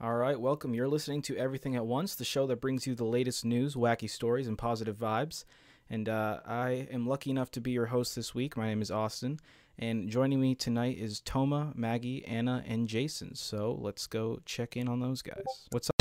All 0.00 0.14
right, 0.14 0.38
welcome. 0.40 0.74
You're 0.74 0.86
listening 0.86 1.22
to 1.22 1.36
Everything 1.36 1.74
at 1.74 1.84
Once, 1.84 2.14
the 2.14 2.24
show 2.24 2.46
that 2.46 2.60
brings 2.60 2.86
you 2.86 2.94
the 2.94 3.02
latest 3.02 3.44
news, 3.44 3.74
wacky 3.74 4.08
stories, 4.08 4.46
and 4.46 4.56
positive 4.56 4.96
vibes. 4.96 5.42
And 5.90 6.08
uh, 6.08 6.38
I 6.46 6.86
am 6.92 7.08
lucky 7.08 7.30
enough 7.30 7.50
to 7.52 7.60
be 7.60 7.72
your 7.72 7.86
host 7.86 8.14
this 8.14 8.32
week. 8.32 8.56
My 8.56 8.68
name 8.68 8.80
is 8.80 8.92
Austin, 8.92 9.40
and 9.76 10.08
joining 10.08 10.40
me 10.40 10.54
tonight 10.54 10.98
is 10.98 11.18
Toma, 11.18 11.72
Maggie, 11.74 12.24
Anna, 12.26 12.62
and 12.64 12.86
Jason. 12.86 13.34
So 13.34 13.76
let's 13.80 14.06
go 14.06 14.38
check 14.44 14.76
in 14.76 14.86
on 14.86 15.00
those 15.00 15.20
guys. 15.20 15.42
What's 15.70 15.90
up? 15.90 15.96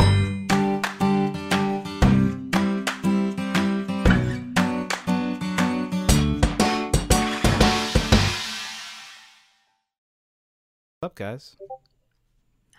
What's 10.99 11.11
up, 11.11 11.15
guys? 11.15 11.57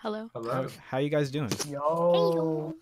Hello. 0.01 0.29
How, 0.33 0.41
Hello. 0.41 0.67
how 0.87 0.97
you 0.97 1.09
guys 1.09 1.29
doing? 1.29 1.51
Yo. 1.67 2.73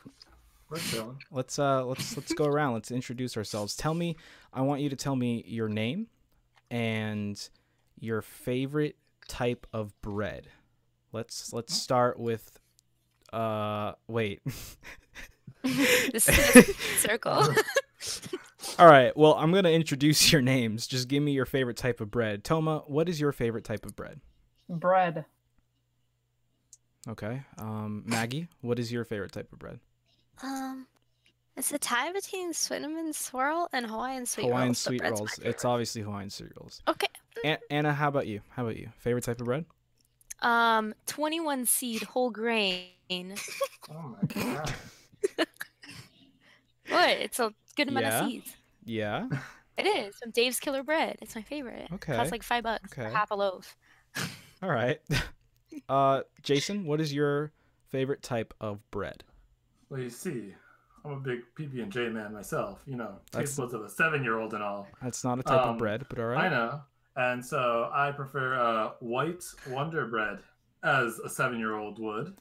We're 0.70 0.78
chilling. 0.78 1.18
Let's 1.32 1.58
uh 1.58 1.84
let's 1.86 2.16
let's 2.16 2.34
go 2.34 2.46
around. 2.46 2.74
Let's 2.74 2.92
introduce 2.92 3.38
ourselves. 3.38 3.76
Tell 3.76 3.94
me 3.94 4.16
I 4.54 4.62
want 4.62 4.82
you 4.82 4.90
to 4.90 4.96
tell 4.96 5.16
me 5.16 5.44
your 5.48 5.68
name 5.70 6.08
and 6.70 7.50
your 8.00 8.22
favorite 8.22 8.98
type 9.28 9.66
of 9.74 10.00
bread. 10.02 10.48
Let's 11.12 11.54
let's 11.54 11.74
start 11.74 12.20
with 12.20 12.60
uh 13.34 13.94
wait. 14.08 14.42
This 15.64 16.30
is 16.30 16.56
a 16.56 16.74
circle. 17.00 17.44
All 18.80 18.86
right. 18.88 19.16
Well, 19.18 19.34
I'm 19.34 19.52
going 19.52 19.66
to 19.66 19.72
introduce 19.72 20.32
your 20.32 20.42
names. 20.42 20.88
Just 20.88 21.10
give 21.10 21.22
me 21.22 21.34
your 21.34 21.46
favorite 21.46 21.76
type 21.76 22.00
of 22.00 22.10
bread. 22.10 22.46
Toma, 22.46 22.84
what 22.88 23.10
is 23.10 23.20
your 23.20 23.34
favorite 23.34 23.66
type 23.66 23.86
of 23.86 23.94
bread? 23.94 24.22
Bread. 24.70 25.26
Okay. 27.10 27.42
Um 27.58 28.04
Maggie, 28.06 28.48
what 28.62 28.80
is 28.80 28.92
your 28.92 29.04
favorite 29.06 29.32
type 29.32 29.52
of 29.54 29.60
bread? 29.60 29.80
um, 30.44 30.86
it's 31.56 31.72
a 31.72 31.80
tie 31.80 32.12
between 32.14 32.54
cinnamon 32.54 33.12
swirl 33.14 33.68
and 33.74 33.86
Hawaiian 33.88 34.26
sweet 34.28 34.44
Hawaiian 34.46 34.68
rolls. 34.68 34.80
so 34.80 34.90
sweet 34.92 35.02
rolls. 35.04 35.40
It's 35.44 35.66
obviously 35.66 36.02
Hawaiian 36.04 36.30
sweet 36.30 36.52
rolls. 36.60 36.82
okay. 36.88 37.08
A- 37.46 37.58
Anna, 37.72 37.94
how 37.94 38.08
about 38.10 38.28
you? 38.28 38.42
How 38.50 38.64
about 38.64 38.78
you? 38.78 38.90
Favorite 39.00 39.24
type 39.24 39.40
of 39.40 39.46
bread? 39.46 39.66
Um, 40.42 40.94
twenty-one 41.08 41.66
seed 41.66 42.04
whole 42.04 42.30
grain. 42.30 42.92
Oh 43.90 44.16
my 44.22 44.28
god. 44.44 44.74
What? 46.90 47.10
It's 47.10 47.40
a 47.40 47.54
good 47.76 47.90
amount 47.90 48.06
Yeah? 48.06 48.20
of 48.24 48.30
seeds. 48.30 48.56
Yeah. 48.86 49.28
It 49.78 49.86
is 49.86 50.16
from 50.16 50.32
Dave's 50.32 50.60
Killer 50.60 50.84
Bread. 50.84 51.18
It's 51.22 51.36
my 51.36 51.42
favorite. 51.42 51.88
Okay. 51.94 52.14
It 52.14 52.18
Costs 52.18 52.32
like 52.32 52.44
five 52.44 52.64
bucks 52.64 52.94
for 52.94 53.04
Okay. 53.04 53.14
half 53.14 53.32
a 53.32 53.36
loaf. 53.36 53.76
All 54.64 54.70
right. 54.70 55.00
Uh, 55.90 56.22
Jason, 56.44 56.86
what 56.86 57.00
is 57.02 57.14
your 57.14 57.52
favorite 57.90 58.22
type 58.22 58.54
of 58.62 58.80
bread? 58.92 59.24
Well, 59.90 60.00
you 60.02 60.10
see, 60.10 60.54
I'm 61.06 61.12
a 61.12 61.20
big 61.20 61.40
PB 61.58 61.82
and 61.82 61.92
J 61.92 62.10
man 62.10 62.34
myself. 62.34 62.82
You 62.86 62.96
know, 62.98 63.20
That's- 63.32 63.50
taste 63.50 63.58
buds 63.58 63.74
of 63.74 63.82
a 63.84 63.90
seven-year-old 63.90 64.54
and 64.54 64.64
all. 64.64 64.88
That's 65.02 65.24
not 65.24 65.40
a 65.40 65.44
type 65.44 65.62
of 65.62 65.70
Um, 65.72 65.78
bread, 65.78 66.06
but 66.10 66.20
all 66.20 66.26
right. 66.28 66.46
I 66.46 66.50
know, 66.50 66.82
and 67.16 67.44
so 67.46 67.90
I 67.94 68.12
prefer 68.12 68.56
uh, 68.56 68.92
white 69.00 69.44
Wonder 69.70 70.08
Bread 70.08 70.40
as 70.84 71.20
a 71.20 71.30
seven-year-old 71.30 72.00
would. 72.00 72.36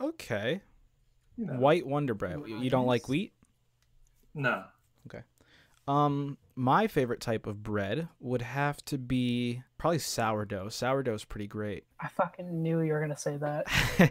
Okay. 0.00 0.62
You 1.36 1.46
know. 1.46 1.54
White 1.54 1.86
Wonder 1.86 2.14
Bread. 2.14 2.40
You 2.46 2.58
you 2.58 2.70
don't 2.70 2.86
like 2.86 3.08
wheat? 3.08 3.32
No. 4.34 4.64
Okay. 5.08 5.22
Um, 5.88 6.36
my 6.54 6.86
favorite 6.86 7.20
type 7.20 7.46
of 7.46 7.62
bread 7.62 8.08
would 8.20 8.42
have 8.42 8.84
to 8.86 8.98
be 8.98 9.62
probably 9.78 9.98
sourdough. 10.00 10.68
Sourdough's 10.68 11.24
pretty 11.24 11.46
great. 11.46 11.84
I 12.00 12.08
fucking 12.08 12.62
knew 12.62 12.80
you 12.80 12.92
were 12.92 13.00
gonna 13.00 13.16
say 13.16 13.36
that. 13.38 13.64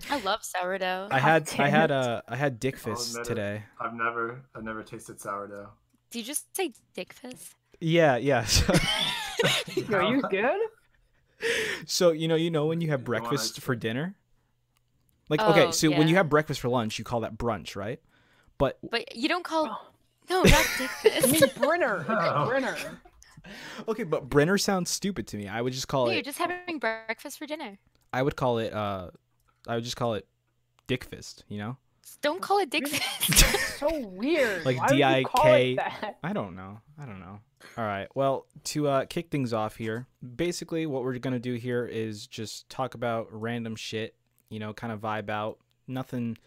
I 0.10 0.20
love 0.22 0.44
sourdough. 0.44 1.10
I 1.12 1.20
had 1.20 1.50
I 1.60 1.68
had 1.68 1.92
it. 1.92 1.98
uh 1.98 2.22
I 2.28 2.36
had 2.36 2.60
dick 2.60 2.78
fist 2.78 3.12
admit 3.12 3.26
it. 3.26 3.30
today. 3.30 3.64
I've 3.80 3.94
never, 3.94 4.42
I've 4.56 4.64
never 4.64 4.84
tasted 4.84 5.20
sourdough. 5.22 5.70
Do 6.10 6.20
you 6.20 6.26
just 6.26 6.56
say 6.56 6.72
dick 6.94 7.14
fist? 7.14 7.54
Yeah, 7.80 8.18
yeah. 8.18 8.46
So, 8.46 8.74
Yo, 9.76 10.10
you 10.10 10.22
good? 10.30 10.60
so 11.86 12.12
you 12.12 12.28
know, 12.28 12.36
you 12.36 12.50
know 12.50 12.66
when 12.66 12.82
you 12.82 12.90
have 12.90 13.02
You 13.02 13.12
wanna- 13.14 13.22
breakfast 13.28 13.62
for 13.62 13.76
dinner? 13.76 14.16
Like 15.30 15.42
okay, 15.42 15.66
Oh, 15.66 15.72
so 15.72 15.90
when 15.92 16.08
you 16.08 16.16
have 16.16 16.30
breakfast 16.30 16.62
for 16.62 16.70
lunch, 16.70 16.98
you 16.98 17.04
call 17.06 17.20
that 17.22 17.38
brunch, 17.38 17.76
right? 17.76 18.00
But 18.58 18.78
But 18.90 19.16
you 19.16 19.28
don't 19.28 19.44
call. 19.44 19.68
Oh. 19.70 19.88
No, 20.30 20.42
not 20.44 20.66
dick 20.78 20.90
I 21.06 21.22
mean 21.28 21.36
fist. 21.42 21.56
Brenner. 21.60 22.06
Oh. 22.10 22.48
Brenner. 22.48 22.76
okay, 23.88 24.04
but 24.04 24.30
Brenner 24.30 24.58
sounds 24.58 24.90
stupid 24.90 25.28
to 25.28 25.38
me. 25.38 25.48
I 25.48 25.62
would 25.62 25.74
just 25.74 25.88
call 25.88 26.06
No, 26.06 26.12
it 26.12 26.16
you're 26.16 26.24
just 26.24 26.38
having 26.38 26.80
breakfast 26.80 27.38
for 27.38 27.46
dinner. 27.46 27.78
I 28.14 28.22
would 28.22 28.36
call 28.36 28.58
it 28.60 28.74
uh 28.74 29.10
I 29.68 29.76
would 29.76 29.84
just 29.84 29.98
call 29.98 30.14
it 30.14 30.28
dick 30.88 31.04
fist, 31.04 31.44
you 31.48 31.58
know? 31.58 31.78
Don't 32.22 32.42
call 32.42 32.60
it 32.60 32.70
dick 32.70 32.88
fist. 32.88 33.46
So 33.78 34.00
weird. 34.08 34.66
Like 34.66 34.78
Why 34.78 34.88
would 34.90 34.98
you 34.98 35.26
call 35.28 35.54
it 35.54 35.60
D-I-K. 35.60 35.76
that? 35.76 36.18
I 36.24 36.34
don't 36.34 36.56
know. 36.56 36.80
I 37.00 37.06
don't 37.06 37.20
know. 37.20 37.40
All 37.78 37.84
right. 37.86 38.08
Well, 38.16 38.48
to 38.66 38.88
uh 38.88 39.06
kick 39.06 39.30
things 39.30 39.54
off 39.54 39.76
here, 39.76 40.08
basically 40.36 40.86
what 40.88 41.04
we're 41.04 41.18
going 41.20 41.34
to 41.34 41.40
do 41.40 41.54
here 41.54 41.86
is 41.86 42.26
just 42.26 42.68
talk 42.70 42.96
about 42.96 43.28
random 43.32 43.76
shit, 43.76 44.16
you 44.50 44.58
know, 44.60 44.74
kind 44.74 44.92
of 44.92 45.00
vibe 45.00 45.30
out. 45.30 45.60
Nothing 45.88 46.38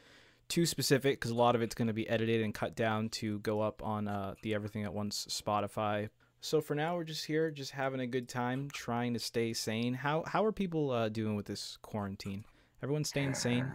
too 0.49 0.67
specific 0.67 1.21
cuz 1.21 1.31
a 1.31 1.35
lot 1.35 1.55
of 1.55 1.63
it's 1.63 1.75
going 1.77 1.87
to 1.87 1.95
be 1.95 2.09
edited 2.09 2.43
and 2.43 2.53
cut 2.53 2.75
down 2.75 3.09
to 3.11 3.39
go 3.41 3.61
up 3.61 3.81
on 3.85 4.09
uh 4.09 4.35
the 4.43 4.55
Everything 4.55 4.83
at 4.85 4.93
Once 4.93 5.27
Spotify. 5.31 6.09
So 6.41 6.61
for 6.61 6.75
now 6.75 6.97
we're 6.97 7.05
just 7.05 7.27
here 7.27 7.51
just 7.51 7.73
having 7.73 8.01
a 8.01 8.07
good 8.07 8.29
time, 8.29 8.69
trying 8.73 9.13
to 9.15 9.21
stay 9.21 9.53
sane. 9.53 9.95
How 9.95 10.25
how 10.27 10.45
are 10.45 10.53
people 10.53 10.91
uh 10.91 11.09
doing 11.09 11.37
with 11.37 11.47
this 11.47 11.79
quarantine? 11.83 12.45
Everyone 12.83 13.05
staying 13.05 13.35
sane? 13.35 13.71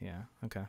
Yeah. 0.00 0.22
Okay. 0.44 0.64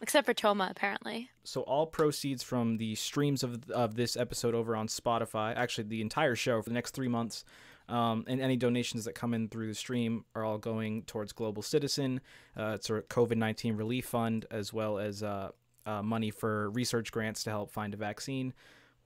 Except 0.00 0.26
for 0.26 0.34
Toma, 0.34 0.68
apparently. 0.70 1.28
So 1.42 1.62
all 1.62 1.84
proceeds 1.86 2.44
from 2.44 2.76
the 2.76 2.94
streams 2.94 3.42
of 3.42 3.68
of 3.70 3.96
this 3.96 4.16
episode 4.16 4.54
over 4.54 4.76
on 4.76 4.86
Spotify, 4.86 5.56
actually 5.56 5.88
the 5.88 6.00
entire 6.00 6.36
show 6.36 6.62
for 6.62 6.70
the 6.70 6.74
next 6.74 6.92
three 6.92 7.08
months, 7.08 7.44
um, 7.88 8.24
and 8.28 8.40
any 8.40 8.56
donations 8.56 9.06
that 9.06 9.16
come 9.16 9.34
in 9.34 9.48
through 9.48 9.66
the 9.66 9.74
stream 9.74 10.24
are 10.36 10.44
all 10.44 10.58
going 10.58 11.02
towards 11.02 11.32
Global 11.32 11.62
Citizen. 11.62 12.20
Uh, 12.56 12.74
it's 12.76 12.88
a 12.90 13.02
COVID 13.02 13.38
nineteen 13.38 13.76
relief 13.76 14.06
fund 14.06 14.46
as 14.52 14.72
well 14.72 15.00
as 15.00 15.24
uh, 15.24 15.50
uh, 15.84 16.02
money 16.02 16.30
for 16.30 16.70
research 16.70 17.10
grants 17.10 17.42
to 17.42 17.50
help 17.50 17.72
find 17.72 17.92
a 17.92 17.96
vaccine, 17.96 18.52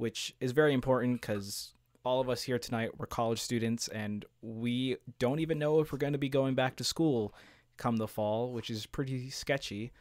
which 0.03 0.35
is 0.41 0.51
very 0.51 0.75
important 0.75 1.21
because 1.21 1.75
all 2.05 2.21
of 2.21 2.29
us 2.29 2.43
here 2.43 2.59
tonight 2.59 2.91
we're 2.99 3.07
college 3.07 3.41
students 3.41 3.87
and 3.89 4.25
we 4.43 4.97
don't 5.21 5.39
even 5.39 5.61
know 5.61 5.79
if 5.79 5.93
we're 5.93 5.99
going 5.99 6.13
to 6.13 6.19
be 6.19 6.29
going 6.29 6.55
back 6.57 6.75
to 6.75 6.83
school 6.85 7.33
come 7.77 7.97
the 7.99 8.09
fall, 8.09 8.53
which 8.53 8.69
is 8.69 8.85
pretty 8.85 9.31
sketchy 9.31 9.93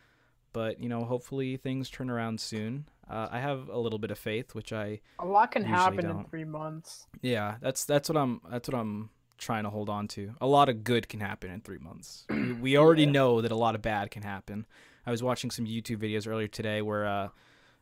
but 0.54 0.80
you 0.80 0.90
know 0.90 1.04
hopefully 1.06 1.56
things 1.56 1.88
turn 1.90 2.10
around 2.10 2.40
soon 2.42 2.86
uh, 3.10 3.28
i 3.32 3.40
have 3.40 3.70
a 3.70 3.78
little 3.78 4.00
bit 4.00 4.10
of 4.12 4.18
faith 4.18 4.56
which 4.56 4.74
i 4.74 5.00
A 5.20 5.26
lot 5.26 5.52
can 5.52 5.64
happen 5.64 6.00
in 6.06 6.12
don't. 6.18 6.30
three 6.30 6.44
months. 6.46 7.06
yeah 7.22 7.56
that's 7.62 7.86
that's 7.86 8.10
what 8.10 8.18
i'm 8.18 8.42
that's 8.50 8.68
what 8.68 8.78
i'm 8.82 9.12
trying 9.38 9.64
to 9.64 9.70
hold 9.70 9.88
on 9.90 10.08
to 10.08 10.34
a 10.42 10.48
lot 10.48 10.68
of 10.68 10.84
good 10.84 11.08
can 11.10 11.20
happen 11.20 11.50
in 11.52 11.62
three 11.62 11.78
months 11.78 12.26
we, 12.30 12.52
we 12.54 12.78
already 12.78 13.04
Yeah. 13.04 13.12
know 13.12 13.42
that 13.42 13.52
a 13.52 13.56
lot 13.66 13.76
of 13.76 13.82
bad 13.84 14.10
can 14.12 14.24
happen 14.24 14.66
i 15.06 15.12
was 15.12 15.22
watching 15.22 15.52
some 15.52 15.66
youtube 15.66 15.98
videos 15.98 16.28
earlier 16.28 16.48
today 16.48 16.82
where 16.82 17.06
uh 17.06 17.30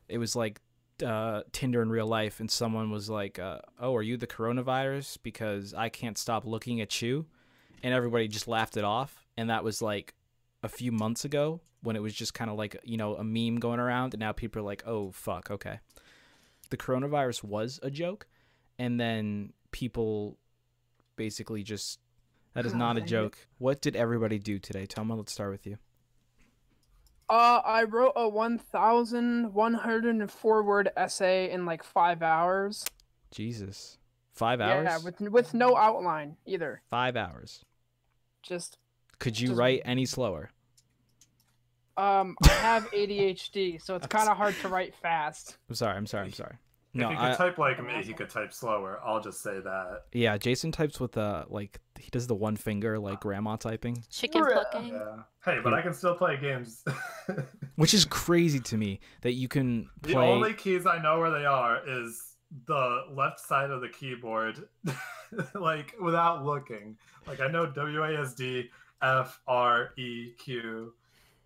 it 0.10 0.18
was 0.18 0.36
like 0.36 0.60
uh, 1.04 1.44
Tinder 1.52 1.82
in 1.82 1.90
real 1.90 2.08
life, 2.08 2.40
and 2.40 2.50
someone 2.50 2.92
was 2.92 3.10
like, 3.10 3.40
uh, 3.40 3.60
"Oh, 3.80 3.96
are 3.96 4.02
you 4.02 4.18
the 4.18 4.28
coronavirus? 4.28 5.18
Because 5.24 5.74
I 5.74 5.90
can't 5.90 6.18
stop 6.18 6.46
looking 6.46 6.82
at 6.82 7.02
you," 7.02 7.26
and 7.84 7.94
everybody 7.94 8.28
just 8.28 8.48
laughed 8.48 8.78
it 8.78 8.84
off. 8.84 9.26
And 9.38 9.50
that 9.50 9.64
was 9.64 9.82
like 9.82 10.14
a 10.64 10.70
few 10.70 10.92
months 10.92 11.26
ago 11.26 11.62
when 11.82 11.96
it 11.96 12.02
was 12.02 12.14
just 12.14 12.34
kind 12.34 12.50
of 12.52 12.58
like 12.58 12.78
you 12.84 12.98
know 12.98 13.16
a 13.16 13.24
meme 13.24 13.60
going 13.60 13.80
around, 13.80 14.14
and 14.14 14.20
now 14.20 14.32
people 14.32 14.60
are 14.62 14.66
like, 14.66 14.84
"Oh 14.86 15.12
fuck, 15.12 15.50
okay." 15.52 15.80
The 16.70 16.78
coronavirus 16.78 17.44
was 17.44 17.80
a 17.82 17.90
joke, 17.90 18.28
and 18.78 19.00
then 19.00 19.54
people 19.72 20.38
basically 21.16 21.64
just 21.64 22.00
that 22.54 22.66
is 22.66 22.74
not 22.74 22.98
a 22.98 23.02
joke. 23.02 23.38
What 23.58 23.82
did 23.82 23.96
everybody 23.96 24.40
do 24.40 24.60
today? 24.60 24.86
Toma, 24.86 25.16
let's 25.16 25.32
start 25.32 25.52
with 25.52 25.66
you. 25.66 25.78
Uh, 27.30 27.62
I 27.64 27.84
wrote 27.84 28.14
a 28.16 28.28
1,104 28.28 30.64
word 30.64 30.90
essay 30.98 31.52
in 31.52 31.66
like 31.66 31.84
five 31.84 32.24
hours. 32.24 32.86
Jesus, 33.32 33.98
five 34.34 34.60
hours. 34.62 34.88
Yeah, 34.90 34.98
with 35.04 35.22
with 35.22 35.54
no 35.54 35.76
outline 35.78 36.38
either. 36.46 36.82
Five 36.90 37.16
hours. 37.16 37.64
Just 38.42 38.78
Could 39.20 39.40
you 39.40 39.50
Just- 39.50 39.60
write 39.60 39.82
any 39.86 40.06
slower? 40.06 40.50
um, 41.98 42.36
I 42.44 42.48
have 42.50 42.90
ADHD, 42.92 43.82
so 43.82 43.96
it's 43.96 44.08
kind 44.08 44.30
of 44.30 44.38
hard 44.38 44.56
to 44.62 44.70
write 44.70 44.96
fast. 44.96 45.58
I'm 45.68 45.76
sorry. 45.76 45.98
I'm 45.98 46.08
sorry. 46.08 46.26
I'm 46.28 46.34
sorry. 46.34 46.56
If 46.94 47.02
No, 47.02 47.10
he 47.10 47.16
could 47.16 47.24
I, 47.24 47.36
type 47.36 47.58
like 47.58 47.84
me, 47.84 48.02
he 48.04 48.14
could 48.14 48.30
type 48.30 48.52
slower. 48.52 49.00
I'll 49.06 49.22
just 49.22 49.42
say 49.42 49.60
that. 49.60 50.04
yeah. 50.12 50.38
Jason 50.38 50.72
types 50.72 51.00
with 51.00 51.18
uh 51.18 51.46
like 51.48 51.80
he 52.00 52.10
does 52.10 52.26
the 52.28 52.36
one 52.36 52.56
finger 52.56 52.98
like 52.98 53.20
grandma 53.22 53.56
typing, 53.58 54.04
Chicken 54.10 54.44
plucking. 54.46 54.90
Yeah. 54.94 55.18
Hey, 55.46 55.60
but 55.64 55.74
I 55.74 55.82
can 55.82 55.94
still 55.94 56.16
play 56.16 56.38
games. 56.38 56.84
which 57.76 57.94
is 57.94 58.06
crazy 58.06 58.60
to 58.60 58.78
me 58.78 59.00
that 59.22 59.34
you 59.34 59.48
can 59.48 59.90
The 60.02 60.18
only 60.18 60.54
keys 60.54 60.86
I 60.86 61.02
know 61.02 61.20
where 61.20 61.32
they 61.32 61.46
are 61.46 61.82
is 61.88 62.36
the 62.66 63.04
left 63.12 63.40
side 63.40 63.70
of 63.70 63.82
the 63.82 63.90
keyboard, 63.90 64.68
like 65.54 65.94
without 66.02 66.44
looking. 66.44 66.98
Like 67.28 67.40
I 67.40 67.48
know 67.48 67.68
WASD, 67.68 68.70
F, 69.02 69.40
R, 69.48 69.92
E, 69.98 70.32
Q, 70.40 70.94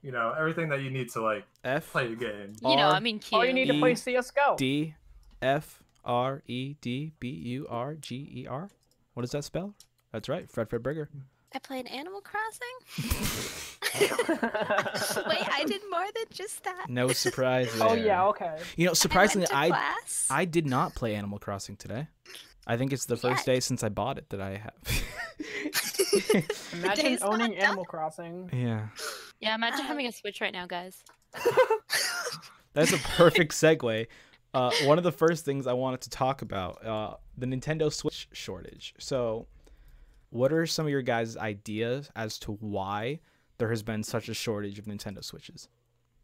You 0.01 0.11
know, 0.11 0.33
everything 0.37 0.69
that 0.69 0.81
you 0.81 0.89
need 0.89 1.09
to 1.11 1.21
like 1.21 1.45
F 1.63 1.91
play 1.91 2.13
a 2.13 2.15
game. 2.15 2.53
You 2.61 2.75
know, 2.77 2.89
I 2.89 2.99
mean, 2.99 3.19
Q. 3.19 3.37
Oh, 3.37 3.41
you 3.41 3.53
need 3.53 3.67
to 3.67 3.79
play 3.79 3.95
CS:GO. 3.95 4.55
D 4.57 4.95
F 5.43 5.83
R 6.05 6.41
E 6.47 6.75
D 6.81 7.11
B 7.19 7.29
U 7.29 7.67
R 7.69 7.95
G 7.95 8.15
E 8.33 8.47
R. 8.47 8.69
What 9.13 9.21
does 9.21 9.31
that 9.31 9.43
spell? 9.43 9.75
That's 10.11 10.29
right, 10.29 10.49
Fred 10.49 10.69
Fred 10.69 10.81
Burger. 10.83 11.09
I 11.55 11.59
played 11.59 11.85
Animal 11.87 12.21
Crossing. 12.21 12.75
Wait, 13.99 15.47
I 15.51 15.63
did 15.67 15.81
more 15.91 16.05
than 16.15 16.25
just 16.31 16.63
that. 16.63 16.85
No 16.89 17.09
surprise 17.09 17.69
oh 17.79 17.93
yeah, 17.93 18.25
okay. 18.29 18.57
You 18.75 18.87
know, 18.87 18.93
surprisingly, 18.93 19.47
I 19.51 19.65
I 19.67 19.69
went 19.69 19.73
to 19.75 19.79
class. 19.79 20.27
I 20.31 20.45
did 20.45 20.65
not 20.65 20.95
play 20.95 21.13
Animal 21.15 21.37
Crossing 21.39 21.75
today. 21.75 22.07
I 22.65 22.77
think 22.77 22.93
it's 22.93 23.05
the 23.05 23.17
first 23.17 23.45
Yet. 23.45 23.55
day 23.55 23.59
since 23.59 23.83
I 23.83 23.89
bought 23.89 24.17
it 24.17 24.29
that 24.29 24.39
I 24.41 24.57
have. 24.57 25.03
Imagine 26.73 27.17
owning. 27.21 27.55
Animal 27.57 27.85
Crossing. 27.85 28.49
yeah. 28.53 28.87
Yeah, 29.41 29.55
imagine 29.55 29.81
Uh, 29.81 29.87
having 29.87 30.07
a 30.07 30.11
Switch 30.13 30.39
right 30.39 30.53
now, 30.53 30.65
guys. 30.65 31.03
That's 32.73 32.93
a 32.93 32.97
perfect 32.97 33.51
segue. 33.51 34.07
Uh, 34.53 34.71
one 34.83 34.97
of 34.97 35.03
the 35.03 35.11
first 35.11 35.45
things 35.45 35.65
I 35.65 35.73
wanted 35.73 36.01
to 36.01 36.09
talk 36.09 36.41
about 36.41 36.85
uh, 36.85 37.15
the 37.37 37.45
Nintendo 37.47 37.91
Switch 37.91 38.27
shortage. 38.33 38.93
So, 38.99 39.47
what 40.29 40.53
are 40.53 40.65
some 40.67 40.85
of 40.85 40.91
your 40.91 41.01
guys' 41.01 41.37
ideas 41.37 42.09
as 42.15 42.37
to 42.39 42.53
why 42.53 43.19
there 43.57 43.69
has 43.69 43.81
been 43.83 44.03
such 44.03 44.29
a 44.29 44.33
shortage 44.33 44.77
of 44.77 44.85
Nintendo 44.85 45.23
Switches? 45.23 45.69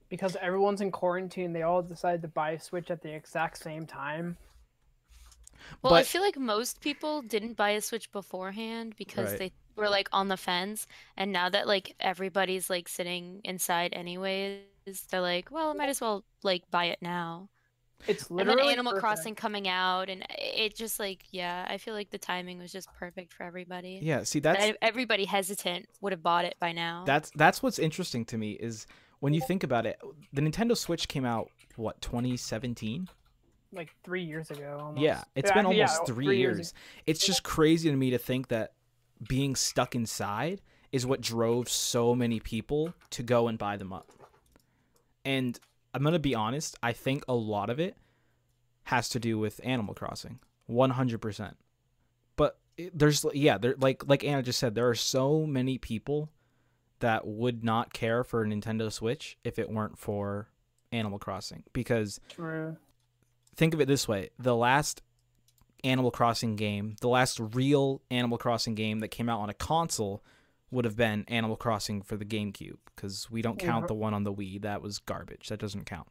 Because 0.10 0.36
everyone's 0.42 0.82
in 0.82 0.92
quarantine, 0.92 1.54
they 1.54 1.62
all 1.64 1.82
decided 1.82 2.22
to 2.24 2.28
buy 2.28 2.52
a 2.52 2.60
Switch 2.60 2.90
at 2.92 3.02
the 3.02 3.14
exact 3.14 3.58
same 3.58 3.86
time. 3.86 4.38
Well, 5.82 5.94
I 5.94 6.04
feel 6.04 6.22
like 6.22 6.38
most 6.38 6.82
people 6.82 7.22
didn't 7.22 7.54
buy 7.54 7.72
a 7.72 7.82
Switch 7.82 8.12
beforehand 8.12 8.96
because 8.98 9.32
Right. 9.32 9.40
they 9.40 9.52
were 9.76 9.90
like 9.90 10.08
on 10.12 10.28
the 10.28 10.38
fence, 10.38 10.88
and 11.18 11.32
now 11.32 11.50
that 11.50 11.68
like 11.68 11.96
everybody's 12.00 12.70
like 12.70 12.88
sitting 12.88 13.42
inside 13.44 13.94
anyways, 13.94 14.62
they're 15.10 15.22
like, 15.22 15.52
well, 15.52 15.70
I 15.70 15.74
might 15.74 15.90
as 15.90 16.02
well 16.02 16.24
like 16.44 16.70
buy 16.72 16.86
it 16.86 17.00
now. 17.02 17.50
It's 18.08 18.30
And 18.30 18.38
literally 18.38 18.64
then 18.64 18.72
Animal 18.74 18.94
perfect. 18.94 19.02
Crossing 19.06 19.36
coming 19.36 19.68
out, 19.68 20.10
and 20.10 20.26
it 20.38 20.76
just 20.76 21.00
like 21.00 21.26
yeah, 21.32 21.66
I 21.70 21.78
feel 21.78 21.94
like 21.94 22.10
the 22.12 22.18
timing 22.18 22.58
was 22.60 22.72
just 22.72 22.88
perfect 22.94 23.34
for 23.34 23.44
everybody. 23.44 24.00
Yeah, 24.02 24.24
see 24.24 24.40
That 24.40 24.60
that's 24.60 24.78
everybody 24.82 25.26
hesitant 25.26 25.88
would 26.02 26.12
have 26.14 26.24
bought 26.24 26.46
it 26.46 26.56
by 26.60 26.72
now. 26.72 27.04
that's 27.06 27.30
that's 27.36 27.62
what's 27.62 27.78
interesting 27.80 28.26
to 28.26 28.38
me 28.38 28.52
is 28.54 28.88
when 29.20 29.34
you 29.34 29.42
think 29.42 29.64
about 29.64 29.86
it, 29.86 30.00
the 30.32 30.42
Nintendo 30.42 30.78
Switch 30.78 31.08
came 31.08 31.26
out 31.26 31.50
what 31.76 32.02
2017. 32.02 33.10
like 33.74 33.94
three 34.04 34.24
years 34.24 34.50
ago. 34.50 34.80
Almost. 34.82 35.02
Yeah, 35.02 35.24
it's 35.36 35.50
Yeah, 35.50 35.54
been 35.56 35.72
yeah, 35.72 35.86
almost 35.86 36.02
oh, 36.04 36.06
three, 36.14 36.38
years. 36.38 36.74
It's 37.06 37.26
just 37.26 37.44
crazy 37.44 37.90
to 37.92 37.96
me 37.98 38.10
to 38.12 38.18
think 38.18 38.48
that 38.48 38.74
being 39.28 39.56
stuck 39.56 39.94
inside 39.94 40.62
is 40.94 41.06
what 41.06 41.20
drove 41.22 41.70
so 41.70 42.16
many 42.16 42.40
people 42.40 42.94
to 43.12 43.22
go 43.24 43.48
and 43.50 43.58
buy 43.60 43.76
them 43.78 43.92
up. 43.94 44.10
And 45.26 45.60
I'm 45.94 46.04
gonna 46.04 46.20
be 46.20 46.36
honest, 46.36 46.78
I 46.84 46.94
think 46.94 47.24
a 47.28 47.34
lot 47.34 47.70
of 47.70 47.80
it 47.80 47.98
has 48.84 49.10
to 49.10 49.20
do 49.20 49.38
with 49.38 49.60
Animal 49.64 49.94
Crossing, 49.94 50.40
100. 50.68 51.20
percent 51.20 51.58
But 52.36 52.58
it- 52.78 52.98
there's 52.98 53.26
yeah, 53.34 53.58
there 53.58 53.76
like 53.78 54.08
like 54.08 54.24
Anna 54.24 54.44
just 54.44 54.60
said, 54.60 54.76
there 54.76 54.90
are 54.90 54.96
so 54.96 55.46
many 55.46 55.78
people 55.78 56.30
that 57.00 57.26
would 57.26 57.64
not 57.64 57.94
care 57.94 58.24
for 58.24 58.44
a 58.44 58.46
Nintendo 58.46 58.92
Switch 58.92 59.38
if 59.44 59.58
it 59.58 59.70
weren't 59.70 59.98
for 59.98 60.50
Animal 60.92 61.18
Crossing 61.20 61.64
because 61.74 62.20
True. 62.30 62.76
think 63.56 63.74
of 63.74 63.80
it 63.82 63.88
this 63.88 64.08
way 64.08 64.30
the 64.40 64.56
last 64.56 65.02
animal 65.86 66.12
crossing 66.12 66.58
game 66.58 66.98
the 67.00 67.08
last 67.08 67.40
real 67.40 68.02
animal 68.12 68.38
crossing 68.38 68.76
game 68.76 69.00
that 69.00 69.08
came 69.08 69.30
out 69.30 69.40
on 69.40 69.50
a 69.50 69.54
console 69.54 70.22
would 70.72 70.86
have 70.86 70.96
been 70.96 71.26
animal 71.28 71.56
crossing 71.56 72.02
for 72.02 72.16
the 72.18 72.26
gamecube 72.26 72.78
because 72.96 73.30
we 73.32 73.42
don't 73.42 73.58
count 73.60 73.88
the 73.88 73.94
one 73.96 74.14
on 74.14 74.24
the 74.24 74.34
wii. 74.34 74.62
That 74.62 74.82
was 74.82 75.00
garbage. 75.00 75.48
That 75.50 75.60
doesn't 75.60 75.86
count. 75.86 76.08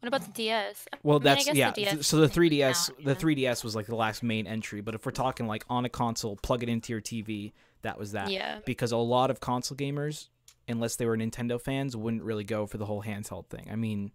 What 0.00 0.08
about 0.08 0.26
the 0.26 0.32
DS? 0.32 0.86
well 1.02 1.16
I 1.16 1.18
mean, 1.18 1.24
that's 1.24 1.44
guess 1.46 1.54
the 1.54 1.58
yeah 1.58 1.70
DS 1.72 2.06
so 2.06 2.18
the 2.18 2.28
3ds 2.28 2.88
count, 2.88 3.04
the 3.04 3.12
yeah. 3.12 3.48
3ds 3.52 3.64
was 3.64 3.74
like 3.74 3.86
the 3.86 3.96
last 3.96 4.22
main 4.22 4.46
entry 4.46 4.80
but 4.82 4.94
if 4.94 5.06
we're 5.06 5.10
talking 5.12 5.46
like 5.46 5.64
on 5.70 5.84
a 5.86 5.88
console 5.88 6.36
plug 6.36 6.62
it 6.62 6.68
into 6.68 6.92
your 6.92 7.00
tv 7.00 7.52
that 7.82 7.98
was 7.98 8.12
that. 8.12 8.30
Yeah. 8.30 8.58
because 8.66 8.92
a 8.92 8.96
lot 8.98 9.30
of 9.30 9.40
console 9.40 9.76
gamers 9.76 10.28
unless 10.68 10.96
they 10.96 11.06
were 11.06 11.16
nintendo 11.16 11.60
fans 11.60 11.96
wouldn't 11.96 12.22
really 12.22 12.44
go 12.44 12.66
for 12.66 12.76
the 12.76 12.84
whole 12.84 13.02
handheld 13.02 13.46
thing. 13.48 13.68
I 13.72 13.74
mean 13.76 14.12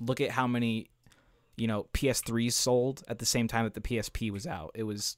look 0.00 0.20
at 0.20 0.30
how 0.30 0.46
many 0.46 0.90
you 1.56 1.66
know 1.66 1.86
ps3s 1.94 2.52
sold 2.52 3.02
at 3.08 3.18
the 3.18 3.26
same 3.26 3.48
time 3.48 3.64
that 3.64 3.74
the 3.74 3.80
psp 3.80 4.30
was 4.30 4.46
out. 4.46 4.72
It 4.74 4.82
was 4.82 5.16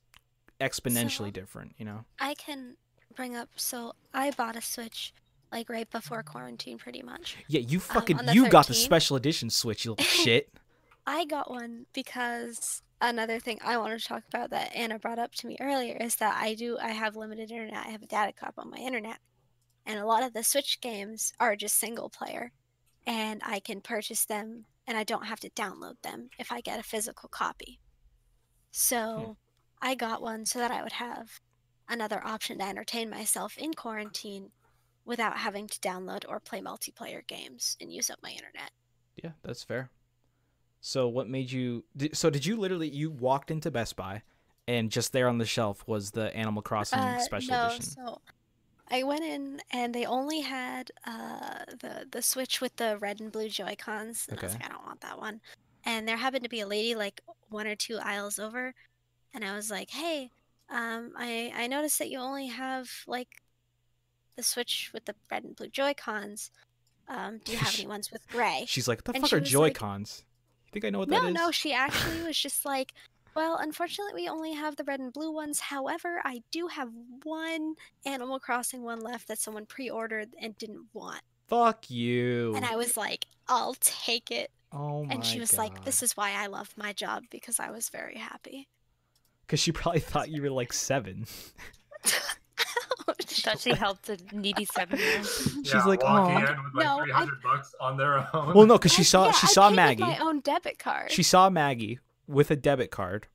exponentially 0.60 1.26
So- 1.26 1.30
different 1.30 1.72
you 1.78 1.84
know? 1.84 2.04
I 2.20 2.34
can 2.34 2.76
bring 3.14 3.36
up. 3.36 3.48
So 3.56 3.94
I 4.12 4.30
bought 4.30 4.56
a 4.56 4.62
Switch 4.62 5.12
like 5.52 5.68
right 5.68 5.88
before 5.90 6.22
quarantine, 6.22 6.78
pretty 6.78 7.02
much. 7.02 7.36
yeah 7.48 7.60
you 7.60 7.78
um, 7.78 7.82
fucking 7.82 8.18
on 8.18 8.26
the 8.26 8.34
you 8.34 8.48
got 8.48 8.66
the 8.66 8.74
special 8.74 9.16
edition 9.16 9.50
switch 9.50 9.84
you 9.84 9.92
little 9.92 10.04
shit 10.24 10.50
I 11.06 11.24
got 11.26 11.50
one 11.50 11.86
because 11.92 12.82
another 13.00 13.38
thing 13.38 13.58
I 13.62 13.76
wanted 13.76 14.00
to 14.00 14.06
talk 14.06 14.24
about 14.28 14.50
that 14.50 14.74
Anna 14.74 14.98
brought 14.98 15.18
up 15.18 15.34
to 15.36 15.46
me 15.46 15.56
earlier 15.60 15.96
is 15.96 16.16
that 16.16 16.40
I 16.40 16.54
do 16.54 16.78
I 16.80 16.88
have 16.88 17.16
limited 17.16 17.50
internet. 17.50 17.86
I 17.86 17.90
have 17.90 18.02
a 18.02 18.06
data 18.06 18.32
cap 18.32 18.54
on 18.58 18.70
my 18.70 18.78
internet. 18.78 19.18
And 19.86 19.98
a 19.98 20.06
lot 20.06 20.22
of 20.22 20.32
the 20.32 20.42
Switch 20.42 20.80
games 20.80 21.34
are 21.38 21.56
just 21.56 21.78
single 21.78 22.08
player 22.08 22.52
and 23.06 23.42
I 23.44 23.60
can 23.60 23.82
purchase 23.82 24.24
them 24.24 24.64
and 24.86 24.96
I 24.96 25.04
don't 25.04 25.26
have 25.26 25.40
to 25.40 25.50
download 25.50 26.00
them 26.02 26.30
if 26.38 26.50
I 26.50 26.62
get 26.62 26.80
a 26.80 26.82
physical 26.82 27.28
copy. 27.28 27.80
So 28.70 29.18
hmm. 29.82 29.86
I 29.86 29.94
got 29.94 30.22
one 30.22 30.46
so 30.46 30.58
that 30.58 30.70
I 30.70 30.82
would 30.82 30.92
have 30.92 31.40
another 31.88 32.24
option 32.24 32.58
to 32.58 32.64
entertain 32.64 33.10
myself 33.10 33.56
in 33.56 33.74
quarantine 33.74 34.52
without 35.04 35.38
having 35.38 35.68
to 35.68 35.80
download 35.80 36.24
or 36.28 36.40
play 36.40 36.60
multiplayer 36.60 37.26
games 37.26 37.76
and 37.80 37.92
use 37.92 38.10
up 38.10 38.18
my 38.22 38.30
internet. 38.30 38.70
yeah 39.22 39.30
that's 39.42 39.62
fair 39.62 39.90
so 40.80 41.08
what 41.08 41.28
made 41.28 41.50
you 41.50 41.84
so 42.12 42.30
did 42.30 42.46
you 42.46 42.56
literally 42.56 42.88
you 42.88 43.10
walked 43.10 43.50
into 43.50 43.70
best 43.70 43.96
buy 43.96 44.22
and 44.68 44.90
just 44.90 45.12
there 45.12 45.28
on 45.28 45.38
the 45.38 45.46
shelf 45.46 45.84
was 45.86 46.12
the 46.12 46.34
animal 46.36 46.62
crossing 46.62 47.02
Uh, 47.02 47.18
special 47.18 47.54
no, 47.54 47.56
edition 47.56 47.86
So 47.94 48.18
I 48.90 49.02
went 49.04 49.24
in 49.24 49.60
and 49.72 49.94
they 49.94 50.06
only 50.06 50.40
had 50.42 50.90
uh, 51.06 51.64
the 51.80 52.08
the 52.10 52.22
Switch 52.22 52.60
with 52.60 52.76
the 52.76 52.98
red 52.98 53.20
and 53.20 53.32
blue 53.32 53.48
Joy 53.48 53.76
Cons, 53.78 54.26
and 54.30 54.40
I 54.40 54.44
was 54.44 54.54
Okay. 54.54 54.60
like, 54.60 54.70
I 54.70 54.72
don't 54.74 54.86
want 54.86 55.00
that 55.02 55.18
one. 55.18 55.40
And 55.84 56.08
there 56.08 56.16
happened 56.18 56.44
to 56.44 56.50
be 56.50 56.60
a 56.60 56.66
lady 56.68 56.94
like 56.94 57.20
one 57.48 57.66
or 57.66 57.76
two 57.76 57.98
aisles 57.98 58.38
over, 58.38 58.74
and 59.34 59.44
I 59.44 59.54
was 59.56 59.70
like, 59.70 59.90
Hey, 59.90 60.30
um, 60.70 61.12
I 61.16 61.52
I 61.54 61.66
noticed 61.66 61.98
that 61.98 62.10
you 62.10 62.18
only 62.18 62.46
have 62.48 62.88
like 63.06 63.42
the 64.36 64.42
Switch 64.42 64.90
with 64.92 65.04
the 65.04 65.14
red 65.30 65.44
and 65.44 65.54
blue 65.56 65.68
Joy 65.68 65.94
Cons. 65.94 66.50
Um, 67.08 67.40
do 67.44 67.52
you 67.52 67.58
have 67.58 67.74
any 67.78 67.86
ones 67.94 68.10
with 68.10 68.26
gray? 68.28 68.64
she's 68.66 68.88
like 68.88 68.98
what 68.98 69.04
the 69.04 69.12
and 69.14 69.22
fuck 69.28 69.32
are 69.34 69.40
joy 69.40 69.64
like- 69.64 69.74
cons 69.74 70.24
you 70.66 70.70
think 70.72 70.86
i 70.86 70.90
know 70.90 71.00
what 71.00 71.08
No, 71.10 71.20
that 71.20 71.28
is 71.28 71.34
no, 71.34 71.44
no. 71.46 71.50
she 71.50 71.72
actually 71.74 72.22
was 72.22 72.38
just 72.38 72.64
like, 72.64 72.92
well, 73.36 73.56
unfortunately, 73.60 74.22
we 74.22 74.28
only 74.28 74.52
have 74.54 74.76
the 74.76 74.84
red 74.84 75.00
and 75.00 75.12
blue 75.12 75.30
ones. 75.32 75.58
However, 75.60 76.20
I 76.24 76.42
do 76.52 76.68
have 76.68 76.88
one 77.24 77.74
Animal 78.06 78.38
Crossing 78.40 78.82
one 78.84 79.00
left 79.00 79.26
that 79.28 79.38
someone 79.40 79.66
pre 79.66 79.90
ordered 79.90 80.30
and 80.40 80.56
didn't 80.56 80.86
want. 80.94 81.20
fuck 81.48 81.90
you 81.90 82.54
And 82.56 82.64
I 82.64 82.76
was 82.76 82.96
like, 82.96 83.26
I'll 83.48 83.74
take 83.80 84.30
it. 84.30 84.50
oh 84.72 85.02
my 85.02 85.08
god 85.08 85.14
And 85.14 85.24
she 85.26 85.40
was 85.40 85.58
like, 85.58 85.84
this 85.84 86.02
is 86.02 86.16
why 86.16 86.30
I 86.32 86.46
love 86.46 86.70
my 86.76 86.92
job 86.94 87.24
because 87.30 87.60
I 87.60 87.70
was 87.70 87.88
very 87.90 88.16
happy. 88.16 88.66
Because 89.46 89.60
she 89.60 89.72
probably 89.72 90.00
thought 90.00 90.30
you 90.30 90.42
were 90.42 90.50
like 90.50 90.72
seven. 90.72 91.26
Thought 93.06 93.60
she 93.60 93.74
helped 93.74 94.08
a 94.08 94.16
needy 94.32 94.64
seven 94.64 94.98
year 94.98 95.18
old. 95.18 95.26
She's 95.66 95.84
like, 95.84 96.02
walking 96.02 96.36
in 96.36 96.42
with 96.64 96.74
like 96.74 96.86
No, 96.86 97.00
I- 97.00 97.04
300 97.04 97.42
bucks 97.42 97.74
on 97.78 97.96
their 97.98 98.16
own. 98.34 98.54
Well, 98.54 98.64
no, 98.64 98.78
because 98.78 98.92
she 98.92 99.04
saw 99.04 99.26
yeah, 99.26 99.32
she 99.32 99.46
I 99.46 99.50
saw 99.50 99.68
paid 99.68 99.76
Maggie. 99.76 100.02
With 100.04 100.18
my 100.18 100.24
own 100.24 100.40
debit 100.40 100.78
card. 100.78 101.10
She 101.10 101.22
saw 101.22 101.50
Maggie 101.50 101.98
with 102.26 102.50
a 102.50 102.56
debit 102.56 102.90
card, 102.90 103.26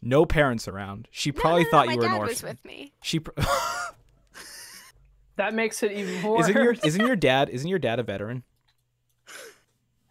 no 0.00 0.24
parents 0.24 0.68
around. 0.68 1.08
She 1.10 1.32
probably 1.32 1.62
no, 1.62 1.66
no, 1.66 1.70
thought 1.72 1.86
my 1.86 1.92
you 1.94 1.98
were 1.98 2.04
an 2.04 2.10
dad 2.12 2.18
orphan. 2.18 2.32
was 2.32 2.42
with 2.44 2.64
me. 2.64 2.92
She 3.02 3.18
pr- 3.20 3.30
That 5.36 5.52
makes 5.52 5.82
it 5.82 5.90
even 5.92 6.22
more. 6.22 6.40
isn't 6.40 6.54
your 6.54 6.72
isn't 6.84 7.04
your 7.04 7.16
dad 7.16 7.48
isn't 7.50 7.68
your 7.68 7.78
dad 7.80 7.98
a 7.98 8.02
veteran? 8.04 8.44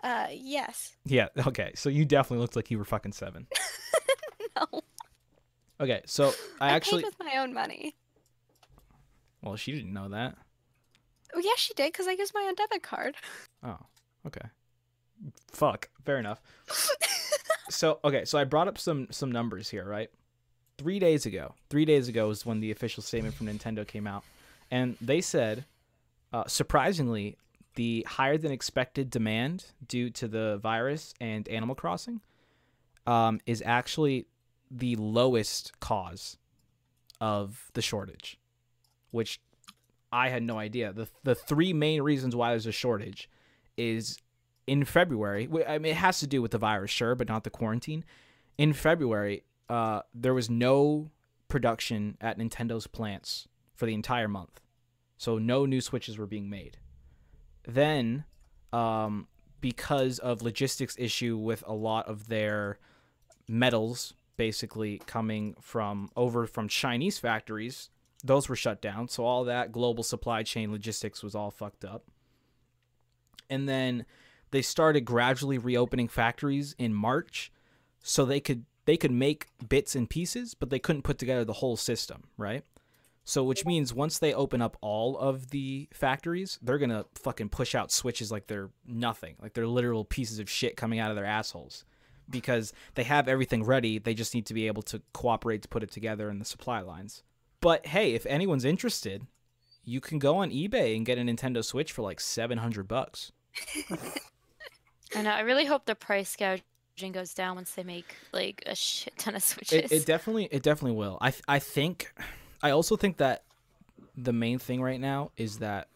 Uh, 0.04 0.28
yes. 0.32 0.96
Yeah. 1.06 1.30
Okay. 1.48 1.72
So 1.76 1.90
you 1.90 2.04
definitely 2.06 2.42
looked 2.42 2.56
like 2.56 2.70
you 2.70 2.78
were 2.78 2.86
fucking 2.86 3.14
seven. 3.14 3.48
No. 4.56 4.82
Okay. 5.80 6.02
So 6.06 6.34
I, 6.60 6.70
I 6.70 6.72
actually 6.72 7.04
paid 7.04 7.08
with 7.08 7.20
my 7.20 7.38
own 7.40 7.54
money. 7.54 7.96
well 9.42 9.56
she 9.56 9.72
didn't 9.72 9.94
know 9.94 10.10
that. 10.10 10.36
Oh, 11.36 11.40
yeah, 11.40 11.52
she 11.58 11.74
did 11.74 11.92
because 11.92 12.08
I 12.08 12.12
used 12.12 12.34
my 12.34 12.46
own 12.48 12.56
debit 12.56 12.82
card. 12.82 13.16
Oh. 13.62 13.78
Okay. 14.26 14.48
Fuck. 15.52 15.90
Fair 16.06 16.18
enough. 16.18 16.42
so 17.70 18.00
okay, 18.04 18.26
so 18.26 18.38
I 18.38 18.44
brought 18.44 18.68
up 18.68 18.78
some 18.78 19.08
some 19.12 19.32
numbers 19.32 19.70
here, 19.70 19.86
right? 19.86 20.10
Three 20.78 21.00
days 21.00 21.26
ago, 21.26 21.56
three 21.70 21.86
days 21.86 22.08
ago 22.08 22.30
is 22.30 22.46
when 22.46 22.60
the 22.60 22.72
official 22.72 23.02
statement 23.02 23.36
from 23.36 23.48
Nintendo 23.48 23.88
came 23.88 24.08
out, 24.08 24.24
and 24.70 24.98
they 25.00 25.22
said, 25.22 25.66
uh, 26.34 26.44
surprisingly, 26.48 27.38
the 27.76 28.06
higher 28.10 28.38
than 28.38 28.52
expected 28.52 29.10
demand 29.10 29.66
due 29.88 30.10
to 30.12 30.28
the 30.28 30.58
virus 30.58 31.14
and 31.22 31.48
Animal 31.48 31.76
Crossing, 31.76 32.22
um, 33.08 33.40
is 33.46 33.64
actually 33.66 34.28
the 34.70 34.96
lowest 34.96 35.80
cause 35.80 36.38
of 37.22 37.72
the 37.74 37.82
shortage, 37.82 38.40
which 39.12 39.40
I 40.12 40.30
had 40.30 40.44
no 40.44 40.58
idea. 40.58 40.94
The 40.94 41.08
the 41.24 41.36
three 41.36 41.74
main 41.74 42.02
reasons 42.02 42.36
why 42.36 42.52
there's 42.52 42.66
a 42.66 42.72
shortage 42.72 43.30
is 43.78 44.18
in 44.68 44.86
February. 44.86 45.50
I 45.68 45.78
mean, 45.78 45.92
it 45.92 45.98
has 45.98 46.20
to 46.20 46.28
do 46.28 46.42
with 46.42 46.52
the 46.52 46.58
virus, 46.58 46.92
sure, 46.92 47.16
but 47.16 47.28
not 47.28 47.44
the 47.44 47.50
quarantine. 47.50 48.06
In 48.58 48.74
February, 48.74 49.44
uh, 49.70 50.02
there 50.14 50.34
was 50.34 50.50
no 50.50 51.12
production 51.48 52.18
at 52.22 52.38
Nintendo's 52.38 52.88
plants 52.88 53.48
for 53.76 53.86
the 53.86 53.94
entire 53.94 54.28
month, 54.28 54.62
so 55.18 55.38
no 55.38 55.66
new 55.66 55.82
Switches 55.82 56.18
were 56.18 56.26
being 56.26 56.50
made. 56.50 56.78
Then, 57.68 58.26
um, 58.72 59.28
because 59.60 60.20
of 60.20 60.42
logistics 60.42 60.96
issue 60.98 61.38
with 61.38 61.64
a 61.68 61.74
lot 61.74 62.08
of 62.08 62.28
their 62.28 62.78
metals 63.48 64.14
basically 64.38 65.02
coming 65.06 65.56
from 65.62 66.10
over 66.16 66.48
from 66.48 66.68
Chinese 66.68 67.18
factories, 67.20 67.90
those 68.24 68.50
were 68.50 68.56
shut 68.56 68.82
down. 68.82 69.08
So 69.08 69.26
all 69.26 69.44
that 69.46 69.72
global 69.72 70.04
supply 70.04 70.44
chain 70.44 70.72
logistics 70.72 71.24
was 71.24 71.36
all 71.36 71.52
fucked 71.52 71.86
up. 71.86 72.04
And 73.50 73.70
then 73.70 74.06
they 74.52 74.62
started 74.62 75.02
gradually 75.02 75.58
reopening 75.58 76.08
factories 76.08 76.76
in 76.78 76.94
March 76.94 77.52
so 78.02 78.26
they 78.26 78.40
could 78.40 78.66
they 78.86 78.98
could 78.98 79.12
make 79.12 79.48
bits 79.68 79.96
and 79.96 80.10
pieces, 80.10 80.54
but 80.54 80.70
they 80.70 80.80
couldn't 80.80 81.02
put 81.02 81.18
together 81.18 81.44
the 81.44 81.54
whole 81.54 81.76
system, 81.76 82.26
right? 82.38 82.64
So 83.24 83.44
which 83.44 83.66
means 83.66 83.94
once 83.94 84.20
they 84.20 84.34
open 84.34 84.62
up 84.62 84.78
all 84.82 85.18
of 85.18 85.50
the 85.50 85.90
factories, 85.92 86.60
they're 86.62 86.78
going 86.78 86.92
to 86.92 87.08
fucking 87.16 87.50
push 87.50 87.74
out 87.74 87.92
switches 87.92 88.32
like 88.32 88.46
they're 88.46 88.70
nothing, 88.86 89.36
like 89.42 89.54
they're 89.54 89.66
literal 89.66 90.06
pieces 90.06 90.38
of 90.38 90.48
shit 90.48 90.78
coming 90.78 91.00
out 91.00 91.10
of 91.10 91.16
their 91.16 91.26
assholes 91.26 91.86
because 92.30 92.74
they 92.96 93.04
have 93.04 93.28
everything 93.28 93.64
ready. 93.64 94.00
They 94.00 94.14
just 94.14 94.34
need 94.34 94.46
to 94.48 94.54
be 94.54 94.68
able 94.68 94.82
to 94.84 95.02
cooperate 95.14 95.62
to 95.64 95.68
put 95.68 95.84
it 95.84 95.92
together 95.92 96.30
in 96.30 96.40
the 96.40 96.46
supply 96.46 96.82
lines. 96.82 97.24
But 97.62 97.88
hey, 97.88 98.14
if 98.14 98.26
anyone's 98.26 98.66
interested, 98.66 99.26
you 99.84 100.02
can 100.02 100.20
go 100.20 100.38
on 100.38 100.52
eBay 100.52 100.96
and 100.96 101.06
get 101.06 101.18
a 101.18 101.22
Nintendo 101.22 101.64
Switch 101.64 101.92
for 101.92 102.02
like 102.02 102.20
700 102.20 102.88
bucks. 102.88 103.32
I 105.16 105.22
know. 105.22 105.32
I 105.32 105.42
really 105.42 105.66
hope 105.66 105.86
the 105.86 105.96
price 105.96 106.36
gouging 106.36 107.12
goes 107.12 107.34
down 107.34 107.56
once 107.56 107.72
they 107.74 107.84
make 107.84 108.16
like 108.34 108.64
a 108.66 108.76
shit 108.76 109.18
ton 109.18 109.36
of 109.36 109.44
switches. 109.44 109.92
It, 109.92 110.02
it 110.02 110.06
definitely 110.06 110.50
it 110.52 110.64
definitely 110.64 110.98
will. 110.98 111.18
I 111.22 111.34
I 111.48 111.60
think 111.60 112.14
I 112.62 112.72
also 112.72 112.98
think 112.98 113.18
that 113.18 113.44
the 114.18 114.34
main 114.34 114.60
thing 114.60 114.82
right 114.82 115.00
now 115.00 115.32
is 115.38 115.60
that 115.60 115.88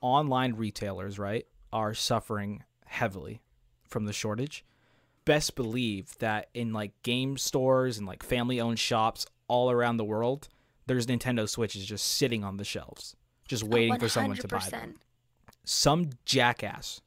online 0.00 0.54
retailers, 0.54 1.18
right, 1.18 1.46
are 1.72 1.94
suffering 1.94 2.62
heavily 2.86 3.42
from 3.88 4.06
the 4.06 4.12
shortage. 4.12 4.64
Best 5.26 5.56
believe 5.56 6.16
that 6.20 6.48
in 6.54 6.72
like 6.72 6.92
game 7.02 7.36
stores 7.36 7.98
and 7.98 8.06
like 8.06 8.22
family 8.22 8.60
owned 8.60 8.78
shops 8.78 9.26
all 9.48 9.70
around 9.70 9.98
the 9.98 10.04
world, 10.04 10.48
there's 10.86 11.06
Nintendo 11.06 11.46
Switches 11.48 11.84
just 11.84 12.06
sitting 12.06 12.42
on 12.44 12.56
the 12.56 12.64
shelves, 12.64 13.14
just 13.46 13.62
waiting 13.64 13.98
for 13.98 14.08
someone 14.08 14.36
to 14.38 14.48
buy 14.48 14.66
them. 14.70 14.94
Some 15.64 16.10
jackass 16.24 17.00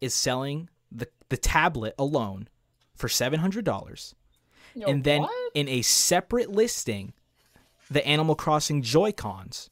is 0.00 0.14
selling 0.14 0.68
the 0.92 1.08
the 1.30 1.36
tablet 1.38 1.94
alone 1.98 2.48
for 2.94 3.08
seven 3.08 3.40
hundred 3.40 3.64
dollars 3.64 4.14
Yo, 4.74 4.86
and 4.86 5.02
then 5.02 5.22
what? 5.22 5.32
in 5.54 5.66
a 5.68 5.80
separate 5.82 6.50
listing, 6.50 7.14
the 7.90 8.06
Animal 8.06 8.34
Crossing 8.34 8.82
Joy 8.82 9.12
Cons 9.12 9.70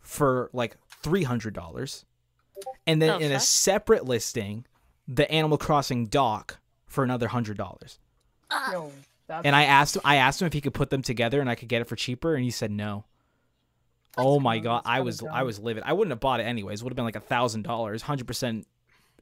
for 0.00 0.48
like 0.54 0.76
three 1.02 1.24
hundred 1.24 1.52
dollars, 1.54 2.04
and 2.86 3.02
then 3.02 3.10
Oh, 3.10 3.18
in 3.18 3.32
a 3.32 3.40
separate 3.40 4.06
listing, 4.06 4.64
the 5.06 5.30
Animal 5.30 5.58
Crossing 5.58 6.06
dock 6.06 6.58
for 6.94 7.04
another 7.04 7.28
hundred 7.28 7.56
dollars. 7.58 7.98
Ah, 8.50 8.86
And 9.44 9.54
I 9.54 9.64
asked 9.64 9.96
him, 9.96 10.02
I 10.04 10.16
asked 10.16 10.40
him 10.40 10.46
if 10.46 10.52
he 10.52 10.60
could 10.60 10.74
put 10.74 10.90
them 10.90 11.02
together 11.02 11.40
and 11.40 11.50
I 11.50 11.54
could 11.54 11.68
get 11.68 11.82
it 11.82 11.88
for 11.88 11.96
cheaper, 11.96 12.34
and 12.34 12.44
he 12.44 12.50
said 12.50 12.70
no. 12.70 13.04
Oh 14.16 14.38
my 14.38 14.58
god, 14.60 14.82
I 14.84 14.96
kinda 14.96 15.04
was 15.04 15.22
I 15.24 15.42
was 15.42 15.58
livid. 15.58 15.82
I 15.84 15.92
wouldn't 15.92 16.12
have 16.12 16.20
bought 16.20 16.40
it 16.40 16.44
anyways. 16.44 16.80
It 16.80 16.84
would 16.84 16.92
have 16.92 16.96
been 16.96 17.04
like 17.04 17.16
a 17.16 17.20
thousand 17.20 17.62
dollars, 17.62 18.02
hundred 18.02 18.26
percent. 18.26 18.66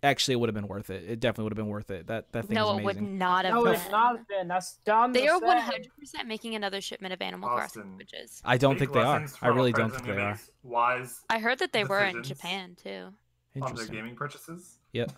Actually, 0.05 0.35
it 0.35 0.37
would 0.39 0.49
have 0.49 0.55
been 0.55 0.67
worth 0.67 0.91
it. 0.91 1.05
It 1.09 1.21
definitely 1.21 1.45
would 1.45 1.53
have 1.53 1.65
been 1.65 1.69
worth 1.69 1.91
it. 1.91 2.09
That 2.09 2.31
that 2.33 2.47
thing 2.47 2.57
no, 2.57 2.73
is 2.75 2.81
it 2.81 2.85
would 2.85 3.01
not 3.01 3.45
have 3.45 3.55
no, 3.55 3.65
been. 3.65 3.75
it's 3.75 3.89
not 3.91 4.29
been. 4.29 4.49
That's 4.49 4.75
done. 4.85 5.13
They 5.13 5.23
to 5.23 5.29
are 5.29 5.41
one 5.41 5.59
hundred 5.59 5.89
percent 5.99 6.27
making 6.29 6.57
another 6.57 6.81
shipment 6.81 7.15
of 7.15 7.23
Animal 7.23 7.49
Crossing 7.49 7.85
images. 7.95 8.43
I 8.45 8.59
don't 8.59 8.79
think 8.79 8.93
they 8.93 9.01
are. 9.01 9.25
I 9.41 9.49
really 9.49 9.73
don't 9.73 9.91
think 9.91 10.05
they 10.05 10.21
are. 10.21 10.39
Wise 10.65 11.21
I 11.31 11.39
heard 11.39 11.61
that 11.61 11.73
they 11.73 11.85
were 11.85 12.05
in 12.05 12.23
Japan 12.23 12.77
too. 12.83 13.15
on 13.63 13.75
their 13.75 13.87
gaming 13.87 14.17
purchases. 14.17 14.79
Yep. 14.93 15.13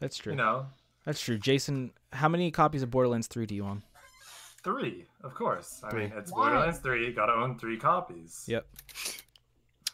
That's 0.00 0.16
true. 0.16 0.32
You 0.32 0.38
know, 0.38 0.66
That's 1.08 1.22
true. 1.22 1.38
Jason, 1.38 1.92
how 2.12 2.28
many 2.28 2.50
copies 2.50 2.82
of 2.82 2.90
Borderlands 2.90 3.28
3 3.28 3.46
do 3.46 3.54
you 3.54 3.64
own? 3.64 3.82
three, 4.62 5.06
of 5.24 5.34
course. 5.34 5.80
I 5.82 5.94
mean, 5.94 6.12
it's 6.14 6.30
Why? 6.30 6.50
Borderlands 6.50 6.80
3. 6.80 7.06
You 7.06 7.12
Gotta 7.14 7.32
own 7.32 7.58
three 7.58 7.78
copies. 7.78 8.44
Yep. 8.46 8.66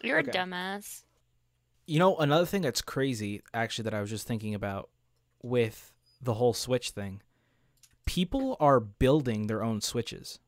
You're 0.02 0.18
Okay. 0.18 0.30
a 0.30 0.34
dumbass. 0.34 1.02
You 1.86 2.00
know, 2.00 2.16
another 2.16 2.46
thing 2.46 2.62
that's 2.62 2.82
crazy, 2.82 3.42
actually, 3.52 3.84
that 3.84 3.94
I 3.94 4.00
was 4.00 4.10
just 4.10 4.26
thinking 4.26 4.56
about 4.56 4.90
with 5.40 5.92
the 6.20 6.34
whole 6.34 6.52
Switch 6.52 6.90
thing, 6.90 7.22
people 8.06 8.56
are 8.58 8.80
building 8.80 9.46
their 9.46 9.62
own 9.62 9.80
Switches. 9.80 10.40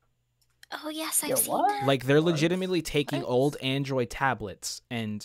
oh 0.72 0.88
yes, 0.88 1.22
I've 1.22 1.30
Yo, 1.30 1.36
seen 1.36 1.52
what? 1.52 1.68
that. 1.68 1.86
Like, 1.86 2.06
they're 2.06 2.16
What? 2.20 2.32
legitimately 2.32 2.82
taking 2.82 3.20
What? 3.20 3.28
old 3.30 3.56
Android 3.62 4.10
tablets 4.10 4.82
and. 4.90 5.24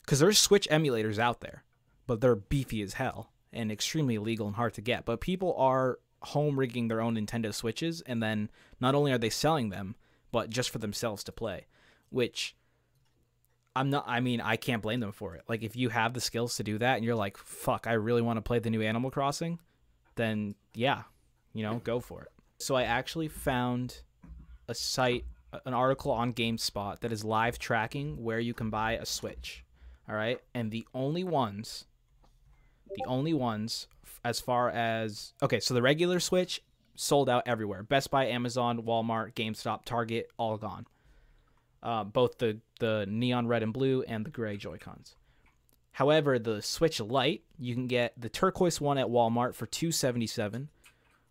Because 0.00 0.20
there's 0.20 0.38
Switch 0.38 0.66
emulators 0.70 1.18
out 1.18 1.40
there, 1.42 1.64
but 2.06 2.22
they're 2.22 2.34
beefy 2.36 2.80
as 2.80 2.94
hell 2.94 3.33
and 3.54 3.72
extremely 3.72 4.16
illegal 4.16 4.46
and 4.46 4.56
hard 4.56 4.74
to 4.74 4.80
get. 4.80 5.04
But 5.04 5.20
people 5.20 5.54
are 5.56 5.98
home 6.22 6.58
rigging 6.58 6.88
their 6.88 7.00
own 7.00 7.16
Nintendo 7.16 7.52
Switches, 7.52 8.00
and 8.02 8.22
then 8.22 8.50
not 8.80 8.94
only 8.94 9.12
are 9.12 9.18
they 9.18 9.30
selling 9.30 9.70
them, 9.70 9.94
but 10.32 10.50
just 10.50 10.70
for 10.70 10.78
themselves 10.78 11.22
to 11.24 11.32
play, 11.32 11.66
which 12.10 12.56
I'm 13.76 13.90
not. 13.90 14.04
I 14.06 14.20
mean, 14.20 14.40
I 14.40 14.56
can't 14.56 14.82
blame 14.82 15.00
them 15.00 15.12
for 15.12 15.34
it. 15.34 15.42
Like, 15.48 15.62
if 15.62 15.76
you 15.76 15.88
have 15.90 16.14
the 16.14 16.20
skills 16.20 16.56
to 16.56 16.62
do 16.62 16.78
that, 16.78 16.96
and 16.96 17.04
you're 17.04 17.14
like, 17.14 17.36
"Fuck, 17.36 17.86
I 17.86 17.92
really 17.92 18.22
want 18.22 18.36
to 18.36 18.42
play 18.42 18.58
the 18.58 18.70
new 18.70 18.82
Animal 18.82 19.10
Crossing," 19.10 19.58
then 20.14 20.54
yeah, 20.74 21.02
you 21.52 21.62
know, 21.62 21.80
go 21.84 22.00
for 22.00 22.22
it. 22.22 22.32
So 22.58 22.74
I 22.74 22.84
actually 22.84 23.28
found 23.28 24.02
a 24.68 24.74
site, 24.74 25.24
an 25.66 25.74
article 25.74 26.12
on 26.12 26.32
GameSpot 26.32 27.00
that 27.00 27.12
is 27.12 27.24
live 27.24 27.58
tracking 27.58 28.22
where 28.22 28.40
you 28.40 28.54
can 28.54 28.70
buy 28.70 28.92
a 28.92 29.04
Switch. 29.04 29.64
All 30.08 30.14
right, 30.14 30.40
and 30.54 30.70
the 30.70 30.86
only 30.94 31.24
ones, 31.24 31.86
the 32.88 33.04
only 33.06 33.34
ones 33.34 33.86
as 34.24 34.40
far 34.40 34.70
as 34.70 35.32
okay, 35.42 35.60
so 35.60 35.74
the 35.74 35.82
regular 35.82 36.20
Switch 36.20 36.62
sold 36.94 37.28
out 37.28 37.42
everywhere. 37.46 37.82
Best 37.82 38.10
Buy, 38.10 38.26
Amazon, 38.26 38.82
Walmart, 38.82 39.34
GameStop, 39.34 39.84
Target, 39.84 40.30
all 40.38 40.56
gone. 40.56 40.86
Uh, 41.82 42.04
both 42.04 42.38
the 42.38 42.60
the 42.80 43.06
neon 43.08 43.46
red 43.46 43.62
and 43.62 43.72
blue 43.72 44.02
and 44.08 44.24
the 44.24 44.30
gray 44.30 44.56
Joy 44.56 44.78
Cons. 44.78 45.16
However, 45.92 46.38
the 46.38 46.62
Switch 46.62 46.98
Lite, 46.98 47.42
you 47.58 47.74
can 47.74 47.86
get 47.86 48.20
the 48.20 48.28
turquoise 48.28 48.80
one 48.80 48.98
at 48.98 49.06
Walmart 49.06 49.54
for 49.54 49.66
two 49.66 49.92
seventy 49.92 50.26
seven, 50.26 50.68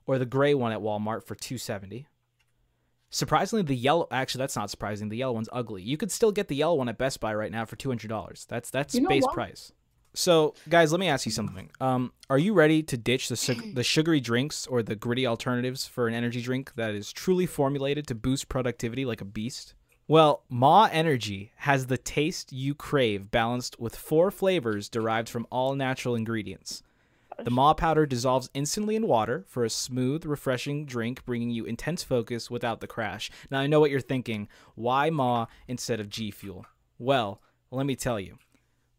or 0.05 0.17
the 0.19 0.25
gray 0.25 0.53
one 0.53 0.71
at 0.71 0.79
Walmart 0.79 1.23
for 1.23 1.35
two 1.35 1.57
seventy. 1.57 2.07
Surprisingly, 3.09 3.63
the 3.63 3.75
yellow 3.75 4.07
actually 4.11 4.39
that's 4.39 4.55
not 4.55 4.69
surprising. 4.69 5.09
The 5.09 5.17
yellow 5.17 5.33
one's 5.33 5.49
ugly. 5.51 5.81
You 5.81 5.97
could 5.97 6.11
still 6.11 6.31
get 6.31 6.47
the 6.47 6.55
yellow 6.55 6.75
one 6.75 6.89
at 6.89 6.97
Best 6.97 7.19
Buy 7.19 7.33
right 7.33 7.51
now 7.51 7.65
for 7.65 7.75
two 7.75 7.89
hundred 7.89 8.09
dollars. 8.09 8.45
That's 8.47 8.69
that's 8.69 8.95
You 8.95 9.01
know 9.01 9.09
base 9.09 9.23
what? 9.23 9.33
price. 9.33 9.71
So, 10.15 10.53
guys, 10.69 10.91
let 10.91 10.99
me 10.99 11.07
ask 11.07 11.25
you 11.25 11.31
something. 11.31 11.69
Um, 11.81 12.13
are 12.29 12.37
you 12.37 12.53
ready 12.53 12.83
to 12.83 12.97
ditch 12.97 13.29
the 13.29 13.35
sug- 13.35 13.73
the 13.73 13.83
sugary 13.83 14.19
drinks 14.19 14.67
or 14.67 14.83
the 14.83 14.95
gritty 14.95 15.25
alternatives 15.25 15.87
for 15.87 16.07
an 16.07 16.13
energy 16.13 16.41
drink 16.41 16.73
that 16.75 16.93
is 16.93 17.11
truly 17.11 17.47
formulated 17.47 18.05
to 18.07 18.15
boost 18.15 18.47
productivity 18.47 19.05
like 19.05 19.21
a 19.21 19.25
beast? 19.25 19.73
Well, 20.07 20.43
Ma 20.49 20.89
Energy 20.91 21.53
has 21.57 21.87
the 21.87 21.97
taste 21.97 22.51
you 22.51 22.75
crave 22.75 23.31
balanced 23.31 23.79
with 23.79 23.95
four 23.95 24.29
flavors 24.29 24.89
derived 24.89 25.29
from 25.29 25.47
all 25.49 25.75
natural 25.75 26.13
ingredients. 26.13 26.83
The 27.39 27.49
Ma 27.49 27.73
powder 27.73 28.05
dissolves 28.05 28.49
instantly 28.53 28.95
in 28.95 29.07
water 29.07 29.43
for 29.47 29.65
a 29.65 29.69
smooth, 29.69 30.25
refreshing 30.25 30.85
drink, 30.85 31.25
bringing 31.25 31.49
you 31.49 31.65
intense 31.65 32.03
focus 32.03 32.51
without 32.51 32.79
the 32.79 32.87
crash. 32.87 33.31
Now, 33.49 33.59
I 33.59 33.67
know 33.67 33.79
what 33.79 33.89
you're 33.89 34.01
thinking. 34.01 34.47
Why 34.75 35.09
Ma 35.09 35.47
instead 35.67 35.99
of 35.99 36.09
G 36.09 36.29
Fuel? 36.29 36.67
Well, 36.99 37.41
let 37.71 37.87
me 37.87 37.95
tell 37.95 38.19
you. 38.19 38.37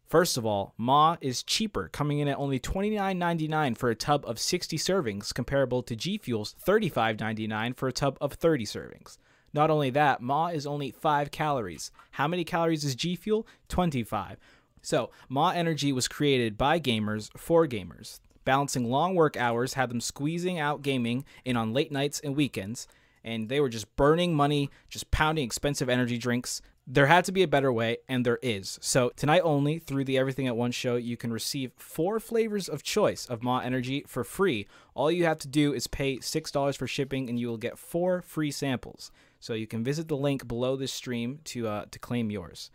First 0.07 0.37
of 0.37 0.45
all, 0.45 0.73
Ma 0.77 1.17
is 1.19 1.41
cheaper, 1.41 1.89
coming 1.91 2.19
in 2.19 2.27
at 2.27 2.37
only 2.37 2.59
$29.99 2.59 3.77
for 3.77 3.89
a 3.89 3.95
tub 3.95 4.23
of 4.27 4.39
60 4.39 4.77
servings, 4.77 5.33
comparable 5.33 5.81
to 5.81 5.95
G 5.95 6.17
Fuel's 6.19 6.55
$35.99 6.65 7.75
for 7.75 7.87
a 7.87 7.93
tub 7.93 8.17
of 8.21 8.33
30 8.33 8.65
servings. 8.65 9.17
Not 9.51 9.71
only 9.71 9.89
that, 9.91 10.21
Ma 10.21 10.47
is 10.47 10.67
only 10.67 10.91
5 10.91 11.31
calories. 11.31 11.91
How 12.11 12.27
many 12.27 12.43
calories 12.43 12.83
is 12.83 12.93
G 12.93 13.15
Fuel? 13.15 13.47
25. 13.69 14.37
So, 14.83 15.09
Ma 15.27 15.49
Energy 15.49 15.91
was 15.91 16.07
created 16.07 16.57
by 16.57 16.79
gamers 16.79 17.35
for 17.35 17.65
gamers. 17.65 18.19
Balancing 18.43 18.91
long 18.91 19.15
work 19.15 19.35
hours 19.35 19.73
had 19.73 19.89
them 19.89 20.01
squeezing 20.01 20.59
out 20.59 20.83
gaming 20.83 21.25
in 21.43 21.57
on 21.57 21.73
late 21.73 21.91
nights 21.91 22.19
and 22.19 22.35
weekends, 22.35 22.87
and 23.23 23.49
they 23.49 23.59
were 23.59 23.69
just 23.69 23.95
burning 23.95 24.35
money, 24.35 24.69
just 24.87 25.09
pounding 25.09 25.45
expensive 25.45 25.89
energy 25.89 26.19
drinks. 26.19 26.61
There 26.87 27.07
had 27.07 27.25
to 27.25 27.31
be 27.31 27.41
a 27.41 27.47
better 27.47 27.73
way, 27.73 27.97
and 28.07 28.23
there 28.23 28.37
is. 28.43 28.77
So, 28.79 29.09
tonight 29.15 29.41
only, 29.41 29.79
through 29.79 30.03
the 30.03 30.19
Everything 30.19 30.45
at 30.45 30.55
Once 30.55 30.75
show, 30.75 30.97
you 30.97 31.17
can 31.17 31.33
receive 31.33 31.71
four 31.77 32.19
flavors 32.19 32.69
of 32.69 32.83
choice 32.83 33.25
of 33.25 33.41
Ma 33.41 33.59
Energy 33.59 34.03
for 34.07 34.23
free. 34.23 34.67
All 34.93 35.11
you 35.11 35.25
have 35.25 35.39
to 35.39 35.47
do 35.47 35.73
is 35.73 35.87
pay 35.87 36.17
$6 36.17 36.77
for 36.77 36.85
shipping, 36.85 37.27
and 37.27 37.39
you 37.39 37.47
will 37.47 37.57
get 37.57 37.79
four 37.79 38.21
free 38.21 38.51
samples. 38.51 39.11
So, 39.39 39.55
you 39.55 39.65
can 39.65 39.83
visit 39.83 40.07
the 40.07 40.15
link 40.15 40.47
below 40.47 40.75
this 40.75 40.93
stream 40.93 41.39
to, 41.45 41.67
uh, 41.67 41.85
to 41.89 41.97
claim 41.97 42.29
yours. 42.29 42.69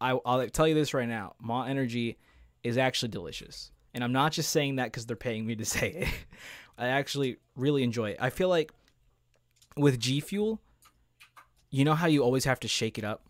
I, 0.00 0.18
I'll 0.24 0.48
tell 0.48 0.66
you 0.66 0.74
this 0.74 0.94
right 0.94 1.08
now: 1.08 1.34
Ma 1.40 1.64
Energy 1.64 2.18
is 2.62 2.78
actually 2.78 3.10
delicious, 3.10 3.70
and 3.94 4.02
I'm 4.02 4.12
not 4.12 4.32
just 4.32 4.50
saying 4.50 4.76
that 4.76 4.86
because 4.86 5.06
they're 5.06 5.16
paying 5.16 5.46
me 5.46 5.56
to 5.56 5.64
say 5.76 5.90
it. 5.90 6.08
I 6.76 6.88
actually 6.88 7.38
really 7.56 7.82
enjoy 7.82 8.10
it. 8.10 8.18
I 8.20 8.30
feel 8.30 8.48
like 8.48 8.72
with 9.76 9.98
G 9.98 10.20
Fuel, 10.20 10.60
you 11.70 11.84
know 11.84 11.94
how 11.94 12.06
you 12.06 12.22
always 12.22 12.44
have 12.44 12.60
to 12.60 12.68
shake 12.68 12.98
it 12.98 13.04
up. 13.04 13.22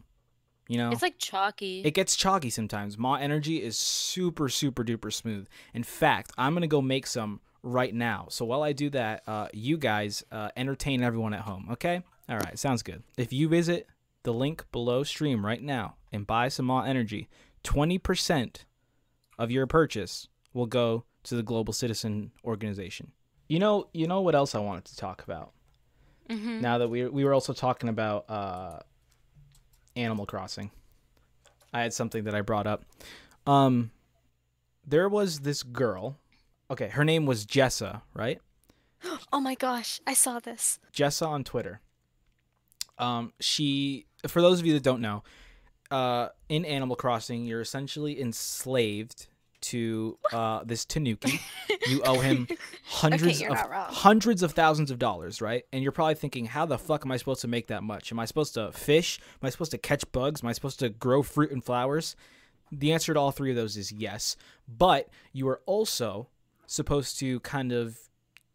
You 0.69 0.77
know, 0.79 0.91
It's 0.91 1.03
like 1.03 1.19
chalky. 1.19 1.81
it 1.83 1.93
gets 1.95 2.15
chalky 2.15 2.51
sometimes. 2.51 2.97
Ma 2.99 3.15
Energy 3.15 3.63
is 3.63 3.77
super, 3.79 4.49
super 4.49 4.85
duper 4.85 5.13
smooth. 5.13 5.49
In 5.75 5.83
fact, 5.83 6.31
I'm 6.39 6.53
gonna 6.55 6.67
go 6.67 6.83
make 6.83 7.07
some 7.07 7.41
right 7.63 7.95
now. 7.95 8.27
So 8.31 8.45
while 8.45 8.63
I 8.63 8.73
do 8.73 8.91
that, 8.91 9.23
uh, 9.27 9.49
you 9.53 9.77
guys 9.79 10.23
uh, 10.31 10.51
entertain 10.57 11.03
everyone 11.03 11.33
at 11.35 11.41
home. 11.41 11.69
Okay? 11.73 12.03
All 12.29 12.37
right, 12.37 12.59
sounds 12.59 12.83
good. 12.83 13.03
If 13.17 13.33
you 13.33 13.49
visit 13.49 13.89
the 14.25 14.33
link 14.35 14.65
below 14.71 15.03
stream 15.05 15.45
right 15.45 15.63
now 15.63 15.97
and 16.13 16.27
buy 16.27 16.49
some 16.49 16.67
Ma 16.67 16.83
Energy, 16.83 17.29
twenty 17.63 17.97
percent 17.99 18.67
of 19.39 19.51
your 19.51 19.67
purchase 19.67 20.29
will 20.53 20.67
go 20.67 21.05
to 21.25 21.35
the 21.35 21.43
Global 21.43 21.73
Citizen 21.73 22.31
Organization. 22.45 23.13
You 23.49 23.59
know, 23.59 23.89
you 23.95 24.07
know 24.07 24.21
what 24.21 24.35
else 24.35 24.55
I 24.55 24.59
wanted 24.59 24.85
to 24.87 24.97
talk 24.97 25.23
about. 25.23 25.53
Mhm. 26.29 26.61
Now 26.61 26.77
that 26.79 26.89
we 26.89 27.07
we 27.09 27.25
were 27.25 27.33
also 27.33 27.55
talking 27.55 27.89
about 27.89 28.29
uh, 28.29 28.81
Animal 29.99 30.27
Crossing, 30.27 30.71
I 31.73 31.83
had 31.83 31.93
something 31.93 32.25
that 32.25 32.35
I 32.35 32.41
brought 32.41 32.67
up. 32.67 32.85
Um, 33.47 33.91
there 34.87 35.09
was 35.09 35.41
this 35.41 35.63
girl. 35.63 36.17
Okay, 36.71 36.89
her 36.89 37.05
name 37.05 37.27
was 37.27 37.45
Jessa, 37.47 38.03
right? 38.15 38.41
Oh 39.33 39.41
my 39.41 39.55
gosh, 39.55 40.01
I 40.07 40.15
saw 40.15 40.41
this. 40.41 40.81
Jessa 40.93 41.27
on 41.29 41.45
Twitter. 41.45 41.81
Um, 42.99 43.33
she, 43.39 44.07
for 44.27 44.43
those 44.43 44.59
of 44.59 44.67
you 44.67 44.73
that 44.73 44.83
don't 44.83 45.01
know, 45.01 45.23
uh, 45.91 46.29
in 46.49 46.65
Animal 46.65 46.97
Crossing, 46.97 47.45
you're 47.45 47.61
essentially 47.61 48.21
enslaved 48.21 49.29
to 49.61 50.19
uh, 50.33 50.63
this 50.65 50.85
Tanuki. 50.85 51.41
you 51.89 52.03
owe 52.07 52.19
him 52.21 52.49
hundreds 52.85 53.41
you're 53.41 53.53
of 53.53 53.71
hundreds 53.95 54.43
of 54.43 54.53
thousands 54.53 54.91
of 54.91 54.99
dollars, 54.99 55.41
right? 55.41 55.65
And 55.73 55.83
you're 55.83 55.93
probably 55.93 56.15
thinking, 56.15 56.47
how 56.47 56.67
the 56.67 56.79
fuck 56.79 57.05
am 57.05 57.13
I 57.13 57.17
supposed 57.17 57.41
to 57.43 57.49
make 57.49 57.69
that 57.69 57.83
much? 57.83 58.13
Am 58.13 58.19
I 58.19 58.25
supposed 58.25 58.55
to 58.55 58.73
fish? 58.73 59.19
Am 59.43 59.47
I 59.47 59.51
supposed 59.51 59.71
to 59.73 59.79
catch 59.79 60.11
bugs? 60.13 60.43
Am 60.43 60.49
I 60.49 60.53
supposed 60.53 60.79
to 60.81 60.89
grow 60.89 61.23
fruit 61.23 61.51
and 61.51 61.65
flowers? 61.65 62.17
The 62.71 62.93
answer 62.93 63.15
to 63.15 63.21
all 63.21 63.31
three 63.31 63.51
of 63.51 63.57
those 63.57 63.77
is 63.77 63.93
yes. 63.93 64.37
But 64.67 65.09
you 65.33 65.49
are 65.49 65.61
also 65.67 66.29
supposed 66.67 67.19
to 67.21 67.41
kind 67.41 67.73
of 67.73 67.99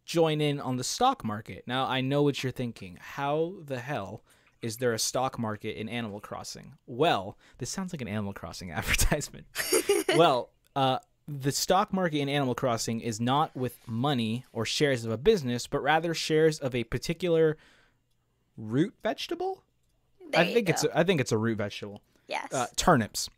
join 0.06 0.42
in 0.42 0.60
on 0.60 0.78
the 0.78 0.84
stock 0.84 1.24
market. 1.24 1.64
Now, 1.66 1.86
I 1.86 2.02
know 2.02 2.22
what 2.22 2.44
you're 2.44 2.52
thinking. 2.52 2.98
How 3.02 3.56
the 3.66 3.80
hell 3.80 4.24
is 4.62 4.78
there 4.78 4.94
a 4.94 5.00
stock 5.00 5.38
market 5.38 5.80
in 5.80 5.90
Animal 5.90 6.20
Crossing? 6.20 6.74
Well, 6.88 7.38
this 7.58 7.70
sounds 7.70 7.94
like 7.94 8.02
an 8.02 8.08
Animal 8.08 8.34
Crossing 8.34 8.72
advertisement. 8.72 9.46
well, 10.16 10.50
uh, 10.76 11.00
the 11.28 11.52
stock 11.52 11.94
market 11.94 12.20
in 12.20 12.30
Animal 12.30 12.56
Crossing 12.56 13.00
is 13.00 13.20
not 13.20 13.56
with 13.56 13.78
money 13.88 14.46
or 14.52 14.66
shares 14.66 15.06
of 15.06 15.12
a 15.12 15.18
business, 15.18 15.68
but 15.68 15.82
rather 15.82 16.14
shares 16.14 16.60
of 16.60 16.76
a 16.76 16.84
particular 16.84 17.58
root 18.58 18.94
vegetable. 19.04 19.64
There 20.32 20.42
I 20.42 20.54
think 20.54 20.70
it's 20.70 20.84
a, 20.84 20.98
I 20.98 21.04
think 21.04 21.22
it's 21.22 21.32
a 21.32 21.38
root 21.38 21.58
vegetable 21.58 22.02
yes. 22.28 22.54
uh, 22.54 22.68
turnips. 22.76 23.30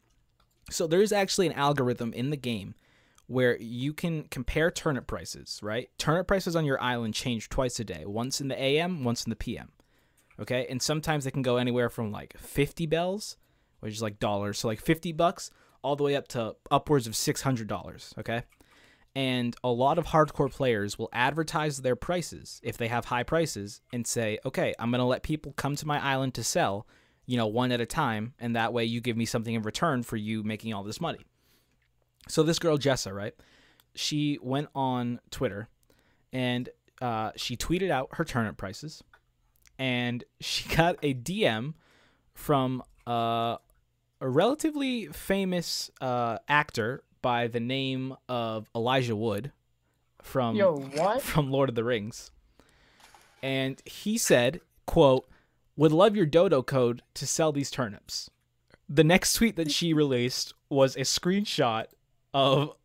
So 0.70 0.88
there's 0.88 1.12
actually 1.12 1.48
an 1.48 1.54
algorithm 1.54 2.13
in 2.13 2.32
the 2.32 2.38
game 2.38 2.75
where 3.27 3.58
you 3.58 3.94
can 3.94 4.24
compare 4.25 4.70
turnip 4.70 5.08
prices, 5.08 5.60
right? 5.62 5.89
Turnip 5.98 6.27
prices 6.27 6.56
on 6.56 6.65
your 6.65 6.82
island 6.82 7.13
change 7.13 7.50
twice 7.50 7.80
a 7.80 7.84
day, 7.84 8.04
once 8.06 8.39
in 8.39 8.48
the 8.48 8.60
AM, 8.60 9.04
once 9.04 9.25
in 9.25 9.30
the 9.30 9.36
PM. 9.36 9.70
Okay? 10.39 10.68
And 10.70 10.82
sometimes 10.82 11.24
they 11.24 11.32
can 11.32 11.42
go 11.42 11.58
anywhere 11.58 11.89
from 11.89 12.12
like 12.12 12.38
50 12.38 12.86
bells, 12.86 13.38
which 13.80 13.94
is 13.94 14.01
like 14.01 14.20
dollars, 14.20 14.60
so 14.60 14.68
like 14.68 14.80
50 14.80 15.12
bucks, 15.13 15.50
all 15.86 15.96
the 15.96 16.04
way 16.04 16.15
up 16.15 16.27
to 16.30 16.56
upwards 16.72 17.06
of 17.06 17.13
$600, 17.13 18.18
okay? 18.18 18.42
And 19.15 19.56
a 19.63 19.70
lot 19.70 20.00
of 20.00 20.08
hardcore 20.08 20.51
players 20.51 20.98
will 20.98 21.10
advertise 21.13 21.78
their 21.78 21.95
prices 21.95 22.60
if 22.63 22.76
they 22.76 22.88
have 22.88 23.06
high 23.06 23.21
prices 23.21 23.82
and 23.93 24.06
say, 24.06 24.39
okay, 24.45 24.74
I'm 24.80 24.89
going 24.89 25.00
to 25.00 25.06
let 25.06 25.21
people 25.21 25.54
come 25.54 25.76
to 25.76 25.88
my 25.88 26.04
island 26.04 26.34
to 26.34 26.43
sell, 26.43 26.88
you 27.28 27.38
know, 27.38 27.45
one 27.45 27.71
at 27.71 27.80
a 27.80 27.86
time. 27.86 28.34
And 28.39 28.56
that 28.56 28.74
way 28.74 28.84
you 28.84 29.00
give 29.00 29.15
me 29.15 29.26
something 29.26 29.54
in 29.54 29.62
return 29.62 30.02
for 30.02 30.17
you 30.17 30.41
making 30.41 30.74
all 30.74 30.84
this 30.84 31.00
money. 31.00 31.19
So 32.28 32.41
this 32.41 32.58
girl, 32.58 32.80
Jessa, 32.80 33.13
right? 33.13 33.36
She 33.93 34.39
went 34.41 34.69
on 34.74 35.19
Twitter 35.30 35.69
and 36.34 36.67
uh, 37.00 37.32
she 37.36 37.56
tweeted 37.56 37.91
out 37.91 38.10
her 38.13 38.26
turnip 38.26 38.58
prices. 38.58 39.04
And 39.78 40.24
she 40.41 40.67
got 40.76 40.98
a 41.04 41.13
DM 41.13 41.76
from 42.34 42.82
uh, 43.06 43.58
a 44.21 44.30
relatively 44.30 45.08
famous 45.08 45.91
uh, 46.01 46.38
actor 46.47 47.04
by 47.21 47.47
the 47.47 47.60
name 47.60 48.15
of 48.30 48.67
Elijah 48.75 49.15
Wood 49.15 49.51
from 50.21 50.56
Yo, 50.56 50.78
what? 50.78 51.21
from 51.23 51.51
Lord 51.51 51.69
of 51.69 51.75
the 51.75 51.84
Rings. 51.84 52.32
And 53.41 53.82
he 53.86 54.17
said, 54.17 54.62
quote, 54.86 55.28
would 55.75 55.91
love 55.91 56.15
your 56.15 56.25
dodo 56.25 56.63
code 56.63 57.01
to 57.15 57.28
sell 57.28 57.51
these 57.51 57.69
turnips. 57.69 58.30
The 58.88 59.04
next 59.04 59.34
tweet 59.34 59.56
that 59.58 59.71
she 59.71 59.93
released 59.93 60.54
was 60.69 60.95
a 60.95 61.01
screenshot 61.01 61.86
of 62.34 62.75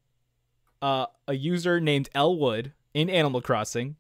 uh, 0.83 1.07
a 1.29 1.35
user 1.35 1.81
named 1.81 2.09
Elwood 2.15 2.73
in 2.95 3.09
Animal 3.09 3.43
Crossing 3.43 3.97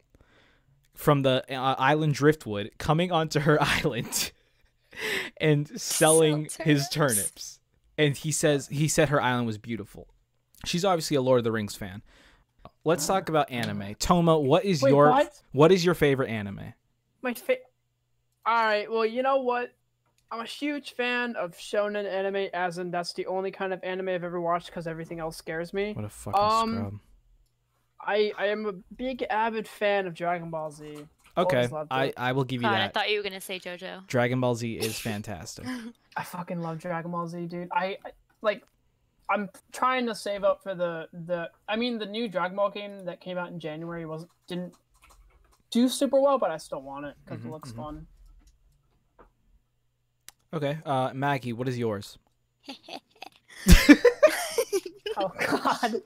from 0.94 1.22
the 1.22 1.44
uh, 1.50 1.74
island 1.78 2.14
Driftwood 2.14 2.72
coming 2.78 3.12
onto 3.12 3.40
her 3.40 3.58
island 3.62 4.32
and 5.40 5.80
selling 5.80 6.48
his 6.60 6.88
turnips. 6.88 7.60
And 7.98 8.16
he 8.16 8.32
says 8.32 8.68
he 8.68 8.88
said 8.88 9.08
her 9.10 9.20
island 9.20 9.46
was 9.46 9.58
beautiful. 9.58 10.08
She's 10.64 10.84
obviously 10.84 11.16
a 11.16 11.22
Lord 11.22 11.38
of 11.38 11.44
the 11.44 11.52
Rings 11.52 11.74
fan. 11.74 12.02
Let's 12.84 13.06
talk 13.06 13.28
about 13.28 13.50
anime. 13.50 13.94
Toma, 13.98 14.38
what 14.38 14.64
is 14.64 14.82
Wait, 14.82 14.90
your 14.90 15.10
what? 15.10 15.40
what 15.52 15.72
is 15.72 15.84
your 15.84 15.94
favorite 15.94 16.28
anime? 16.30 16.72
My 17.22 17.34
fa- 17.34 17.56
All 18.46 18.64
right. 18.64 18.90
Well, 18.90 19.04
you 19.04 19.22
know 19.22 19.38
what? 19.42 19.72
I'm 20.32 20.40
a 20.40 20.44
huge 20.46 20.94
fan 20.94 21.34
of 21.36 21.52
shonen 21.56 22.04
anime, 22.10 22.48
as 22.54 22.78
in 22.78 22.90
that's 22.90 23.12
the 23.14 23.26
only 23.26 23.50
kind 23.50 23.72
of 23.72 23.80
anime 23.82 24.08
I've 24.10 24.22
ever 24.24 24.40
watched 24.40 24.66
because 24.66 24.86
everything 24.86 25.18
else 25.20 25.36
scares 25.36 25.72
me. 25.74 25.92
What 25.92 26.04
a 26.04 26.08
fucking 26.08 26.40
Um, 26.40 26.74
scrub. 26.74 26.94
I 28.00 28.32
I 28.38 28.46
am 28.46 28.64
a 28.66 28.72
big 28.94 29.24
avid 29.28 29.66
fan 29.68 30.06
of 30.06 30.14
Dragon 30.14 30.50
Ball 30.50 30.70
Z. 30.70 31.06
Okay, 31.36 31.68
I. 31.90 32.12
I 32.16 32.32
will 32.32 32.44
give 32.44 32.60
you 32.62 32.68
God, 32.68 32.80
I 32.80 32.88
thought 32.88 33.10
you 33.10 33.18
were 33.18 33.22
gonna 33.22 33.40
say 33.40 33.58
JoJo. 33.58 34.06
Dragon 34.08 34.40
Ball 34.40 34.54
Z 34.54 34.72
is 34.80 34.98
fantastic. 34.98 35.66
I 36.16 36.24
fucking 36.24 36.60
love 36.60 36.78
Dragon 36.78 37.10
Ball 37.10 37.26
Z, 37.28 37.46
dude. 37.46 37.68
I, 37.72 37.96
I 38.04 38.10
like. 38.42 38.62
I'm 39.30 39.48
trying 39.72 40.06
to 40.06 40.14
save 40.14 40.42
up 40.44 40.62
for 40.62 40.74
the 40.74 41.08
the. 41.12 41.50
I 41.68 41.76
mean, 41.76 41.98
the 41.98 42.06
new 42.06 42.28
Dragon 42.28 42.56
Ball 42.56 42.70
game 42.70 43.04
that 43.04 43.20
came 43.20 43.38
out 43.38 43.50
in 43.50 43.60
January 43.60 44.04
was 44.06 44.26
didn't 44.48 44.74
do 45.70 45.88
super 45.88 46.20
well, 46.20 46.36
but 46.38 46.50
I 46.50 46.56
still 46.56 46.82
want 46.82 47.06
it 47.06 47.14
because 47.24 47.40
Mhm, 47.42 47.46
it 47.46 47.50
looks 47.52 47.70
mhm. 47.72 47.76
fun. 47.76 48.06
okay, 50.52 50.78
uh, 50.84 51.12
Maggie, 51.14 51.52
what 51.52 51.68
is 51.68 51.78
yours? 51.78 52.18
Oh 55.16 55.32
God. 55.38 56.02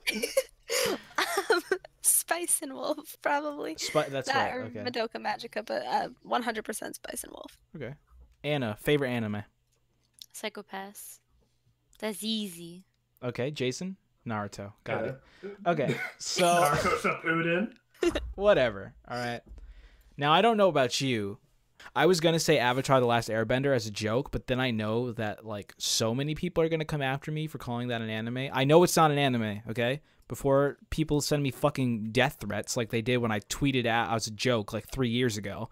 Spice 2.27 2.59
and 2.63 2.73
Wolf, 2.73 3.17
probably. 3.21 3.75
Spi- 3.77 4.09
that's 4.09 4.27
that 4.31 4.51
right. 4.51 4.57
or 4.59 4.63
Okay. 4.65 4.79
Madoka 4.79 5.17
Magica, 5.21 5.63
but 5.65 5.85
uh, 5.85 6.09
100% 6.27 6.95
Spice 6.95 7.23
and 7.23 7.31
Wolf. 7.31 7.57
Okay. 7.75 7.93
Anna, 8.43 8.77
favorite 8.81 9.09
anime. 9.09 9.43
Psycho-Pass. 10.33 11.19
That's 11.99 12.23
easy. 12.23 12.83
Okay, 13.23 13.51
Jason, 13.51 13.97
Naruto. 14.27 14.73
Got 14.83 15.05
it. 15.05 15.21
Okay, 15.65 15.95
so 16.17 16.43
Naruto 16.45 16.97
Shippuden. 17.21 18.19
whatever. 18.35 18.93
All 19.07 19.17
right. 19.17 19.41
Now 20.17 20.31
I 20.33 20.41
don't 20.41 20.57
know 20.57 20.67
about 20.69 20.99
you. 21.01 21.37
I 21.95 22.05
was 22.05 22.19
gonna 22.19 22.39
say 22.39 22.57
Avatar: 22.57 22.99
The 22.99 23.05
Last 23.05 23.29
Airbender 23.29 23.75
as 23.75 23.87
a 23.87 23.91
joke, 23.91 24.31
but 24.31 24.47
then 24.47 24.59
I 24.59 24.71
know 24.71 25.11
that 25.13 25.45
like 25.45 25.73
so 25.77 26.15
many 26.15 26.35
people 26.35 26.63
are 26.63 26.69
gonna 26.69 26.85
come 26.85 27.01
after 27.01 27.31
me 27.31 27.47
for 27.47 27.57
calling 27.57 27.89
that 27.89 28.01
an 28.01 28.09
anime. 28.09 28.49
I 28.51 28.63
know 28.63 28.83
it's 28.83 28.95
not 28.95 29.11
an 29.11 29.17
anime. 29.17 29.61
Okay. 29.69 30.01
Before 30.27 30.77
people 30.89 31.21
send 31.21 31.43
me 31.43 31.51
fucking 31.51 32.11
death 32.11 32.37
threats 32.39 32.75
like 32.75 32.89
they 32.89 33.03
did 33.03 33.17
when 33.17 33.31
I 33.31 33.41
tweeted 33.41 33.85
out 33.85 34.11
as 34.15 34.25
a 34.25 34.31
joke 34.31 34.73
like 34.73 34.89
three 34.89 35.09
years 35.09 35.37
ago, 35.37 35.69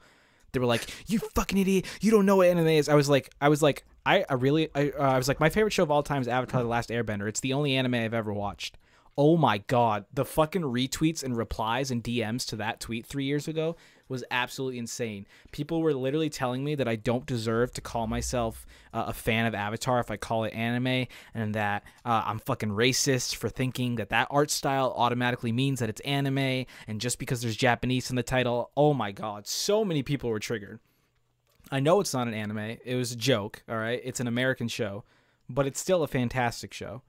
they 0.52 0.60
were 0.60 0.67
like, 0.67 0.88
"You 1.08 1.19
fucking 1.19 1.58
idiot! 1.58 1.86
You 2.02 2.12
don't 2.12 2.26
know 2.26 2.36
what 2.36 2.47
anime 2.47 2.67
is." 2.67 2.88
I 2.88 2.93
was 2.93 3.10
like, 3.10 3.32
I 3.41 3.49
was 3.49 3.63
like, 3.63 3.84
I, 4.06 4.23
I 4.30 4.36
really, 4.36 4.69
I, 4.76 4.91
uh, 4.91 5.02
I 5.02 5.17
was 5.17 5.28
like, 5.28 5.39
my 5.39 5.49
favorite 5.49 5.71
show 5.71 5.84
of 5.84 5.89
all 5.91 6.04
time 6.04 6.21
is 6.21 6.28
Avatar: 6.28 6.62
The 6.62 6.67
Last 6.69 6.89
Airbender. 6.89 7.28
It's 7.28 7.39
the 7.39 7.54
only 7.54 7.76
anime 7.76 7.95
I've 7.95 8.13
ever 8.13 8.32
watched. 8.32 8.78
Oh 9.15 9.38
my 9.38 9.60
god, 9.60 10.06
the 10.12 10.26
fucking 10.26 10.63
retweets 10.63 11.23
and 11.23 11.38
replies 11.38 11.91
and 11.91 12.04
DMs 12.04 12.47
to 12.47 12.56
that 12.56 12.80
tweet 12.80 13.06
three 13.06 13.26
years 13.26 13.47
ago 13.47 13.76
was 14.10 14.23
absolutely 14.32 14.80
insane. 14.80 15.28
People 15.52 15.82
were 15.82 15.93
literally 15.93 16.30
telling 16.30 16.63
me 16.63 16.76
that 16.76 16.88
I 16.88 16.95
don't 16.95 17.26
deserve 17.26 17.71
to 17.73 17.82
call 17.82 18.08
myself 18.08 18.65
uh, 18.93 19.06
a 19.08 19.13
fan 19.13 19.45
of 19.45 19.54
Avatar 19.56 19.99
if 19.99 20.10
I 20.10 20.17
call 20.17 20.43
it 20.45 20.54
anime, 20.54 21.08
and 21.34 21.54
that 21.54 21.84
uh, 22.04 22.23
I'm 22.26 22.39
fucking 22.39 22.69
racist 22.69 23.36
for 23.36 23.49
thinking 23.49 23.95
that 23.95 24.10
that 24.10 24.28
art 24.32 24.49
style 24.52 24.93
automatically 24.97 25.52
means 25.52 25.80
that 25.80 25.89
it's 25.89 26.02
anime, 26.02 26.65
and 26.88 26.99
just 26.99 27.19
because 27.19 27.41
there's 27.41 27.56
Japanese 27.56 28.10
in 28.10 28.15
the 28.15 28.23
title, 28.23 28.71
oh 28.76 28.93
my 28.93 29.12
god, 29.12 29.47
so 29.47 29.86
many 29.86 30.02
people 30.04 30.30
were 30.30 30.39
triggered. 30.39 30.80
I 31.71 31.80
know 31.80 31.99
it's 31.99 32.13
not 32.13 32.28
an 32.28 32.34
anime. 32.34 32.78
It 32.84 32.95
was 32.95 33.12
a 33.12 33.17
joke, 33.17 33.63
all 33.69 33.78
right? 33.78 34.02
It's 34.04 34.19
an 34.19 34.28
American 34.28 34.67
show. 34.67 35.04
but 35.49 35.67
it's 35.67 35.80
still 35.80 36.04
a 36.04 36.08
fantastic 36.08 36.73
show. 36.73 37.02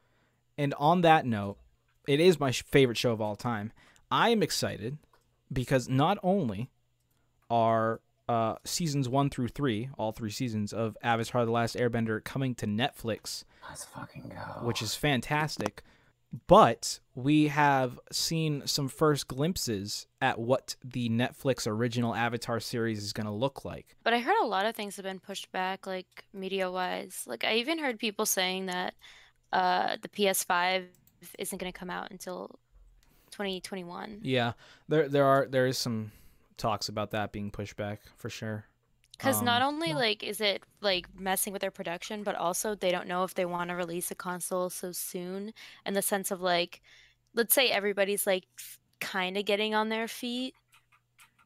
And 0.58 0.74
on 0.74 1.00
that 1.00 1.26
note, 1.26 1.58
it 2.06 2.20
is 2.20 2.38
my 2.40 2.52
favorite 2.52 2.98
show 2.98 3.12
of 3.12 3.20
all 3.20 3.36
time. 3.36 3.72
I 4.10 4.30
am 4.30 4.42
excited 4.42 4.98
because 5.52 5.88
not 5.88 6.18
only 6.22 6.70
are 7.50 8.00
uh, 8.28 8.56
seasons 8.64 9.08
one 9.08 9.28
through 9.30 9.48
three, 9.48 9.90
all 9.98 10.12
three 10.12 10.30
seasons 10.30 10.72
of 10.72 10.96
Avatar: 11.02 11.44
The 11.44 11.52
Last 11.52 11.76
Airbender 11.76 12.22
coming 12.24 12.54
to 12.56 12.66
Netflix, 12.66 13.44
Let's 13.68 13.84
fucking 13.84 14.30
go. 14.30 14.64
which 14.66 14.80
is 14.82 14.94
fantastic. 14.94 15.82
But 16.48 16.98
we 17.14 17.46
have 17.46 18.00
seen 18.10 18.66
some 18.66 18.88
first 18.88 19.28
glimpses 19.28 20.08
at 20.20 20.36
what 20.36 20.74
the 20.82 21.08
Netflix 21.08 21.64
original 21.64 22.12
Avatar 22.12 22.58
series 22.58 23.04
is 23.04 23.12
going 23.12 23.26
to 23.26 23.32
look 23.32 23.64
like. 23.64 23.94
But 24.02 24.14
I 24.14 24.18
heard 24.18 24.42
a 24.42 24.46
lot 24.46 24.66
of 24.66 24.74
things 24.74 24.96
have 24.96 25.04
been 25.04 25.20
pushed 25.20 25.52
back, 25.52 25.86
like 25.86 26.24
media 26.32 26.72
wise. 26.72 27.22
Like 27.28 27.44
I 27.44 27.54
even 27.56 27.78
heard 27.78 28.00
people 28.00 28.26
saying 28.26 28.66
that 28.66 28.94
uh, 29.52 29.96
the 30.02 30.08
PS5 30.08 30.86
isn't 31.38 31.58
going 31.58 31.72
to 31.72 31.78
come 31.78 31.90
out 31.90 32.10
until 32.10 32.58
2021. 33.30 34.22
Yeah, 34.22 34.52
there 34.88 35.08
there 35.08 35.24
are 35.24 35.46
there 35.46 35.66
is 35.66 35.78
some 35.78 36.12
talks 36.56 36.88
about 36.88 37.10
that 37.12 37.32
being 37.32 37.50
pushed 37.50 37.76
back 37.76 38.00
for 38.16 38.30
sure. 38.30 38.66
Because 39.12 39.40
not 39.42 39.62
Um, 39.62 39.68
only 39.74 39.94
like 39.94 40.22
is 40.22 40.40
it 40.40 40.62
like 40.80 41.06
messing 41.14 41.52
with 41.52 41.60
their 41.62 41.70
production, 41.70 42.22
but 42.24 42.34
also 42.34 42.74
they 42.74 42.90
don't 42.90 43.06
know 43.06 43.24
if 43.24 43.34
they 43.34 43.44
want 43.44 43.70
to 43.70 43.76
release 43.76 44.10
a 44.10 44.14
console 44.14 44.70
so 44.70 44.92
soon. 44.92 45.52
In 45.86 45.94
the 45.94 46.02
sense 46.02 46.30
of 46.30 46.40
like, 46.40 46.82
let's 47.34 47.54
say 47.54 47.70
everybody's 47.70 48.26
like 48.26 48.46
kind 49.00 49.36
of 49.38 49.44
getting 49.44 49.74
on 49.74 49.88
their 49.88 50.08
feet. 50.08 50.56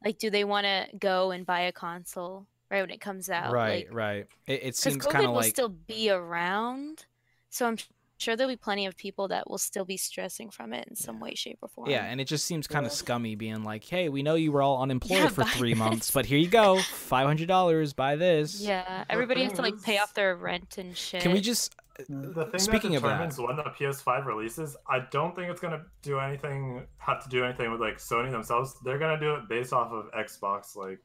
Like, 0.04 0.18
do 0.18 0.30
they 0.30 0.44
want 0.44 0.66
to 0.66 0.88
go 0.98 1.30
and 1.32 1.46
buy 1.46 1.60
a 1.62 1.72
console 1.72 2.46
right 2.70 2.82
when 2.82 2.90
it 2.90 3.00
comes 3.00 3.30
out? 3.30 3.62
right, 3.62 3.86
Like, 3.88 3.88
right. 3.90 4.26
It, 4.46 4.62
it 4.64 4.76
because 4.76 4.76
seems 4.76 5.06
COVID 5.06 5.12
kind 5.12 5.26
of 5.26 5.32
will 5.32 5.42
like 5.42 5.44
still 5.44 5.68
be 5.68 6.10
around, 6.10 7.06
so 7.50 7.66
I'm 7.66 7.76
sure 8.18 8.37
there'll 8.37 8.52
be 8.52 8.57
plenty 8.57 8.85
of 8.87 8.96
people 8.96 9.28
that 9.28 9.48
will 9.48 9.59
still 9.59 9.85
be 9.85 9.96
stressing 9.96 10.50
from 10.50 10.72
it 10.72 10.87
in 10.88 10.94
some 10.96 11.18
way, 11.20 11.35
shape, 11.35 11.59
or 11.62 11.68
form. 11.68 11.88
yeah, 11.88 12.04
and 12.04 12.20
it 12.20 12.26
just 12.26 12.44
seems 12.44 12.66
kind 12.66 12.85
of 12.85 12.92
Yeah. 12.92 12.96
scummy 12.96 13.35
being 13.35 13.62
like, 13.64 13.85
"Hey, 13.85 14.09
we 14.09 14.22
know 14.22 14.35
you 14.35 14.52
were 14.52 14.61
all 14.62 14.83
unemployed 14.83 15.18
Yeah, 15.20 15.28
for 15.28 15.42
buy 15.44 15.48
three 15.50 15.74
months, 15.74 16.11
but 16.11 16.26
here 16.26 16.38
you 16.38 16.48
go, 16.48 16.78
five 16.81 17.26
hundred 17.26 17.48
dollars, 17.48 17.92
buy 17.94 18.16
this." 18.16 18.61
yeah. 18.61 19.04
Everybody 19.09 19.44
has 19.44 19.54
to 19.54 19.62
like 19.62 19.81
pay 19.83 19.98
off 19.98 20.12
their 20.14 20.37
rent 20.37 20.76
and 20.78 20.96
shit. 20.96 21.22
Can 21.22 21.33
we 21.33 21.40
just 21.40 21.74
uh, 21.98 22.04
The 22.09 22.44
thing 22.46 22.61
Speaking 22.61 22.90
that 22.92 22.98
of 22.98 23.02
that- 23.02 23.09
determines 23.09 23.38
when 23.38 23.57
the 23.57 23.64
PS5 23.64 24.24
releases, 24.26 24.76
I 24.88 25.00
don't 25.11 25.35
think 25.35 25.50
it's 25.50 25.61
gonna 25.61 25.85
do 26.02 26.20
anything. 26.20 26.87
Have 26.98 27.22
to 27.24 27.28
do 27.28 27.44
anything 27.44 27.72
with 27.72 27.81
like 27.81 27.98
Sony 27.98 28.31
themselves. 28.31 28.76
They're 28.85 28.98
gonna 28.98 29.18
do 29.18 29.35
it 29.35 29.48
based 29.48 29.72
off 29.72 29.90
of 29.92 30.11
Xbox. 30.12 30.76
Like. 30.76 31.00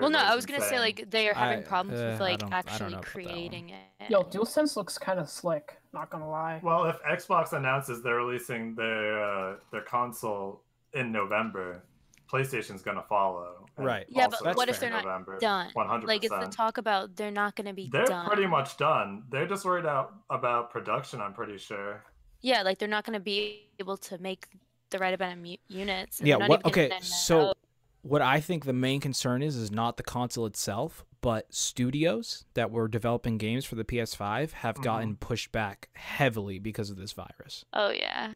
Well, 0.00 0.10
no, 0.10 0.18
I 0.18 0.34
was 0.34 0.46
gonna 0.46 0.60
say 0.62 0.78
like 0.78 1.10
they 1.10 1.28
are 1.28 1.34
having 1.34 1.60
I- 1.60 1.62
problems 1.62 2.00
uh, 2.00 2.04
with 2.12 2.20
like 2.20 2.38
don't- 2.40 2.52
I 2.52 2.62
don't 2.62 2.70
actually 2.70 2.90
know 2.92 2.98
about 2.98 3.04
that 3.06 3.14
one. 3.16 3.26
creating 3.26 3.68
it. 3.70 4.10
Yo, 4.10 4.22
DualSense 4.22 4.76
looks 4.76 4.98
kind 4.98 5.18
of 5.18 5.28
slick. 5.28 5.76
Not 5.92 6.10
gonna 6.10 6.28
lie. 6.28 6.60
Well, 6.62 6.84
if 6.86 6.96
Xbox 7.02 7.52
announces 7.52 8.02
they're 8.02 8.16
releasing 8.16 8.74
their 8.74 9.22
uh, 9.24 9.56
their 9.72 9.82
console 9.82 10.62
in 10.92 11.10
November, 11.12 11.82
PlayStation's 12.30 12.82
gonna 12.82 13.02
follow. 13.08 13.66
Right. 13.76 14.06
Yeah, 14.08 14.28
but 14.28 14.56
what 14.56 14.68
if 14.68 14.78
they're 14.80 14.90
not 14.90 15.04
November. 15.04 15.38
done? 15.38 15.70
100%. 15.74 16.04
Like 16.06 16.22
it's 16.24 16.30
the 16.34 16.46
talk 16.46 16.78
about 16.78 17.16
they're 17.16 17.30
not 17.30 17.56
gonna 17.56 17.72
be 17.74 17.88
They're 17.92 18.04
done. 18.04 18.26
pretty 18.26 18.46
much 18.46 18.76
done. 18.76 19.24
They're 19.30 19.46
just 19.48 19.64
worried 19.64 19.86
out 19.86 20.14
about 20.30 20.70
production. 20.70 21.20
I'm 21.20 21.32
pretty 21.34 21.58
sure. 21.58 22.02
Yeah, 22.40 22.62
like 22.62 22.78
they're 22.78 22.88
not 22.88 23.04
gonna 23.04 23.20
be 23.20 23.68
able 23.80 23.96
to 23.98 24.18
make 24.18 24.46
the 24.90 24.98
right 24.98 25.14
amount 25.14 25.32
of 25.32 25.38
mu- 25.42 25.56
units. 25.68 26.20
Yeah, 26.22 26.36
not 26.36 26.48
what 26.48 26.60
even 26.60 26.70
okay, 26.70 26.90
so 27.00 27.38
know- 27.38 27.54
what 28.04 28.22
I 28.22 28.38
think 28.40 28.64
the 28.66 28.72
main 28.72 29.00
concern 29.00 29.42
is 29.42 29.56
is 29.56 29.70
not 29.70 29.96
the 29.96 30.02
console 30.02 30.46
itself, 30.46 31.04
but 31.20 31.52
studios 31.54 32.44
that 32.54 32.70
were 32.70 32.86
developing 32.86 33.38
games 33.38 33.64
for 33.64 33.74
the 33.76 33.84
PS5 33.84 34.52
have 34.52 34.76
Mhm. 34.76 34.82
gotten 34.84 35.16
pushed 35.16 35.50
back 35.52 35.88
heavily 35.94 36.58
because 36.58 36.90
of 36.90 36.96
this 36.96 37.12
virus. 37.12 37.64
oh 37.72 37.90
yeah, 37.90 38.34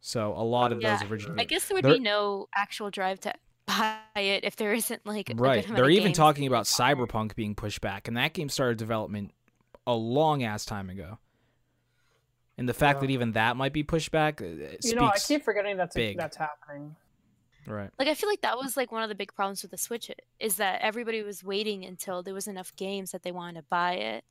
So 0.00 0.32
a 0.32 0.42
lot 0.44 0.72
of 0.72 0.80
Yeah, 0.82 0.96
those 0.98 1.10
original 1.10 1.40
I 1.40 1.44
guess 1.44 1.66
there 1.68 1.74
would 1.76 1.84
They're- 1.84 1.94
be 1.94 2.00
no 2.00 2.48
actual 2.54 2.90
drive 2.90 3.20
to 3.20 3.32
buy 3.66 3.98
it 4.16 4.44
if 4.44 4.56
there 4.56 4.72
isn't 4.74 5.04
like 5.06 5.30
a 5.30 5.34
right. 5.34 5.64
amount 5.64 5.76
They're 5.76 5.84
of 5.86 5.90
even 5.92 6.04
games 6.08 6.16
talking 6.18 6.46
about 6.46 6.70
buy. 6.78 6.94
Cyberpunk 6.94 7.34
being 7.34 7.54
pushed 7.54 7.80
back, 7.80 8.08
and 8.08 8.16
that 8.16 8.32
game 8.34 8.48
started 8.50 8.76
development 8.78 9.32
a 9.86 9.94
long 9.94 10.42
ass 10.42 10.64
time 10.64 10.88
ago. 10.90 11.18
And 12.56 12.68
the 12.68 12.74
fact 12.74 12.98
Yeah. 12.98 13.00
that 13.02 13.10
even 13.10 13.32
that 13.32 13.56
might 13.56 13.72
be 13.72 13.82
pushed 13.82 14.10
back, 14.10 14.40
uh, 14.40 14.44
you 14.82 14.94
know, 14.94 15.06
I 15.06 15.18
keep 15.18 15.42
forgetting 15.42 15.76
that's 15.76 15.94
big. 15.94 16.16
that's 16.16 16.36
happening. 16.36 16.96
Right. 17.66 17.90
Like 17.98 18.08
I 18.08 18.14
feel 18.14 18.28
like 18.28 18.42
that 18.42 18.56
was 18.58 18.76
like 18.76 18.92
one 18.92 19.02
of 19.02 19.08
the 19.08 19.14
big 19.14 19.34
problems 19.34 19.62
with 19.62 19.70
the 19.70 19.78
Switch 19.78 20.10
is 20.40 20.56
that 20.56 20.80
everybody 20.82 21.22
was 21.22 21.42
waiting 21.44 21.84
until 21.84 22.22
there 22.22 22.34
was 22.34 22.46
enough 22.48 22.74
games 22.76 23.12
that 23.12 23.22
they 23.22 23.32
wanted 23.32 23.60
to 23.60 23.64
buy 23.68 23.94
it. 23.94 24.24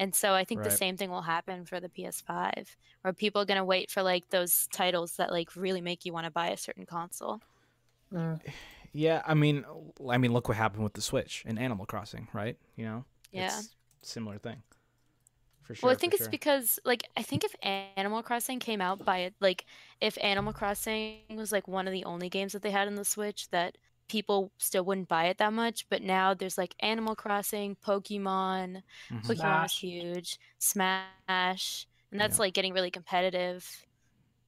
And 0.00 0.14
so 0.14 0.32
I 0.34 0.44
think 0.44 0.62
the 0.62 0.70
same 0.70 0.96
thing 0.96 1.10
will 1.10 1.22
happen 1.22 1.64
for 1.64 1.80
the 1.80 1.88
PS5, 1.88 2.76
where 3.02 3.12
people 3.12 3.42
are 3.42 3.44
gonna 3.44 3.64
wait 3.64 3.90
for 3.90 4.02
like 4.02 4.28
those 4.30 4.68
titles 4.72 5.16
that 5.16 5.32
like 5.32 5.56
really 5.56 5.80
make 5.80 6.04
you 6.04 6.12
want 6.12 6.24
to 6.26 6.30
buy 6.30 6.48
a 6.50 6.56
certain 6.56 6.86
console. 6.86 7.40
Mm. 8.12 8.40
Yeah, 8.94 9.22
I 9.26 9.34
mean, 9.34 9.66
I 10.08 10.16
mean, 10.16 10.32
look 10.32 10.48
what 10.48 10.56
happened 10.56 10.82
with 10.82 10.94
the 10.94 11.02
Switch 11.02 11.44
and 11.46 11.58
Animal 11.58 11.84
Crossing, 11.84 12.26
right? 12.32 12.56
You 12.74 12.86
know, 12.86 13.04
Yeah. 13.32 13.58
it's 13.58 13.76
similar 14.00 14.38
thing. 14.38 14.62
For 15.68 15.74
sure. 15.74 15.86
well, 15.88 15.94
I 15.94 15.98
think 15.98 16.14
it's 16.14 16.24
sure. 16.24 16.30
because 16.30 16.78
like 16.84 17.04
I 17.16 17.22
think 17.22 17.44
if 17.44 17.54
Animal 17.62 18.22
Crossing 18.22 18.58
came 18.58 18.80
out 18.80 19.04
by 19.04 19.18
it, 19.18 19.34
like 19.38 19.66
if 20.00 20.16
Animal 20.20 20.52
Crossing 20.54 21.18
was 21.36 21.52
like 21.52 21.68
one 21.68 21.86
of 21.86 21.92
the 21.92 22.04
only 22.04 22.28
games 22.28 22.54
that 22.54 22.62
they 22.62 22.70
had 22.70 22.88
on 22.88 22.94
the 22.96 23.04
Switch 23.04 23.48
that 23.50 23.76
people 24.08 24.50
still 24.56 24.82
wouldn't 24.84 25.08
buy 25.08 25.26
it 25.26 25.36
that 25.36 25.52
much, 25.52 25.86
but 25.90 26.02
now 26.02 26.32
there's 26.32 26.56
like 26.56 26.74
Animal 26.80 27.14
Crossing, 27.14 27.76
Pokemon, 27.84 28.82
Mhm. 29.10 29.22
Pokemon 29.22 29.28
was 29.28 29.38
Smash. 29.38 29.80
huge, 29.80 30.38
Smash, 30.58 31.86
and 32.10 32.18
that's 32.20 32.38
Yeah. 32.38 32.42
like 32.42 32.54
getting 32.54 32.72
really 32.72 32.90
competitive. 32.90 33.68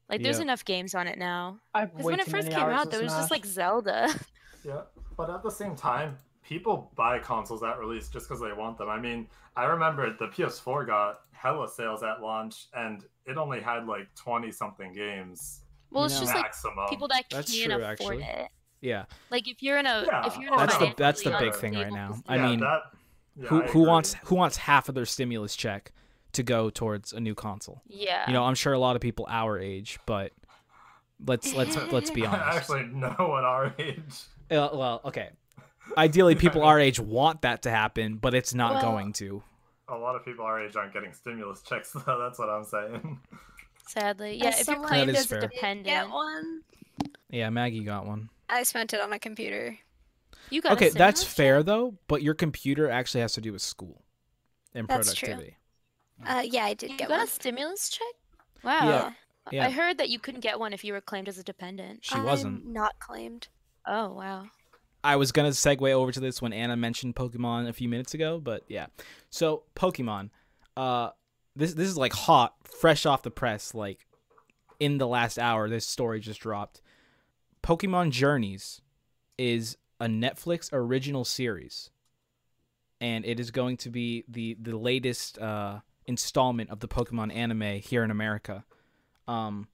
Like 0.08 0.22
there's 0.22 0.38
Yeah. 0.38 0.44
enough 0.44 0.64
games 0.64 0.94
on 0.94 1.06
it 1.06 1.18
now. 1.18 1.60
Because 1.74 2.04
when 2.04 2.18
it 2.20 2.28
first 2.28 2.48
came 2.50 2.60
out, 2.60 2.90
there 2.90 3.02
was 3.02 3.12
just 3.12 3.30
like 3.30 3.44
Zelda. 3.44 4.08
Yeah, 4.64 4.82
but 5.16 5.30
at 5.30 5.42
the 5.42 5.50
same 5.50 5.74
time, 5.76 6.18
people 6.50 6.90
buy 6.96 7.18
consoles 7.20 7.62
at 7.62 7.78
release 7.78 8.08
just 8.08 8.28
because 8.28 8.42
they 8.42 8.52
want 8.52 8.76
them. 8.76 8.90
I 8.90 9.00
mean, 9.00 9.28
I 9.56 9.64
remember 9.64 10.14
the 10.18 10.26
PS4 10.26 10.86
got 10.86 11.20
hella 11.32 11.68
sales 11.68 12.02
at 12.02 12.20
launch, 12.20 12.66
and 12.74 13.04
it 13.24 13.38
only 13.38 13.60
had 13.60 13.86
like 13.86 14.12
twenty 14.16 14.50
something 14.52 14.92
games 14.92 15.60
well, 15.90 16.04
it's 16.04 16.14
know- 16.14 16.20
just 16.20 16.34
like 16.34 16.42
maximum. 16.44 16.88
people 16.90 17.08
that 17.08 17.24
That's 17.30 17.50
can't 17.56 17.72
true, 17.72 17.82
afford 17.84 18.20
actually. 18.20 18.42
it. 18.42 18.48
Yeah, 18.82 19.04
Like 19.30 19.46
if 19.46 19.62
you're 19.62 19.78
in 19.78 19.86
a 19.86 20.04
Yeah, 20.06 20.26
if 20.26 20.36
you're 20.38 20.48
in 20.48 20.54
a 20.54 20.56
That's 20.58 20.76
the- 20.78 20.94
that's 20.96 21.22
the 21.22 21.36
big 21.38 21.54
thing 21.54 21.74
right 21.74 21.92
now. 21.92 22.08
position- 22.08 22.24
I 22.28 22.36
Yeah, 22.36 22.46
mean, 22.48 22.60
that, 22.60 22.82
yeah, 23.36 23.48
who 23.48 23.62
I 23.62 23.66
who 23.68 23.82
wants 23.86 24.14
who 24.24 24.34
wants 24.34 24.56
half 24.56 24.88
of 24.88 24.94
their 24.94 25.04
stimulus 25.06 25.54
check 25.54 25.92
to 26.32 26.42
go 26.42 26.70
towards 26.70 27.12
a 27.12 27.20
new 27.20 27.34
console? 27.34 27.82
yeah, 27.86 28.26
You 28.26 28.32
know, 28.32 28.44
I'm 28.44 28.54
sure 28.54 28.72
a 28.72 28.78
lot 28.78 28.96
of 28.96 29.02
people 29.02 29.26
our 29.28 29.58
age, 29.58 29.98
but 30.06 30.32
let's 31.24 31.52
let's 31.54 31.76
let's 31.92 32.10
be 32.10 32.24
honest. 32.26 32.42
I 32.42 32.56
actually 32.56 32.84
know 32.84 33.14
what 33.18 33.44
our 33.44 33.74
age. 33.78 34.14
Uh, 34.50 34.68
well, 34.72 35.00
okay. 35.04 35.28
Ideally, 35.96 36.34
people 36.36 36.62
our 36.62 36.78
age 36.78 36.98
want 37.00 37.42
that 37.42 37.62
to 37.62 37.70
happen, 37.70 38.16
but 38.16 38.34
it's 38.34 38.54
not 38.54 38.74
Well- 38.74 38.82
going 38.92 39.12
to. 39.14 39.42
A 39.88 39.96
lot 39.96 40.14
of 40.14 40.24
people 40.24 40.44
our 40.44 40.64
age 40.64 40.76
aren't 40.76 40.92
getting 40.92 41.12
stimulus 41.12 41.62
checks, 41.62 41.92
though. 42.06 42.18
That's 42.20 42.38
what 42.38 42.48
I'm 42.48 42.64
saying. 42.64 43.18
sadly, 43.88 44.36
yeah. 44.40 44.46
As 44.50 44.60
If 44.60 44.66
you're 44.68 44.74
someone 44.76 44.88
claimed 44.88 45.08
That 45.08 45.12
is 45.16 45.18
as 45.20 45.24
a 45.26 45.28
fair. 45.28 45.40
Get 45.40 45.50
dependent, 45.52 46.10
one. 46.12 46.60
Yeah, 47.28 47.50
Maggie 47.50 47.82
got 47.82 48.06
one. 48.06 48.28
I 48.48 48.62
spent 48.62 48.94
it 48.94 49.00
on 49.00 49.12
a 49.12 49.18
computer. 49.18 49.76
you 50.50 50.60
got 50.60 50.70
a 50.70 50.74
Okay, 50.74 50.88
that's 50.90 51.20
stimulus 51.22 51.34
fair 51.36 51.58
check? 51.60 51.66
though, 51.66 51.94
but 52.06 52.22
your 52.22 52.34
computer 52.34 52.88
actually 52.88 53.22
has 53.22 53.32
to 53.32 53.40
do 53.40 53.52
with 53.52 53.62
school 53.62 54.04
and 54.74 54.86
That's 54.86 55.12
true. 55.12 55.28
productivity. 55.28 55.56
Uh, 56.24 56.42
yeah, 56.44 56.66
I 56.66 56.74
did 56.74 56.90
You 56.92 56.96
get 56.96 57.08
got 57.08 57.18
one. 57.18 57.26
a 57.26 57.28
stimulus 57.28 57.88
check? 57.88 58.06
Wow. 58.62 58.88
Yeah, 58.88 59.12
yeah. 59.50 59.66
I 59.66 59.70
heard 59.70 59.98
that 59.98 60.08
you 60.08 60.20
couldn't 60.20 60.40
get 60.40 60.60
one 60.60 60.72
if 60.72 60.84
you 60.84 60.92
were 60.92 61.00
claimed 61.00 61.28
as 61.28 61.38
a 61.38 61.42
dependent. 61.42 62.04
She 62.04 62.20
wasn't. 62.20 62.64
Not 62.66 62.98
claimed. 63.00 63.48
Oh 63.86 64.12
wow. 64.12 64.46
I 65.02 65.16
was 65.16 65.32
gonna 65.32 65.50
segue 65.50 65.90
over 65.92 66.12
to 66.12 66.20
this 66.20 66.42
when 66.42 66.52
Anna 66.52 66.76
mentioned 66.76 67.16
Pokemon 67.16 67.68
a 67.68 67.72
few 67.72 67.88
minutes 67.88 68.14
ago, 68.14 68.38
but 68.38 68.64
yeah. 68.68 68.86
So 69.30 69.64
Pokemon, 69.74 70.30
uh, 70.76 71.10
this 71.56 71.74
this 71.74 71.88
is 71.88 71.96
like 71.96 72.12
hot, 72.12 72.54
fresh 72.64 73.06
off 73.06 73.22
the 73.22 73.30
press. 73.30 73.74
Like 73.74 74.06
in 74.78 74.98
the 74.98 75.06
last 75.06 75.38
hour, 75.38 75.68
this 75.68 75.86
story 75.86 76.20
just 76.20 76.40
dropped. 76.40 76.82
Pokemon 77.62 78.10
Journeys 78.10 78.80
is 79.38 79.76
a 80.00 80.06
Netflix 80.06 80.70
original 80.72 81.24
series, 81.24 81.90
and 83.00 83.24
it 83.24 83.40
is 83.40 83.50
going 83.50 83.76
to 83.78 83.90
be 83.90 84.24
the 84.28 84.56
the 84.60 84.76
latest 84.76 85.38
uh, 85.38 85.80
installment 86.06 86.70
of 86.70 86.80
the 86.80 86.88
Pokemon 86.88 87.34
anime 87.34 87.80
here 87.80 88.04
in 88.04 88.10
America. 88.10 88.64
Um, 89.28 89.68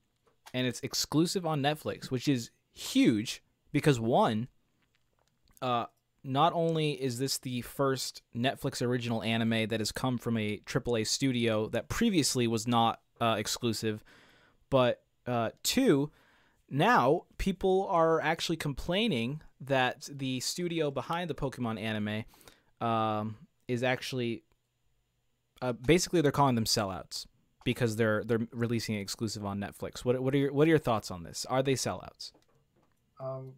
and 0.52 0.66
it's 0.66 0.80
exclusive 0.80 1.46
on 1.46 1.62
Netflix, 1.62 2.10
which 2.10 2.28
is 2.28 2.50
huge 2.72 3.42
because 3.72 3.98
one 3.98 4.48
uh, 5.66 5.86
not 6.22 6.52
only 6.52 6.92
is 6.92 7.18
this 7.18 7.38
the 7.38 7.60
first 7.62 8.22
Netflix 8.36 8.80
original 8.80 9.20
anime 9.24 9.66
that 9.66 9.80
has 9.80 9.90
come 9.90 10.16
from 10.16 10.36
a 10.36 10.58
AAA 10.58 11.08
studio 11.08 11.68
that 11.70 11.88
previously 11.88 12.46
was 12.46 12.68
not 12.68 13.00
uh, 13.20 13.34
exclusive, 13.36 14.04
but 14.70 15.02
uh, 15.26 15.50
two, 15.64 16.12
now 16.70 17.22
people 17.38 17.88
are 17.90 18.20
actually 18.20 18.56
complaining 18.56 19.42
that 19.60 20.08
the 20.12 20.38
studio 20.38 20.92
behind 20.92 21.28
the 21.28 21.34
Pokemon 21.34 21.80
anime 21.80 22.24
um, 22.80 23.36
is 23.66 23.82
actually 23.82 24.44
uh, 25.62 25.72
basically 25.72 26.20
they're 26.20 26.30
calling 26.30 26.54
them 26.54 26.64
sellouts 26.64 27.26
because 27.64 27.96
they're 27.96 28.22
they're 28.22 28.46
releasing 28.52 28.94
exclusive 28.94 29.44
on 29.44 29.58
Netflix. 29.58 30.04
What 30.04 30.20
what 30.22 30.32
are 30.32 30.38
your 30.38 30.52
what 30.52 30.68
are 30.68 30.70
your 30.70 30.78
thoughts 30.78 31.10
on 31.10 31.24
this? 31.24 31.44
Are 31.46 31.62
they 31.62 31.74
sellouts? 31.74 32.30
Um, 33.18 33.54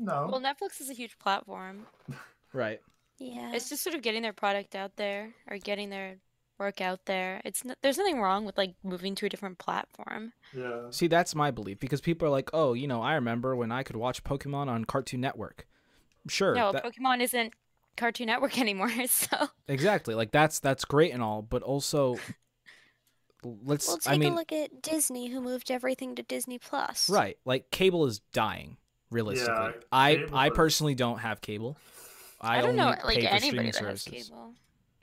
no. 0.00 0.28
Well, 0.32 0.40
Netflix 0.40 0.80
is 0.80 0.90
a 0.90 0.94
huge 0.94 1.18
platform. 1.20 1.86
Right. 2.52 2.80
Yeah. 3.18 3.52
It's 3.54 3.68
just 3.68 3.84
sort 3.84 3.94
of 3.94 4.02
getting 4.02 4.22
their 4.22 4.32
product 4.32 4.74
out 4.74 4.96
there 4.96 5.32
or 5.48 5.58
getting 5.58 5.88
their 5.90 6.16
work 6.58 6.80
out 6.80 7.06
there. 7.06 7.40
It's 7.44 7.64
n- 7.64 7.76
there's 7.80 7.96
nothing 7.96 8.20
wrong 8.20 8.44
with 8.44 8.58
like 8.58 8.74
moving 8.82 9.14
to 9.14 9.26
a 9.26 9.28
different 9.28 9.58
platform. 9.58 10.32
yeah. 10.52 10.90
See, 10.90 11.06
that's 11.06 11.36
my 11.36 11.52
belief 11.52 11.78
because 11.78 12.00
people 12.00 12.26
are 12.26 12.30
like, 12.32 12.50
"Oh, 12.52 12.72
you 12.72 12.88
know, 12.88 13.02
I 13.02 13.14
remember 13.14 13.54
when 13.54 13.70
I 13.70 13.84
could 13.84 13.94
watch 13.94 14.24
Pokemon 14.24 14.66
on 14.66 14.84
Cartoon 14.84 15.20
Network." 15.20 15.68
Sure. 16.28 16.56
No, 16.56 16.72
that- 16.72 16.84
Pokemon 16.84 17.20
isn't 17.22 17.52
Cartoon 17.96 18.26
Network 18.26 18.58
anymore, 18.64 18.90
so 19.06 19.48
exactly. 19.68 20.16
Like 20.16 20.32
that's 20.32 20.58
that's 20.58 20.84
great 20.84 21.12
and 21.14 21.22
all, 21.22 21.40
but 21.40 21.62
also 21.62 22.16
let's 23.44 23.86
well, 23.88 23.98
take 23.98 24.12
I 24.12 24.18
mean, 24.18 24.32
a 24.32 24.36
look 24.36 24.52
at 24.52 24.82
Disney, 24.82 25.28
who 25.28 25.40
moved 25.40 25.70
everything 25.70 26.14
to 26.16 26.22
Disney 26.22 26.58
Plus. 26.58 27.08
right. 27.08 27.38
Like 27.44 27.70
cable 27.70 28.06
is 28.06 28.20
dying 28.32 28.76
realistically. 29.10 29.54
Yeah, 29.54 29.70
I 29.92 30.26
I 30.32 30.46
is- 30.48 30.52
personally 30.54 30.94
don't 30.94 31.18
have 31.18 31.40
cable. 31.40 31.76
I, 32.40 32.58
I, 32.58 32.62
don't 32.62 32.74
know 32.76 32.86
only 32.86 32.98
like 33.04 33.16
pay 33.18 33.22
for 33.26 33.28
anybody 33.28 33.40
streaming 33.48 33.66
that 33.72 33.84
has 33.84 34.02
services. 34.02 34.28
cable. 34.30 34.54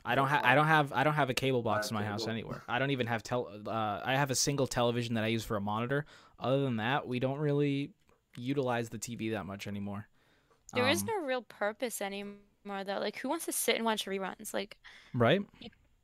I 0.03 0.15
don't 0.15 0.27
have 0.29 0.43
I 0.43 0.55
don't 0.55 0.65
have 0.67 0.91
I 0.93 1.03
don't 1.03 1.13
have 1.13 1.29
a 1.29 1.33
cable 1.35 1.61
box 1.61 1.91
in 1.91 1.95
my 1.95 2.01
have 2.01 2.13
house 2.13 2.27
anywhere. 2.27 2.63
I 2.67 2.79
don't 2.79 2.91
even 2.91 3.05
have 3.07 3.21
tel 3.23 3.47
uh, 3.67 4.01
I 4.03 4.15
have 4.15 4.31
a 4.31 4.35
single 4.35 4.65
television 4.65 5.15
that 5.15 5.23
I 5.23 5.27
use 5.27 5.43
for 5.43 5.55
a 5.57 5.61
monitor. 5.61 6.05
Other 6.39 6.61
than 6.61 6.77
that, 6.77 7.07
we 7.07 7.19
don't 7.19 7.37
really 7.39 7.91
utilize 8.37 8.89
the 8.89 8.97
TV 8.97 9.31
that 9.31 9.45
much 9.45 9.67
anymore. 9.67 10.07
There 10.73 10.87
is 10.87 11.01
Um, 11.01 11.07
no 11.07 11.25
real 11.25 11.41
purpose 11.43 12.01
anymore 12.01 12.37
though. 12.85 12.99
Like 12.99 13.17
who 13.17 13.29
wants 13.29 13.45
to 13.45 13.51
sit 13.51 13.75
and 13.75 13.85
watch 13.85 14.05
reruns? 14.05 14.53
Like 14.53 14.77
right. 15.13 15.41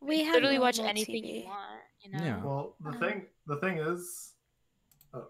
We 0.01 0.23
have 0.25 0.33
literally 0.35 0.59
watch 0.59 0.79
anything 0.79 1.23
TV. 1.23 1.43
you 1.43 1.45
want, 1.45 1.81
you 2.01 2.11
know? 2.11 2.23
Yeah. 2.23 2.43
Well, 2.43 2.75
the 2.83 2.89
Uh-huh. 2.89 2.99
thing 2.99 3.25
the 3.47 3.55
thing 3.57 3.77
is, 3.79 4.33
oh, 5.13 5.27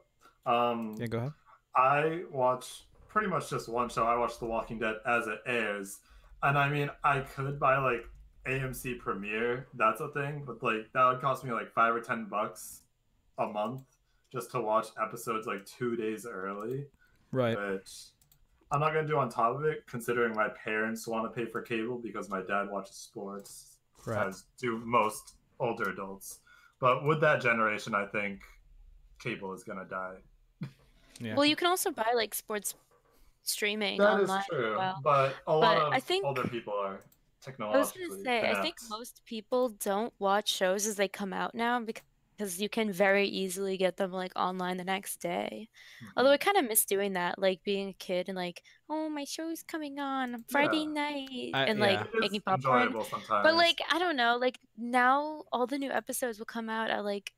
um, 0.51 0.95
Yeah, 0.99 1.07
go 1.07 1.17
ahead. 1.19 1.31
I 1.75 2.23
watch 2.31 2.85
pretty 3.07 3.27
much 3.27 3.49
just 3.49 3.67
one 3.69 3.89
show. 3.89 4.05
I 4.05 4.15
watch 4.17 4.39
The 4.39 4.45
Walking 4.45 4.79
Dead 4.79 4.95
as 5.05 5.27
it 5.27 5.39
airs, 5.45 5.99
and 6.41 6.57
I 6.57 6.69
mean, 6.69 6.89
I 7.03 7.19
could 7.21 7.59
buy 7.59 7.77
like 7.77 8.05
AMC 8.47 8.99
Premiere. 8.99 9.67
That's 9.73 10.01
a 10.01 10.09
thing, 10.09 10.43
but 10.45 10.61
like 10.61 10.91
that 10.93 11.05
would 11.07 11.21
cost 11.21 11.43
me 11.43 11.51
like 11.51 11.71
five 11.73 11.95
or 11.95 12.01
ten 12.01 12.25
bucks 12.25 12.81
a 13.37 13.47
month 13.47 13.81
just 14.31 14.51
to 14.51 14.61
watch 14.61 14.87
episodes 15.01 15.47
like 15.47 15.65
two 15.65 15.95
days 15.95 16.25
early, 16.25 16.85
Right. 17.31 17.57
which 17.57 17.89
I'm 18.71 18.79
not 18.79 18.93
gonna 18.93 19.07
do 19.07 19.17
on 19.17 19.29
top 19.29 19.55
of 19.55 19.63
it, 19.65 19.85
considering 19.87 20.33
my 20.35 20.49
parents 20.49 21.07
want 21.07 21.25
to 21.31 21.35
pay 21.35 21.49
for 21.49 21.61
cable 21.61 21.99
because 21.99 22.29
my 22.29 22.41
dad 22.41 22.69
watches 22.69 22.95
sports, 22.95 23.77
Right. 24.05 24.27
as 24.27 24.45
do 24.57 24.79
most 24.79 25.35
older 25.59 25.89
adults. 25.91 26.39
But 26.79 27.05
with 27.05 27.21
that 27.21 27.41
generation, 27.41 27.93
I 27.95 28.05
think 28.07 28.41
cable 29.19 29.53
is 29.53 29.63
gonna 29.63 29.85
die. 29.85 30.17
Yeah. 31.19 31.35
Well, 31.35 31.45
you 31.45 31.55
can 31.55 31.67
also 31.67 31.91
buy 31.91 32.11
like 32.15 32.33
sports 32.35 32.75
streaming 33.43 33.97
That 33.99 34.21
is 34.21 34.29
online. 34.29 34.39
as 34.39 34.45
true, 34.47 34.77
well. 34.77 34.99
but 35.03 35.35
a 35.47 35.55
lot 35.55 35.77
But 35.77 35.87
of 35.87 35.93
I 35.93 35.99
think- 35.99 36.25
older 36.25 36.47
people 36.47 36.73
are 36.73 36.99
I 37.45 37.77
was 37.77 37.91
gonna 37.91 38.23
say, 38.23 38.49
I 38.49 38.61
think 38.61 38.75
most 38.89 39.21
people 39.25 39.67
don't 39.83 40.13
watch 40.17 40.47
shows 40.47 40.87
as 40.87 40.95
they 40.95 41.09
come 41.09 41.33
out 41.33 41.53
now 41.53 41.77
because 41.81 42.61
you 42.61 42.69
can 42.69 42.89
very 42.89 43.27
easily 43.27 43.75
get 43.75 43.97
them 43.97 44.13
like 44.13 44.31
online 44.37 44.77
the 44.77 44.85
next 44.85 45.17
day. 45.17 45.67
Although 46.15 46.29
Mm-hmm. 46.29 46.33
I 46.35 46.37
kind 46.53 46.57
of 46.57 46.69
miss 46.69 46.85
doing 46.85 47.13
that, 47.13 47.37
like 47.37 47.61
being 47.65 47.89
a 47.89 47.93
kid 47.93 48.29
and 48.29 48.37
like, 48.37 48.63
oh, 48.89 49.09
my 49.09 49.25
show's 49.25 49.61
coming 49.61 49.99
on 49.99 50.45
Friday 50.49 50.83
Yeah. 50.85 50.85
night, 50.85 51.49
I- 51.53 51.65
and 51.65 51.79
yeah. 51.79 51.85
like 51.85 51.99
It 51.99 52.07
is 52.15 52.21
making 52.21 52.41
popcorn. 52.41 52.95
But 53.27 53.55
like, 53.55 53.79
I 53.91 53.99
don't 53.99 54.15
know, 54.15 54.37
like 54.37 54.57
now 54.77 55.43
all 55.51 55.67
the 55.67 55.77
new 55.77 55.91
episodes 55.91 56.39
will 56.39 56.45
come 56.45 56.69
out 56.69 56.89
at 56.89 57.03
like, 57.03 57.33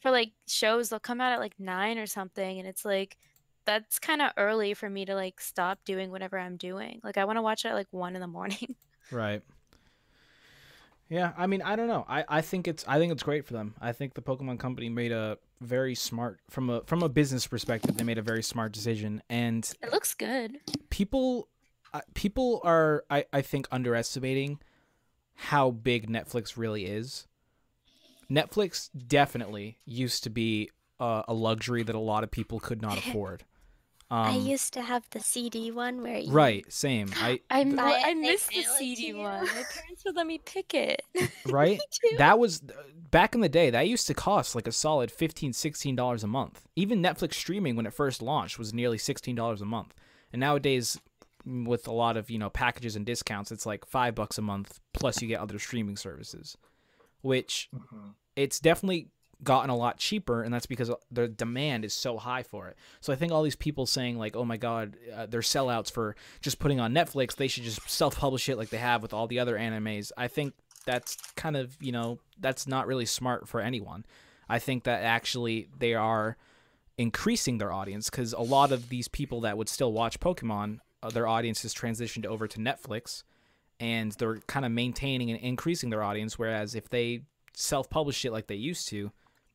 for 0.00 0.10
like 0.10 0.32
shows, 0.46 0.88
they'll 0.88 1.00
come 1.00 1.20
out 1.20 1.32
at 1.32 1.40
like 1.40 1.54
nine 1.58 1.98
or 1.98 2.06
something, 2.06 2.58
and 2.58 2.66
it's 2.68 2.84
like. 2.84 3.16
That's 3.64 3.98
kind 3.98 4.22
of 4.22 4.30
early 4.38 4.72
for 4.72 4.88
me 4.88 5.04
to 5.04 5.14
like 5.14 5.42
stop 5.42 5.80
doing 5.84 6.10
whatever 6.10 6.38
I'm 6.38 6.56
doing. 6.56 7.02
Like 7.04 7.18
I 7.18 7.26
want 7.26 7.36
to 7.36 7.42
watch 7.42 7.66
it 7.66 7.68
at 7.68 7.74
like 7.74 7.88
one 7.90 8.14
in 8.14 8.22
the 8.22 8.26
morning. 8.26 8.76
Right. 9.12 9.42
Yeah, 11.10 11.32
I 11.36 11.46
mean, 11.46 11.62
I 11.62 11.76
don't 11.76 11.88
know. 11.88 12.04
I, 12.08 12.24
I 12.28 12.40
think 12.42 12.68
it's 12.68 12.84
I 12.86 12.98
think 12.98 13.12
it's 13.12 13.22
great 13.22 13.46
for 13.46 13.54
them. 13.54 13.74
I 13.80 13.92
think 13.92 14.14
the 14.14 14.20
Pokemon 14.22 14.58
Company 14.58 14.88
made 14.88 15.12
a 15.12 15.38
very 15.60 15.94
smart 15.94 16.40
from 16.50 16.68
a 16.70 16.82
from 16.82 17.02
a 17.02 17.08
business 17.08 17.46
perspective. 17.46 17.96
They 17.96 18.04
made 18.04 18.18
a 18.18 18.22
very 18.22 18.42
smart 18.42 18.72
decision, 18.72 19.22
and 19.30 19.70
It 19.82 19.92
looks 19.92 20.14
good. 20.14 20.58
people 20.90 21.48
uh, 21.94 22.00
people 22.14 22.60
are 22.64 23.04
I, 23.10 23.24
I 23.32 23.40
think 23.42 23.66
underestimating 23.72 24.60
how 25.34 25.70
big 25.70 26.08
Netflix 26.10 26.56
really 26.56 26.84
is. 26.86 27.26
Netflix 28.30 28.90
definitely 29.06 29.78
used 29.84 30.24
to 30.24 30.30
be 30.30 30.70
uh, 31.00 31.22
a 31.28 31.34
luxury 31.34 31.82
that 31.82 31.94
a 31.94 32.00
lot 32.00 32.24
of 32.24 32.30
people 32.30 32.60
could 32.60 32.82
not 32.82 32.98
afford. 33.06 33.44
Um, 34.10 34.18
I 34.18 34.36
used 34.36 34.72
to 34.72 34.80
have 34.80 35.04
the 35.10 35.20
CD 35.20 35.70
one 35.70 36.02
where 36.02 36.16
you 36.16 36.32
right, 36.32 36.64
same. 36.72 37.10
I 37.16 37.40
I 37.50 37.64
Buy 37.64 38.02
I 38.04 38.14
missed 38.14 38.48
the 38.48 38.56
mail 38.56 38.62
it 38.62 38.66
to 38.66 38.78
CD 38.78 39.12
one. 39.12 39.44
My 39.44 39.52
parents 39.52 40.04
would 40.06 40.16
let 40.16 40.26
me 40.26 40.38
pick 40.38 40.72
it. 40.72 41.02
right. 41.46 41.78
that 42.16 42.38
was 42.38 42.62
back 43.10 43.34
in 43.34 43.40
the 43.40 43.48
day 43.48 43.70
that 43.70 43.86
used 43.86 44.06
to 44.06 44.14
cost 44.14 44.54
like 44.54 44.66
a 44.66 44.72
solid 44.72 45.10
15 45.10 45.52
16 45.52 45.96
dollars 45.96 46.22
a 46.22 46.26
month 46.26 46.66
even 46.76 47.02
netflix 47.02 47.34
streaming 47.34 47.74
when 47.74 47.86
it 47.86 47.92
first 47.94 48.20
launched 48.20 48.58
was 48.58 48.74
nearly 48.74 48.98
16 48.98 49.34
dollars 49.34 49.62
a 49.62 49.64
month 49.64 49.94
and 50.30 50.40
nowadays 50.40 51.00
with 51.46 51.88
a 51.88 51.92
lot 51.92 52.16
of 52.16 52.28
you 52.28 52.38
know 52.38 52.50
packages 52.50 52.96
and 52.96 53.06
discounts 53.06 53.50
it's 53.50 53.64
like 53.64 53.86
five 53.86 54.14
bucks 54.14 54.36
a 54.36 54.42
month 54.42 54.78
plus 54.92 55.22
you 55.22 55.28
get 55.28 55.40
other 55.40 55.58
streaming 55.58 55.96
services 55.96 56.56
which 57.22 57.68
Mhm. 57.74 58.14
it's 58.36 58.60
definitely 58.60 59.08
gotten 59.44 59.70
a 59.70 59.76
lot 59.76 59.98
cheaper 59.98 60.42
and 60.42 60.52
that's 60.52 60.66
because 60.66 60.90
the 61.12 61.28
demand 61.28 61.84
is 61.84 61.94
so 61.94 62.16
high 62.18 62.42
for 62.42 62.66
it 62.66 62.76
so 63.00 63.12
i 63.12 63.16
think 63.16 63.30
all 63.30 63.44
these 63.44 63.54
people 63.54 63.86
saying 63.86 64.18
like 64.18 64.34
oh 64.34 64.44
my 64.44 64.56
god 64.56 64.96
uh, 65.14 65.26
they're 65.26 65.40
sellouts 65.42 65.92
for 65.92 66.16
just 66.40 66.58
putting 66.58 66.80
on 66.80 66.92
netflix 66.92 67.36
they 67.36 67.46
should 67.46 67.62
just 67.62 67.88
self-publish 67.88 68.48
it 68.48 68.56
like 68.56 68.70
they 68.70 68.78
have 68.78 69.00
with 69.00 69.12
all 69.14 69.28
the 69.28 69.38
other 69.38 69.56
animes 69.56 70.10
i 70.16 70.26
think 70.26 70.54
that's 70.86 71.16
kind 71.36 71.56
of 71.56 71.76
you 71.80 71.92
know 71.92 72.18
that's 72.40 72.66
not 72.66 72.88
really 72.88 73.06
smart 73.06 73.46
for 73.46 73.60
anyone 73.60 74.04
i 74.48 74.58
think 74.58 74.82
that 74.82 75.04
actually 75.04 75.68
they 75.78 75.94
are 75.94 76.36
increasing 76.96 77.58
their 77.58 77.72
audience 77.72 78.10
because 78.10 78.32
a 78.32 78.40
lot 78.40 78.72
of 78.72 78.88
these 78.88 79.06
people 79.06 79.40
that 79.42 79.56
would 79.56 79.68
still 79.68 79.92
watch 79.92 80.18
pokemon 80.18 80.80
uh, 81.02 81.10
their 81.10 81.28
audience 81.28 81.62
has 81.62 81.72
transitioned 81.72 82.26
over 82.26 82.48
to 82.48 82.58
netflix 82.58 83.22
and 83.80 84.12
they're 84.12 84.38
kind 84.46 84.64
of 84.66 84.72
maintaining 84.72 85.30
and 85.30 85.40
increasing 85.40 85.90
their 85.90 86.02
audience 86.02 86.38
whereas 86.38 86.74
if 86.74 86.88
they 86.88 87.22
self-publish 87.54 88.24
it 88.24 88.32
like 88.32 88.46
they 88.46 88.54
used 88.54 88.88
to 88.88 89.10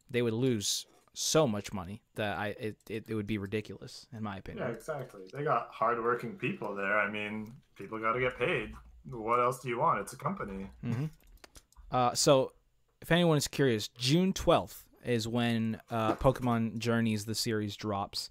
they 0.09 0.21
would 0.21 0.33
lose 0.33 0.85
so 1.13 1.47
much 1.47 1.71
money 1.71 2.01
that 2.15 2.37
i 2.37 2.47
it, 2.59 2.75
it, 2.89 3.05
it 3.07 3.15
would 3.15 3.27
be 3.27 3.37
ridiculous 3.37 4.07
in 4.15 4.23
my 4.23 4.37
opinion. 4.37 4.67
Yeah, 4.67 4.73
exactly. 4.73 5.21
They 5.31 5.43
got 5.43 5.67
hardworking 5.71 6.33
people 6.37 6.73
there. 6.75 6.97
I 6.97 7.09
mean, 7.09 7.53
people 7.75 7.99
got 7.99 8.13
to 8.13 8.19
get 8.19 8.37
paid. 8.37 8.73
What 9.09 9.39
else 9.39 9.59
do 9.59 9.69
you 9.69 9.77
want? 9.79 9.99
It's 9.99 10.13
a 10.13 10.17
company. 10.17 10.69
hmm 10.81 11.05
Uh, 11.91 12.13
so, 12.15 12.53
if 13.01 13.11
anyone 13.11 13.37
is 13.37 13.47
curious, 13.47 13.87
June 13.89 14.33
12th 14.33 14.83
is 15.05 15.27
when 15.27 15.79
uh, 15.91 16.15
Pokemon 16.15 16.79
Journeys, 16.79 17.25
the 17.25 17.35
series, 17.35 17.75
drops. 17.75 18.29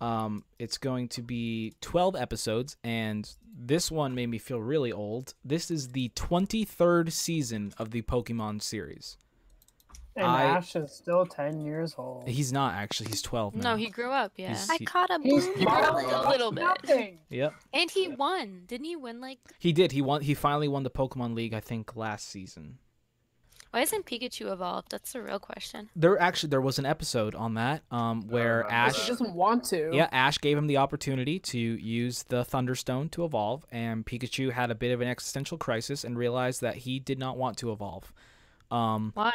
Um, 0.00 0.44
it's 0.58 0.78
going 0.78 1.08
to 1.08 1.22
be 1.22 1.74
12 1.80 2.14
episodes, 2.14 2.76
and 2.84 3.28
this 3.60 3.90
one 3.90 4.14
made 4.14 4.28
me 4.28 4.38
feel 4.38 4.60
really 4.60 4.92
old. 4.92 5.34
This 5.44 5.70
is 5.70 5.88
the 5.88 6.10
23rd 6.10 7.10
season 7.12 7.72
of 7.78 7.90
the 7.90 8.02
Pokemon 8.02 8.62
series. 8.62 9.16
And 10.14 10.26
I- 10.26 10.42
Ash 10.44 10.74
is 10.74 10.92
still 10.92 11.26
ten 11.26 11.60
years 11.60 11.94
old. 11.96 12.28
He's 12.28 12.52
not 12.52 12.74
actually, 12.74 13.08
he's 13.10 13.22
12 13.22 13.54
now. 13.54 13.70
no, 13.72 13.76
he 13.76 13.88
grew 13.88 14.10
up. 14.10 14.32
Yeah, 14.36 14.48
He's- 14.48 14.68
I 14.68 14.76
he- 14.78 14.84
caught 14.84 15.10
a 15.10 15.18
He's 15.22 15.46
blue 15.46 15.64
a 15.64 16.28
little 16.28 16.50
bit. 16.50 16.64
Nothing. 16.64 17.18
Yep. 17.30 17.54
and 17.72 17.88
he 17.90 18.08
won. 18.08 18.62
Didn't 18.66 18.86
he 18.86 18.96
win? 18.96 19.20
Like, 19.20 19.38
He 19.60 19.72
did. 19.72 19.92
He 19.92 20.02
won. 20.02 20.22
He 20.22 20.34
finally 20.34 20.66
won 20.66 20.82
the 20.82 20.90
Pokemon 20.90 21.34
League, 21.36 21.54
I 21.54 21.60
think, 21.60 21.94
last 21.94 22.28
season. 22.28 22.78
Why 23.70 23.80
isn't 23.82 24.06
Pikachu 24.06 24.50
evolved? 24.52 24.90
That's 24.90 25.12
the 25.12 25.22
real 25.22 25.38
question. 25.38 25.90
There 25.94 26.20
actually 26.20 26.50
there 26.50 26.60
was 26.60 26.78
an 26.78 26.86
episode 26.86 27.34
on 27.34 27.54
that 27.54 27.82
um, 27.90 28.22
where 28.28 28.58
remember 28.58 28.72
Ash. 28.72 29.00
He 29.02 29.08
doesn't 29.08 29.34
want 29.34 29.64
to. 29.64 29.90
Yeah, 29.92 30.08
Ash 30.10 30.38
gave 30.38 30.56
him 30.56 30.66
the 30.66 30.78
opportunity 30.78 31.38
to 31.40 31.58
use 31.58 32.24
the 32.24 32.44
Thunderstone 32.44 33.10
to 33.10 33.24
evolve, 33.24 33.66
and 33.70 34.06
Pikachu 34.06 34.52
had 34.52 34.70
a 34.70 34.74
bit 34.74 34.92
of 34.92 35.00
an 35.00 35.08
existential 35.08 35.58
crisis 35.58 36.04
and 36.04 36.16
realized 36.16 36.60
that 36.62 36.76
he 36.76 36.98
did 36.98 37.18
not 37.18 37.36
want 37.36 37.56
to 37.58 37.72
evolve. 37.72 38.12
Um, 38.70 39.12
Why? 39.14 39.32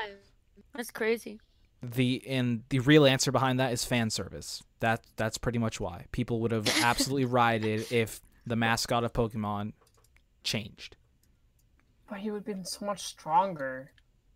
That's 0.76 0.92
crazy. 0.92 1.40
the 1.82 2.24
and 2.28 2.64
the 2.70 2.80
real 2.80 3.06
answer 3.06 3.32
behind 3.32 3.60
that 3.60 3.74
is 3.74 3.86
fan 3.86 4.10
service. 4.10 4.64
That 4.80 5.02
that's 5.16 5.38
pretty 5.38 5.60
much 5.60 5.80
why 5.80 6.06
people 6.12 6.40
would 6.42 6.52
have 6.52 6.68
absolutely 6.84 7.26
rioted 7.26 7.92
if 7.92 8.22
the 8.46 8.56
mascot 8.56 9.04
of 9.04 9.14
Pokemon 9.14 9.74
changed. 10.44 10.98
But 12.10 12.20
he 12.20 12.32
would 12.32 12.40
have 12.40 12.46
been 12.46 12.66
so 12.66 12.86
much 12.86 13.04
stronger. 13.04 13.92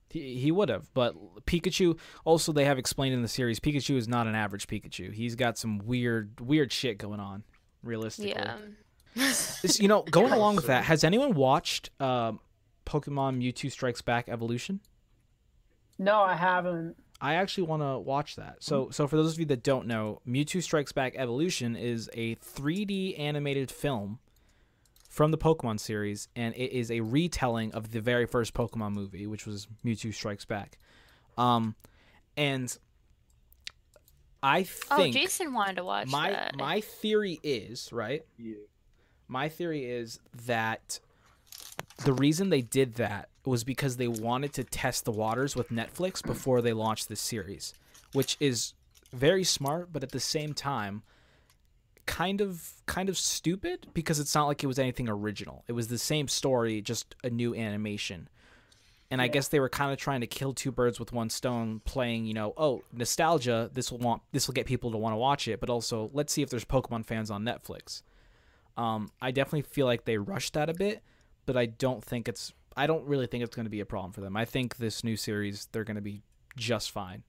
He, 0.09 0.35
he 0.39 0.51
would 0.51 0.69
have, 0.69 0.93
but 0.93 1.15
Pikachu. 1.45 1.97
Also, 2.23 2.51
they 2.53 2.65
have 2.65 2.79
explained 2.79 3.13
in 3.13 3.21
the 3.21 3.27
series, 3.27 3.59
Pikachu 3.59 3.97
is 3.97 4.07
not 4.07 4.27
an 4.27 4.35
average 4.35 4.67
Pikachu. 4.67 5.11
He's 5.11 5.35
got 5.35 5.57
some 5.57 5.79
weird, 5.79 6.39
weird 6.39 6.71
shit 6.71 6.97
going 6.97 7.19
on. 7.19 7.43
Realistically, 7.83 8.31
Yeah. 8.31 8.57
You 9.79 9.87
know, 9.87 10.03
going 10.03 10.31
along 10.31 10.55
with 10.57 10.67
that, 10.67 10.83
has 10.83 11.03
anyone 11.03 11.33
watched 11.33 11.89
um, 11.99 12.39
Pokemon 12.85 13.41
Mewtwo 13.41 13.71
Strikes 13.71 14.01
Back 14.01 14.29
Evolution? 14.29 14.79
No, 15.97 16.21
I 16.21 16.35
haven't. 16.35 16.95
I 17.19 17.35
actually 17.35 17.63
want 17.63 17.81
to 17.81 17.97
watch 17.97 18.35
that. 18.35 18.57
So, 18.59 18.89
so 18.91 19.07
for 19.07 19.15
those 19.17 19.33
of 19.33 19.39
you 19.39 19.45
that 19.47 19.63
don't 19.63 19.87
know, 19.87 20.21
Mewtwo 20.27 20.61
Strikes 20.61 20.91
Back 20.91 21.15
Evolution 21.17 21.75
is 21.75 22.09
a 22.13 22.35
3D 22.35 23.19
animated 23.19 23.71
film 23.71 24.19
from 25.17 25.31
the 25.31 25.37
Pokemon 25.37 25.79
series, 25.79 26.27
and 26.35 26.53
it 26.55 26.71
is 26.77 26.91
a 26.91 26.99
retelling 27.01 27.73
of 27.73 27.89
the 27.89 27.99
very 27.99 28.27
first 28.27 28.53
Pokemon 28.53 28.93
movie, 28.93 29.25
which 29.25 29.47
was 29.47 29.67
Mewtwo 29.83 30.13
Strikes 30.13 30.45
Back. 30.45 30.77
Um, 31.39 31.73
and 32.37 32.77
I 34.43 34.61
think. 34.61 35.15
Oh, 35.15 35.19
Jason 35.19 35.55
wanted 35.55 35.77
to 35.77 35.83
watch 35.83 36.07
my 36.07 36.29
that. 36.29 36.55
my 36.55 36.81
theory 36.81 37.39
is 37.41 37.91
right. 37.91 38.23
Yeah. 38.37 38.57
My 39.27 39.49
theory 39.49 39.85
is 39.85 40.19
that 40.45 40.99
the 42.05 42.13
reason 42.13 42.51
they 42.51 42.61
did 42.61 42.93
that 42.95 43.29
was 43.43 43.63
because 43.63 43.97
they 43.97 44.07
wanted 44.07 44.53
to 44.53 44.63
test 44.63 45.03
the 45.03 45.11
waters 45.11 45.55
with 45.55 45.69
Netflix 45.69 46.23
before 46.23 46.61
they 46.61 46.73
launched 46.73 47.09
this 47.09 47.21
series, 47.21 47.73
which 48.13 48.37
is 48.39 48.73
very 49.11 49.43
smart, 49.43 49.91
but 49.91 50.03
at 50.03 50.11
the 50.11 50.19
same 50.19 50.53
time 50.53 51.01
kind 52.07 52.41
of 52.41 52.71
kind 52.87 53.09
of 53.09 53.17
stupid 53.17 53.85
because 53.93 54.19
it's 54.19 54.33
not 54.33 54.47
like 54.47 54.63
it 54.63 54.67
was 54.67 54.79
anything 54.79 55.07
original. 55.07 55.63
It 55.67 55.73
was 55.73 55.89
the 55.89 55.99
same 55.99 56.27
story, 56.27 56.81
just 56.81 57.15
a 57.23 57.29
new 57.29 57.53
animation. 57.53 58.29
And 59.09 59.21
I 59.21 59.27
guess 59.27 59.47
they 59.47 59.61
were 59.61 59.69
kind 59.69 59.93
of 59.93 59.97
trying 59.97 60.19
to 60.19 60.27
kill 60.27 60.53
two 60.53 60.71
birds 60.71 60.99
with 60.99 61.13
one 61.13 61.29
stone, 61.29 61.81
playing, 61.85 62.25
you 62.25 62.33
know, 62.33 62.53
oh, 62.57 62.81
nostalgia, 62.91 63.69
this 63.73 63.91
will 63.91 63.99
want 63.99 64.21
this 64.31 64.47
will 64.47 64.53
get 64.53 64.65
people 64.65 64.91
to 64.91 64.97
want 64.97 65.13
to 65.13 65.17
watch 65.17 65.47
it, 65.47 65.59
but 65.59 65.69
also 65.69 66.09
let's 66.13 66.33
see 66.33 66.41
if 66.41 66.49
there's 66.49 66.65
Pokemon 66.65 67.05
fans 67.05 67.29
on 67.29 67.43
Netflix. 67.43 68.01
Um, 68.75 69.11
I 69.21 69.31
definitely 69.31 69.61
feel 69.61 69.85
like 69.85 70.05
they 70.05 70.17
rushed 70.17 70.53
that 70.53 70.69
a 70.69 70.73
bit, 70.73 71.01
but 71.45 71.55
I 71.55 71.67
don't 71.67 72.03
think 72.03 72.27
it's 72.27 72.53
I 72.75 72.85
don't 72.85 73.05
really 73.05 73.27
think 73.27 73.43
it's 73.43 73.55
going 73.55 73.65
to 73.65 73.71
be 73.71 73.79
a 73.79 73.85
problem 73.85 74.11
for 74.11 74.21
them. 74.21 74.35
I 74.35 74.45
think 74.45 74.77
this 74.77 75.03
new 75.03 75.15
series 75.15 75.67
they're 75.71 75.85
going 75.85 75.95
to 75.95 76.01
be 76.01 76.23
just 76.55 76.91
fine. 76.91 77.23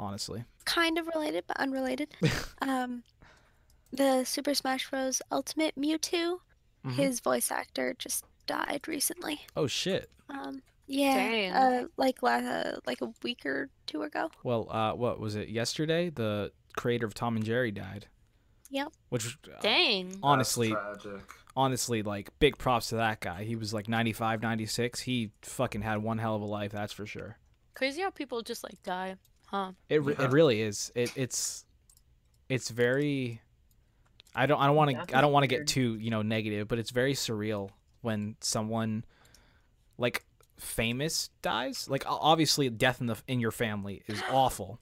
Honestly. 0.00 0.44
kind 0.64 0.96
of 0.96 1.08
related 1.08 1.44
but 1.48 1.56
unrelated. 1.58 2.14
um, 2.62 3.02
the 3.92 4.24
Super 4.24 4.54
Smash 4.54 4.88
Bros. 4.90 5.22
Ultimate 5.30 5.74
Mewtwo, 5.76 6.40
Mhm. 6.84 6.92
his 6.92 7.20
voice 7.20 7.50
actor 7.50 7.94
just 7.98 8.24
died 8.46 8.86
recently. 8.86 9.40
Oh 9.56 9.66
shit. 9.66 10.10
Um, 10.28 10.62
yeah, 10.86 11.14
Dang. 11.14 11.52
uh, 11.52 11.88
like 11.96 12.22
la- 12.22 12.36
uh, 12.36 12.78
like 12.86 13.00
a 13.02 13.12
week 13.22 13.44
or 13.44 13.68
two 13.86 14.02
ago. 14.02 14.30
Well, 14.42 14.70
uh 14.70 14.94
what 14.94 15.20
was 15.20 15.34
it? 15.34 15.48
Yesterday 15.48 16.10
the 16.10 16.52
creator 16.76 17.06
of 17.06 17.14
Tom 17.14 17.36
and 17.36 17.44
Jerry 17.44 17.70
died. 17.70 18.06
Yep. 18.70 18.92
Which 19.08 19.38
uh, 19.46 19.60
Dang. 19.60 20.18
honestly 20.22 20.70
tragic. 20.70 21.20
honestly 21.56 22.02
like 22.02 22.30
big 22.38 22.58
props 22.58 22.88
to 22.90 22.96
that 22.96 23.20
guy. 23.20 23.44
He 23.44 23.56
was 23.56 23.72
like 23.74 23.88
95, 23.88 24.42
96. 24.42 25.00
He 25.00 25.30
fucking 25.42 25.80
had 25.82 26.02
one 26.02 26.18
hell 26.18 26.36
of 26.36 26.42
a 26.42 26.46
life, 26.46 26.72
that's 26.72 26.92
for 26.92 27.06
sure. 27.06 27.38
Crazy 27.74 28.02
how 28.02 28.10
people 28.10 28.42
just 28.42 28.62
like 28.62 28.82
die, 28.82 29.16
huh? 29.46 29.72
It 29.88 30.02
re- 30.02 30.14
Yeah. 30.18 30.26
it 30.26 30.30
really 30.30 30.60
is. 30.60 30.92
It 30.94 31.12
it's 31.16 31.64
it's 32.48 32.68
very 32.70 33.40
I 34.38 34.46
don't 34.46 34.60
I 34.60 34.66
don't 34.66 34.76
want 34.76 35.08
to 35.08 35.18
I 35.18 35.20
don't 35.20 35.32
want 35.32 35.42
to 35.42 35.48
get 35.48 35.66
too, 35.66 35.96
you 35.96 36.10
know, 36.10 36.22
negative, 36.22 36.68
but 36.68 36.78
it's 36.78 36.90
very 36.90 37.14
surreal 37.14 37.70
when 38.02 38.36
someone 38.40 39.04
like 39.98 40.24
famous 40.58 41.30
dies. 41.42 41.88
Like 41.90 42.04
obviously 42.06 42.70
death 42.70 43.00
in 43.00 43.08
the 43.08 43.16
in 43.26 43.40
your 43.40 43.50
family 43.50 44.04
is 44.06 44.22
awful. 44.30 44.78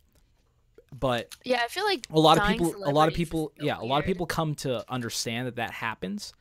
But 0.93 1.35
Yeah, 1.43 1.63
I 1.65 1.69
feel 1.69 1.85
like 1.85 2.07
a 2.11 2.21
lot 2.21 2.37
of 2.37 2.47
people 2.47 2.75
a 2.85 2.91
lot 2.91 3.09
of 3.09 3.15
people 3.15 3.53
is 3.57 3.61
so 3.61 3.67
yeah, 3.67 3.79
a 3.81 3.85
lot 3.87 3.99
of 3.99 4.05
people 4.05 4.27
come 4.27 4.55
to 4.57 4.85
understand 4.93 5.47
that 5.47 5.57
that 5.57 5.71
happens. 5.71 6.35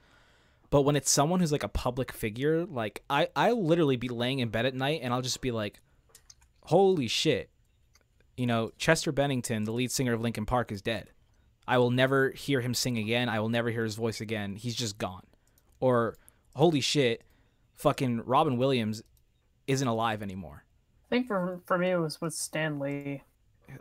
But 0.69 0.81
when 0.81 0.97
it's 0.97 1.09
someone 1.09 1.39
who's 1.39 1.53
like 1.53 1.63
a 1.63 1.69
public 1.69 2.11
figure, 2.11 2.65
like 2.65 3.01
I 3.09 3.29
I 3.33 3.51
literally 3.51 3.95
be 3.95 4.09
laying 4.09 4.39
in 4.39 4.49
bed 4.49 4.65
at 4.65 4.75
night 4.75 4.99
and 5.03 5.13
I'll 5.13 5.21
just 5.21 5.39
be 5.39 5.51
like 5.51 5.79
holy 6.63 7.07
shit. 7.07 7.49
You 8.35 8.47
know, 8.47 8.71
Chester 8.77 9.13
Bennington, 9.13 9.63
the 9.63 9.71
lead 9.71 9.89
singer 9.89 10.11
of 10.11 10.19
Linkin 10.19 10.45
Park 10.45 10.73
is 10.73 10.81
dead. 10.81 11.11
I 11.67 11.77
will 11.77 11.91
never 11.91 12.29
hear 12.31 12.61
him 12.61 12.73
sing 12.73 12.97
again. 12.97 13.29
I 13.29 13.39
will 13.39 13.49
never 13.49 13.69
hear 13.71 13.83
his 13.83 13.95
voice 13.95 14.21
again. 14.21 14.55
He's 14.55 14.75
just 14.75 14.97
gone. 14.97 15.23
Or 15.79 16.15
holy 16.55 16.81
shit, 16.81 17.23
fucking 17.75 18.21
Robin 18.25 18.57
Williams 18.57 19.01
isn't 19.67 19.87
alive 19.87 20.21
anymore. 20.21 20.63
I 21.05 21.09
think 21.09 21.27
for 21.27 21.59
for 21.65 21.77
me 21.77 21.91
it 21.91 21.97
was 21.97 22.19
with 22.21 22.33
Stan 22.33 22.79
Lee. 22.79 23.21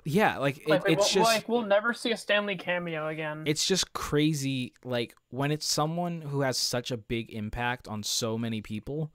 Yeah, 0.04 0.38
like, 0.38 0.58
it, 0.58 0.68
Like, 0.68 0.86
we 0.86 0.94
it's 0.94 1.14
will, 1.14 1.22
just 1.24 1.34
like 1.34 1.48
we'll 1.48 1.62
never 1.66 1.92
see 1.92 2.10
a 2.10 2.16
Stan 2.16 2.46
Lee 2.46 2.56
cameo 2.56 3.06
again. 3.08 3.42
it's 3.46 3.66
just 3.66 3.92
crazy 3.92 4.72
like 4.82 5.14
when 5.28 5.50
it's 5.50 5.66
someone 5.66 6.22
who 6.22 6.40
has 6.40 6.56
such 6.56 6.90
a 6.90 6.96
big 6.96 7.30
impact 7.32 7.86
on 7.86 8.02
so 8.02 8.38
many 8.38 8.62
people 8.62 9.12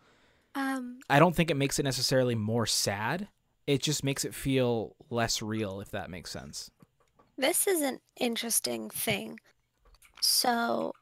Um, 0.53 0.99
i 1.10 1.17
don't 1.17 1.36
think 1.36 1.49
it 1.49 1.58
makes 1.58 1.79
it 1.79 1.84
necessarily 1.84 2.36
more 2.36 2.67
sad 2.67 3.29
it 3.65 3.82
just 3.82 4.03
makes 4.03 4.23
it 4.25 4.34
feel 4.36 4.95
less 5.10 5.41
real 5.41 5.82
if 5.82 5.89
that 5.89 6.12
makes 6.12 6.29
sense 6.32 6.69
this 7.39 7.67
is 7.67 7.82
an 7.82 7.99
interesting 8.19 8.89
thing. 8.89 9.39
So, 10.21 10.93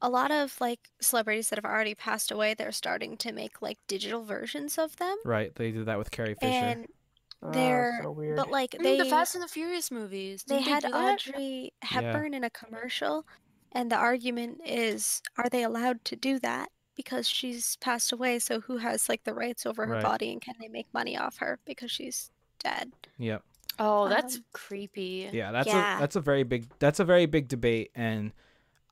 a 0.00 0.08
lot 0.10 0.30
of 0.30 0.60
like 0.60 0.80
celebrities 1.00 1.48
that 1.48 1.58
have 1.58 1.64
already 1.70 1.94
passed 1.94 2.30
away, 2.30 2.54
they're 2.54 2.72
starting 2.72 3.16
to 3.18 3.32
make 3.32 3.62
like 3.62 3.78
digital 3.88 4.24
versions 4.24 4.78
of 4.78 4.96
them, 4.96 5.16
right 5.24 5.54
they 5.56 5.70
did 5.70 5.86
that 5.86 5.98
with 5.98 6.10
carrie 6.10 6.34
fisher 6.34 6.66
and 6.66 6.86
Oh, 7.42 7.52
they're 7.52 8.00
so 8.02 8.10
weird. 8.12 8.36
but 8.36 8.50
like 8.50 8.72
Mm, 8.72 8.82
they 8.82 8.98
the 8.98 9.04
Fast 9.04 9.34
and 9.34 9.44
the 9.44 9.48
Furious 9.48 9.90
movies. 9.90 10.44
they 10.48 10.56
Didn't 10.56 10.64
had 10.70 10.84
do 10.84 10.90
that? 10.92 11.20
Audrey 11.26 11.72
Hepburn 11.82 12.34
in 12.34 12.44
a 12.44 12.50
commercial, 12.50 13.24
and 13.72 13.90
the 13.90 13.96
argument 13.96 14.60
is, 14.66 15.22
are 15.38 15.48
they 15.50 15.62
allowed 15.62 16.04
to 16.06 16.16
do 16.16 16.38
that 16.40 16.70
because 16.96 17.28
she's 17.28 17.76
passed 17.76 18.12
away? 18.12 18.38
So 18.40 18.60
who 18.62 18.78
has 18.78 19.08
like 19.08 19.24
the 19.24 19.34
rights 19.34 19.66
over 19.66 19.86
her 19.86 19.92
Right. 19.92 20.02
body, 20.02 20.32
and 20.32 20.40
can 20.42 20.54
they 20.60 20.68
make 20.68 20.86
money 20.94 21.16
off 21.16 21.38
her 21.38 21.58
because 21.66 21.90
she's 21.90 22.30
dead? 22.58 22.92
yep 23.18 23.42
Oh, 23.78 24.08
that's 24.08 24.36
Um, 24.36 24.44
creepy. 24.52 25.30
yeah 25.30 25.52
that's 25.52 25.68
Yeah. 25.68 25.96
a 25.96 26.00
that's 26.00 26.16
a 26.16 26.20
very 26.20 26.44
big 26.44 26.66
that's 26.78 27.00
a 27.00 27.04
very 27.04 27.26
big 27.26 27.48
debate 27.48 27.90
and 27.94 28.32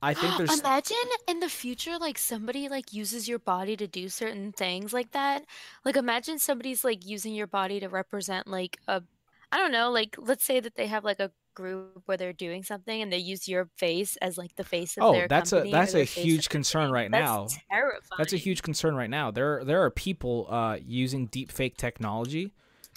i 0.01 0.13
think 0.13 0.35
there's 0.37 0.63
Imagine 0.63 0.97
in 1.27 1.39
the 1.39 1.49
future, 1.49 1.97
like 1.97 2.17
somebody 2.17 2.69
like 2.69 2.93
uses 2.93 3.27
your 3.27 3.39
body 3.39 3.75
to 3.77 3.87
do 3.87 4.09
certain 4.09 4.51
things 4.51 4.93
like 4.93 5.11
that. 5.11 5.45
Like 5.83 5.95
imagine 5.95 6.39
somebody's 6.39 6.83
like 6.83 7.05
using 7.05 7.33
your 7.33 7.47
body 7.47 7.79
to 7.79 7.87
represent 7.89 8.47
like 8.47 8.79
a, 8.87 9.03
I 9.51 9.57
don't 9.57 9.71
know, 9.71 9.91
like 9.91 10.15
let's 10.19 10.43
say 10.45 10.59
that 10.59 10.75
they 10.75 10.87
have 10.87 11.03
like 11.03 11.19
a 11.19 11.31
group 11.55 12.03
where 12.05 12.17
they're 12.17 12.33
doing 12.33 12.63
something 12.63 13.01
and 13.01 13.11
they 13.11 13.17
use 13.17 13.47
your 13.47 13.69
face 13.77 14.17
as 14.17 14.37
like 14.37 14.55
the 14.55 14.63
face 14.63 14.97
of 14.97 15.03
Oh, 15.03 15.11
their 15.11 15.27
that's 15.27 15.51
a- 15.53 15.55
company 15.57 15.71
or 15.71 15.71
that's 15.71 15.93
a 15.93 15.97
their 15.97 16.05
face 16.05 16.13
huge 16.23 16.49
concern 16.49 16.89
thing. 16.89 16.91
right 16.91 17.11
That's 17.11 17.31
now. 17.33 17.47
Terrifying. 17.71 18.01
That's 18.17 18.33
a 18.33 18.37
huge 18.37 18.61
concern 18.61 18.95
right 18.95 19.09
now. 19.09 19.31
There 19.31 19.63
there 19.65 19.83
are 19.83 19.89
people 19.91 20.47
uh, 20.49 20.77
using 20.81 21.27
deepfake 21.27 21.75
technology 21.77 22.53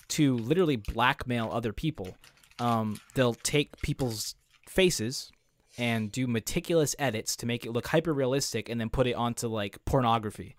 to 0.08 0.36
literally 0.36 0.76
blackmail 0.76 1.50
other 1.52 1.72
people. 1.72 2.16
Um, 2.58 3.00
they'll 3.14 3.34
take 3.34 3.80
people's 3.82 4.34
faces 4.68 5.30
and 5.76 6.10
do 6.10 6.26
meticulous 6.26 6.96
edits 6.98 7.36
to 7.36 7.46
make 7.46 7.64
it 7.64 7.70
look 7.72 7.86
hyper 7.88 8.12
realistic, 8.12 8.68
and 8.68 8.80
then 8.80 8.90
put 8.90 9.06
it 9.06 9.14
onto 9.14 9.46
like 9.46 9.78
pornography, 9.84 10.56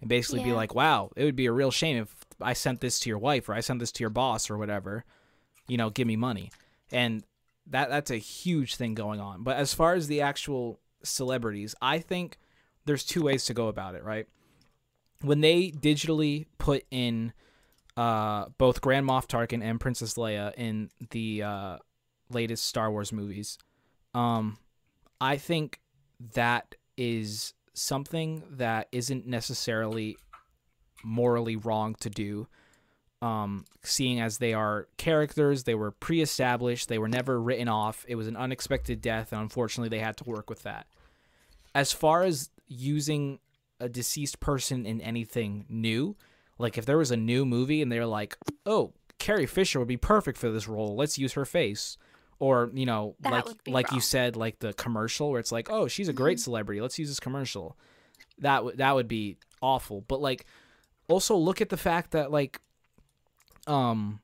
and 0.00 0.08
basically 0.08 0.44
be 0.44 0.52
like, 0.52 0.74
"Wow, 0.74 1.10
it 1.16 1.24
would 1.24 1.36
be 1.36 1.46
a 1.46 1.52
real 1.52 1.72
shame 1.72 1.96
if 1.96 2.14
I 2.40 2.52
sent 2.52 2.80
this 2.80 3.00
to 3.00 3.08
your 3.08 3.18
wife 3.18 3.48
or 3.48 3.54
I 3.54 3.60
sent 3.60 3.80
this 3.80 3.92
to 3.92 4.02
your 4.02 4.10
boss 4.10 4.48
or 4.48 4.56
whatever. 4.56 5.04
You 5.66 5.76
know, 5.76 5.90
give 5.90 6.06
me 6.06 6.16
money." 6.16 6.52
And 6.92 7.24
that 7.66 7.88
that's 7.88 8.10
a 8.10 8.16
huge 8.16 8.76
thing 8.76 8.94
going 8.94 9.20
on. 9.20 9.42
But 9.42 9.56
as 9.56 9.74
far 9.74 9.94
as 9.94 10.06
the 10.06 10.20
actual 10.20 10.80
celebrities, 11.02 11.74
I 11.80 11.98
think 11.98 12.38
there's 12.84 13.04
two 13.04 13.22
ways 13.22 13.44
to 13.46 13.54
go 13.54 13.68
about 13.68 13.94
it, 13.94 14.04
right? 14.04 14.26
When 15.22 15.40
they 15.40 15.70
digitally 15.70 16.46
put 16.58 16.84
in 16.90 17.32
uh, 17.96 18.46
both 18.58 18.80
Grand 18.80 19.06
Moff 19.06 19.26
Tarkin 19.26 19.62
and 19.62 19.80
Princess 19.80 20.14
Leia 20.14 20.52
in 20.56 20.90
the 21.10 21.42
uh, 21.42 21.78
latest 22.30 22.64
Star 22.64 22.90
Wars 22.90 23.12
movies, 23.12 23.58
um, 24.14 24.58
I 25.20 25.36
think 25.36 25.80
that 26.34 26.74
is 26.96 27.54
something 27.74 28.42
that 28.52 28.88
isn't 28.92 29.26
necessarily 29.26 30.16
morally 31.02 31.56
wrong 31.56 31.94
to 32.00 32.10
do. 32.10 32.46
Um, 33.22 33.66
seeing 33.82 34.20
as 34.20 34.38
they 34.38 34.54
are 34.54 34.88
characters, 34.96 35.64
they 35.64 35.74
were 35.74 35.90
pre-established, 35.90 36.88
they 36.88 36.98
were 36.98 37.08
never 37.08 37.40
written 37.40 37.68
off. 37.68 38.04
It 38.08 38.14
was 38.14 38.28
an 38.28 38.36
unexpected 38.36 39.02
death, 39.02 39.32
and 39.32 39.42
unfortunately, 39.42 39.90
they 39.90 40.02
had 40.02 40.16
to 40.18 40.24
work 40.24 40.48
with 40.48 40.62
that. 40.62 40.86
As 41.74 41.92
far 41.92 42.22
as 42.22 42.50
using 42.66 43.38
a 43.78 43.88
deceased 43.88 44.40
person 44.40 44.86
in 44.86 45.00
anything 45.00 45.66
new, 45.68 46.16
like 46.60 46.78
if 46.78 46.86
there 46.86 46.98
was 46.98 47.10
a 47.10 47.16
new 47.16 47.44
movie 47.44 47.82
and 47.82 47.90
they're 47.90 48.06
like, 48.06 48.36
"Oh, 48.66 48.92
Carrie 49.18 49.46
Fisher 49.46 49.78
would 49.78 49.88
be 49.88 49.96
perfect 49.96 50.38
for 50.38 50.50
this 50.50 50.68
role. 50.68 50.94
Let's 50.96 51.18
use 51.18 51.32
her 51.32 51.44
face." 51.44 51.96
Or, 52.38 52.70
you 52.72 52.86
know, 52.86 53.16
That 53.20 53.46
like 53.46 53.56
like 53.66 53.92
you 53.92 54.00
said 54.00 54.34
like 54.34 54.60
the 54.60 54.72
commercial 54.72 55.30
where 55.30 55.40
it's 55.40 55.52
like, 55.52 55.68
"Oh, 55.70 55.88
she's 55.88 56.08
a 56.08 56.12
great 56.12 56.40
celebrity. 56.40 56.80
Let's 56.80 56.98
use 56.98 57.08
this 57.08 57.20
commercial." 57.20 57.76
That 58.38 58.64
would 58.64 58.78
that 58.78 58.94
would 58.94 59.08
be 59.08 59.36
awful. 59.60 60.02
But 60.02 60.20
like 60.20 60.46
also 61.08 61.36
look 61.36 61.60
at 61.60 61.68
the 61.68 61.76
fact 61.76 62.12
that 62.12 62.30
like 62.30 62.60
um 63.66 64.20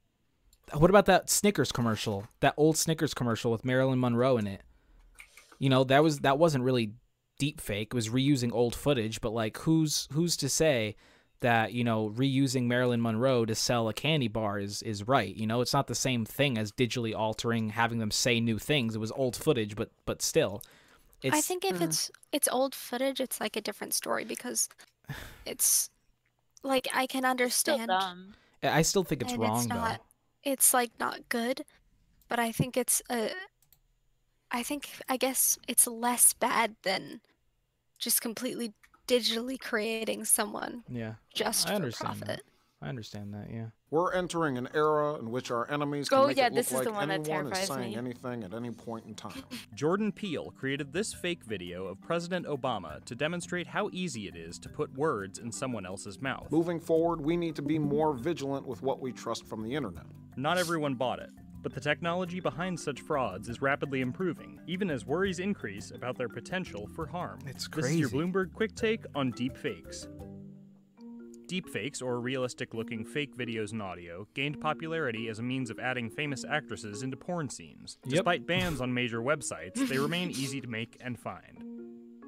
what 0.72 0.90
about 0.90 1.06
that 1.06 1.30
Snickers 1.30 1.72
commercial? 1.72 2.26
That 2.40 2.54
old 2.56 2.76
Snickers 2.76 3.14
commercial 3.14 3.52
with 3.52 3.64
Marilyn 3.64 4.00
Monroe 4.00 4.36
in 4.36 4.46
it. 4.46 4.62
You 5.58 5.68
know, 5.68 5.84
that 5.84 6.02
was 6.02 6.20
that 6.20 6.38
wasn't 6.38 6.64
really 6.64 6.92
deep 7.38 7.60
fake. 7.60 7.88
It 7.88 7.94
was 7.94 8.08
reusing 8.08 8.52
old 8.52 8.74
footage, 8.74 9.20
but 9.20 9.32
like 9.32 9.58
who's 9.58 10.08
who's 10.12 10.36
to 10.38 10.48
say 10.48 10.96
that 11.40 11.72
you 11.72 11.84
know 11.84 12.10
reusing 12.10 12.64
Marilyn 12.64 13.02
Monroe 13.02 13.44
to 13.44 13.54
sell 13.54 13.88
a 13.88 13.94
candy 13.94 14.28
bar 14.28 14.58
is 14.58 14.82
is 14.82 15.06
right. 15.06 15.34
You 15.34 15.46
know, 15.46 15.60
it's 15.60 15.72
not 15.72 15.86
the 15.86 15.94
same 15.94 16.24
thing 16.24 16.58
as 16.58 16.72
digitally 16.72 17.14
altering, 17.14 17.70
having 17.70 17.98
them 17.98 18.10
say 18.10 18.40
new 18.40 18.58
things. 18.58 18.94
It 18.94 18.98
was 18.98 19.12
old 19.12 19.36
footage, 19.36 19.76
but 19.76 19.90
but 20.04 20.22
still, 20.22 20.62
it's 21.22 21.36
I 21.36 21.40
think 21.40 21.64
if 21.64 21.78
mm. 21.78 21.82
it's 21.82 22.10
it's 22.32 22.48
old 22.50 22.74
footage, 22.74 23.20
it's 23.20 23.40
like 23.40 23.56
a 23.56 23.60
different 23.60 23.94
story 23.94 24.24
because 24.24 24.68
it's 25.46 25.90
like 26.62 26.88
I 26.94 27.06
can 27.06 27.24
understand 27.24 27.88
dumb. 27.88 28.34
I 28.62 28.82
still 28.82 29.04
think 29.04 29.22
it's 29.22 29.32
and 29.32 29.42
wrong 29.42 29.58
it's 29.58 29.66
not 29.68 30.00
it's 30.42 30.72
like 30.72 30.90
not 30.98 31.28
good, 31.28 31.64
but 32.28 32.38
I 32.38 32.52
think 32.52 32.76
it's 32.76 33.02
a 33.10 33.30
I 34.50 34.62
think 34.62 34.88
I 35.08 35.16
guess 35.16 35.58
it's 35.68 35.86
less 35.86 36.32
bad 36.32 36.76
than 36.82 37.20
just 37.98 38.20
completely 38.20 38.72
digitally 39.06 39.58
creating 39.60 40.24
someone. 40.24 40.84
Yeah, 40.88 41.14
just 41.34 41.66
I 41.66 41.70
for 41.70 41.74
understand 41.76 42.18
profit. 42.20 42.28
that. 42.28 42.42
I 42.82 42.88
understand 42.90 43.32
that. 43.32 43.46
Yeah. 43.50 43.66
We're 43.90 44.12
entering 44.12 44.58
an 44.58 44.68
era 44.74 45.14
in 45.14 45.30
which 45.30 45.50
our 45.50 45.68
enemies 45.70 46.10
can 46.10 46.18
Oh, 46.18 46.26
make 46.26 46.36
yeah, 46.36 46.48
it 46.48 46.54
this 46.54 46.70
look 46.70 46.82
is 46.82 46.84
the 46.86 46.90
like 46.90 46.98
one 46.98 47.08
that 47.08 47.28
anyone 47.28 47.52
is 47.52 47.66
saying 47.66 47.90
me. 47.92 47.96
anything 47.96 48.44
at 48.44 48.52
any 48.52 48.70
point 48.70 49.06
in 49.06 49.14
time. 49.14 49.42
Jordan 49.74 50.12
Peele 50.12 50.52
created 50.58 50.92
this 50.92 51.14
fake 51.14 51.42
video 51.44 51.86
of 51.86 52.00
President 52.02 52.44
Obama 52.46 53.02
to 53.06 53.14
demonstrate 53.14 53.66
how 53.68 53.88
easy 53.92 54.28
it 54.28 54.36
is 54.36 54.58
to 54.58 54.68
put 54.68 54.92
words 54.94 55.38
in 55.38 55.50
someone 55.50 55.86
else's 55.86 56.20
mouth. 56.20 56.48
Moving 56.52 56.78
forward, 56.78 57.22
we 57.22 57.34
need 57.36 57.56
to 57.56 57.62
be 57.62 57.78
more 57.78 58.12
vigilant 58.12 58.66
with 58.66 58.82
what 58.82 59.00
we 59.00 59.10
trust 59.10 59.46
from 59.46 59.62
the 59.62 59.74
internet. 59.74 60.04
Not 60.36 60.58
everyone 60.58 60.96
bought 60.96 61.20
it, 61.20 61.30
but 61.66 61.74
the 61.74 61.80
technology 61.80 62.38
behind 62.38 62.78
such 62.78 63.00
frauds 63.00 63.48
is 63.48 63.60
rapidly 63.60 64.00
improving, 64.00 64.60
even 64.68 64.88
as 64.88 65.04
worries 65.04 65.40
increase 65.40 65.90
about 65.90 66.16
their 66.16 66.28
potential 66.28 66.88
for 66.94 67.08
harm. 67.08 67.40
It's 67.44 67.66
This 67.66 67.86
is 67.86 67.98
your. 67.98 68.08
Bloomberg 68.08 68.52
quick 68.52 68.76
take 68.76 69.04
on 69.16 69.32
deepfakes. 69.32 70.06
Deepfakes, 71.48 72.00
or 72.00 72.20
realistic 72.20 72.72
looking 72.72 73.04
fake 73.04 73.36
videos 73.36 73.72
and 73.72 73.82
audio, 73.82 74.28
gained 74.32 74.60
popularity 74.60 75.28
as 75.28 75.40
a 75.40 75.42
means 75.42 75.68
of 75.68 75.80
adding 75.80 76.08
famous 76.08 76.44
actresses 76.48 77.02
into 77.02 77.16
porn 77.16 77.48
scenes. 77.48 77.98
Yep. 78.04 78.12
Despite 78.12 78.46
bans 78.46 78.80
on 78.80 78.94
major 78.94 79.20
websites, 79.20 79.88
they 79.88 79.98
remain 79.98 80.30
easy 80.30 80.60
to 80.60 80.68
make 80.68 80.96
and 81.00 81.18
find. 81.18 81.64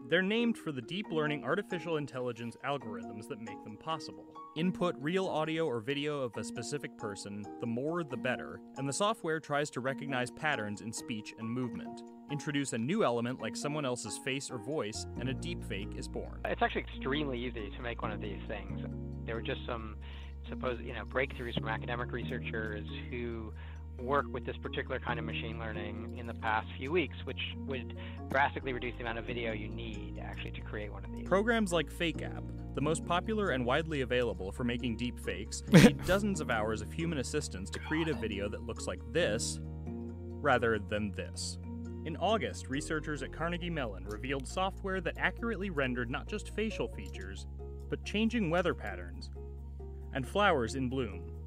They're 0.09 0.23
named 0.23 0.57
for 0.57 0.73
the 0.73 0.81
deep 0.81 1.07
learning 1.11 1.45
artificial 1.45 1.99
intelligence 1.99 2.57
algorithms 2.65 3.29
that 3.29 3.43
make 3.43 3.63
them 3.63 3.77
possible. 3.77 4.25
Input 4.57 4.95
real 5.01 5.27
audio 5.27 5.67
or 5.67 5.81
video 5.81 6.23
of 6.23 6.35
a 6.39 6.45
specific 6.45 6.97
person, 6.97 7.45
the 7.61 7.67
more 7.67 8.03
the 8.03 8.17
better, 8.17 8.59
and 8.79 8.89
the 8.89 8.93
software 8.93 9.39
tries 9.39 9.69
to 9.69 9.81
recognize 9.81 10.31
patterns 10.31 10.81
in 10.81 10.95
speech 10.95 11.35
and 11.39 11.47
movement. 11.47 12.01
Introduce 12.31 12.73
a 12.73 12.79
new 12.79 13.05
element 13.05 13.43
like 13.43 13.55
someone 13.55 13.85
else's 13.85 14.17
face 14.25 14.51
or 14.51 14.57
voice, 14.57 15.07
and 15.21 15.29
a 15.29 15.35
deepfake 15.35 15.99
is 15.99 16.09
born. 16.09 16.41
It's 16.47 16.63
actually 16.63 16.87
extremely 16.91 17.39
easy 17.39 17.71
to 17.77 17.83
make 17.83 18.01
one 18.01 18.11
of 18.11 18.23
these 18.23 18.41
things. 18.49 18.81
There 19.27 19.35
were 19.35 19.43
just 19.43 19.61
some 19.67 19.97
supposed, 20.49 20.81
you 20.81 20.95
know, 20.95 21.05
breakthroughs 21.05 21.53
from 21.55 21.69
academic 21.69 22.13
researchers 22.13 22.87
who 23.11 23.53
work 24.01 24.27
with 24.33 24.45
this 24.47 24.57
particular 24.59 25.01
kind 25.01 25.19
of 25.19 25.25
machine 25.25 25.59
learning 25.59 26.17
in 26.19 26.27
the 26.27 26.35
past 26.35 26.67
few 26.77 26.93
weeks, 26.93 27.17
which 27.25 27.41
would 27.67 27.97
drastically 28.31 28.73
reduce 28.73 28.95
the 28.97 29.03
amount 29.03 29.19
of 29.19 29.25
video 29.25 29.53
you 29.53 29.69
need 29.69 30.21
actually 30.23 30.53
to 30.53 30.61
create 30.61 30.93
one 30.93 31.05
of 31.05 31.13
these. 31.13 31.27
Programs 31.27 31.73
like 31.73 31.91
FakeApp, 31.91 32.43
the 32.75 32.81
most 32.81 33.05
popular 33.05 33.51
and 33.51 33.65
widely 33.65 34.03
available 34.03 34.53
for 34.53 34.65
making 34.65 34.97
deep 34.97 35.19
fakes, 35.19 35.63
need 35.73 36.05
dozens 36.07 36.41
of 36.41 36.51
hours 36.51 36.81
of 36.81 36.93
human 36.93 37.19
assistance 37.19 37.71
to 37.71 37.79
create 37.81 38.09
a 38.09 38.15
video 38.15 38.49
that 38.49 38.63
looks 38.63 38.87
like 38.87 39.01
this 39.13 39.59
rather 40.41 40.79
than 40.79 41.11
this. 41.13 41.59
In 42.05 42.17
August, 42.19 42.69
researchers 42.69 43.23
at 43.23 43.33
Carnegie 43.33 43.69
Mellon 43.69 44.05
revealed 44.05 44.47
software 44.47 45.01
that 45.01 45.19
accurately 45.19 45.71
rendered 45.71 46.11
not 46.11 46.29
just 46.29 46.55
facial 46.55 46.89
features, 46.89 47.47
but 47.91 48.05
changing 48.05 48.49
weather 48.49 48.75
patterns 48.75 49.31
and 50.15 50.27
flowers 50.27 50.75
in 50.75 50.89
bloom. 50.89 51.38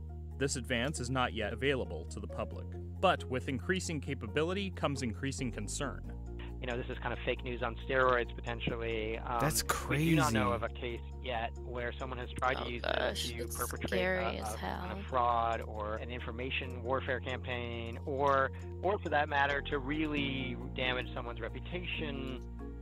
This 0.42 0.56
advance 0.56 1.00
is 1.00 1.12
not 1.12 1.36
yet 1.36 1.54
available 1.54 2.06
to 2.06 2.20
the 2.20 2.26
public. 2.26 2.66
But 3.00 3.24
with 3.30 3.48
increasing 3.48 4.02
capability 4.02 4.72
comes 4.72 5.04
increasing 5.04 5.52
concern. 5.52 6.12
You 6.60 6.66
know, 6.66 6.76
this 6.76 6.88
is 6.90 6.98
kind 6.98 7.14
of 7.14 7.20
fake 7.24 7.44
news 7.44 7.62
on 7.62 7.76
steroids 7.88 8.36
potentially. 8.36 9.20
Um, 9.20 9.38
That's 9.40 9.62
crazy. 9.62 10.06
We 10.06 10.10
do 10.10 10.16
not 10.16 10.34
know 10.34 10.52
of 10.52 10.64
a 10.64 10.70
case 10.70 11.00
yet 11.24 11.52
where 11.64 11.94
someone 12.00 12.18
has 12.18 12.30
tried 12.40 12.58
Oh 12.60 12.64
to 12.64 12.72
use 12.72 12.82
gosh, 12.82 13.30
it 13.30 13.52
to 13.52 13.56
perpetrate 13.56 13.90
scary 14.00 14.38
a, 14.40 14.44
a 14.44 14.58
kind 14.58 14.92
of 14.92 15.06
fraud 15.12 15.62
or 15.62 15.98
an 15.98 16.10
information 16.10 16.82
warfare 16.82 17.20
campaign, 17.20 18.00
or, 18.08 18.50
or 18.82 18.98
for 18.98 19.10
that 19.10 19.30
matter, 19.30 19.62
to 19.70 19.78
really 19.78 20.58
damage 20.76 21.06
someone's 21.14 21.40
reputation. 21.40 22.42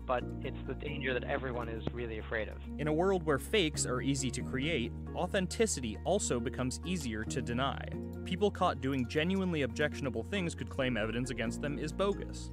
But 0.09 0.23
it's 0.41 0.57
the 0.65 0.73
danger 0.73 1.13
that 1.13 1.23
everyone 1.25 1.69
is 1.69 1.83
really 1.93 2.17
afraid 2.17 2.47
of. 2.47 2.55
In 2.79 2.87
a 2.87 2.91
world 2.91 3.21
where 3.27 3.37
fakes 3.37 3.85
are 3.85 4.01
easy 4.01 4.31
to 4.31 4.41
create, 4.41 4.91
authenticity 5.15 5.99
also 6.03 6.39
becomes 6.39 6.79
easier 6.83 7.23
to 7.25 7.43
deny. 7.43 7.87
People 8.25 8.49
caught 8.49 8.81
doing 8.81 9.07
genuinely 9.07 9.61
objectionable 9.61 10.23
things 10.23 10.55
could 10.55 10.67
claim 10.67 10.97
evidence 10.97 11.29
against 11.29 11.61
them 11.61 11.77
is 11.77 11.91
bogus. 11.91 12.49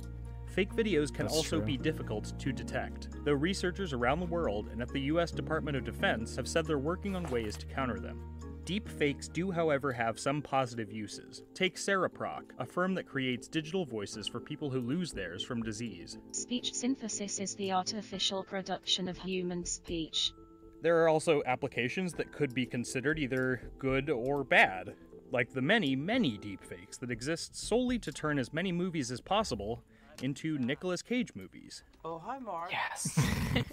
Fake 0.48 0.74
videos 0.74 1.10
can 1.10 1.24
That's 1.24 1.34
also 1.34 1.56
true. 1.56 1.64
be 1.64 1.78
difficult 1.78 2.38
to 2.38 2.52
detect, 2.52 3.08
though 3.24 3.32
researchers 3.32 3.94
around 3.94 4.20
the 4.20 4.26
world 4.26 4.68
and 4.70 4.82
at 4.82 4.90
the 4.90 5.00
US 5.12 5.30
Department 5.30 5.78
of 5.78 5.84
Defense 5.84 6.36
have 6.36 6.46
said 6.46 6.66
they're 6.66 6.78
working 6.78 7.16
on 7.16 7.24
ways 7.30 7.56
to 7.56 7.64
counter 7.64 7.98
them. 7.98 8.35
Deep 8.66 8.88
fakes 8.88 9.28
do, 9.28 9.52
however, 9.52 9.92
have 9.92 10.18
some 10.18 10.42
positive 10.42 10.92
uses. 10.92 11.44
Take 11.54 11.76
Cereproc, 11.76 12.42
a 12.58 12.66
firm 12.66 12.94
that 12.94 13.06
creates 13.06 13.46
digital 13.46 13.84
voices 13.84 14.26
for 14.26 14.40
people 14.40 14.68
who 14.68 14.80
lose 14.80 15.12
theirs 15.12 15.44
from 15.44 15.62
disease. 15.62 16.18
Speech 16.32 16.74
synthesis 16.74 17.38
is 17.38 17.54
the 17.54 17.70
artificial 17.70 18.42
production 18.42 19.06
of 19.06 19.16
human 19.18 19.64
speech. 19.64 20.32
There 20.82 21.00
are 21.00 21.08
also 21.08 21.44
applications 21.46 22.12
that 22.14 22.32
could 22.32 22.54
be 22.54 22.66
considered 22.66 23.20
either 23.20 23.70
good 23.78 24.10
or 24.10 24.42
bad, 24.42 24.94
like 25.30 25.52
the 25.52 25.62
many, 25.62 25.94
many 25.94 26.36
deepfakes 26.36 26.98
that 26.98 27.12
exist 27.12 27.54
solely 27.54 28.00
to 28.00 28.10
turn 28.10 28.36
as 28.36 28.52
many 28.52 28.72
movies 28.72 29.12
as 29.12 29.20
possible 29.20 29.84
into 30.24 30.58
Nicolas 30.58 31.02
Cage 31.02 31.30
movies. 31.36 31.84
Oh, 32.04 32.18
hi, 32.18 32.40
Mark. 32.40 32.72
Yes. 32.72 33.16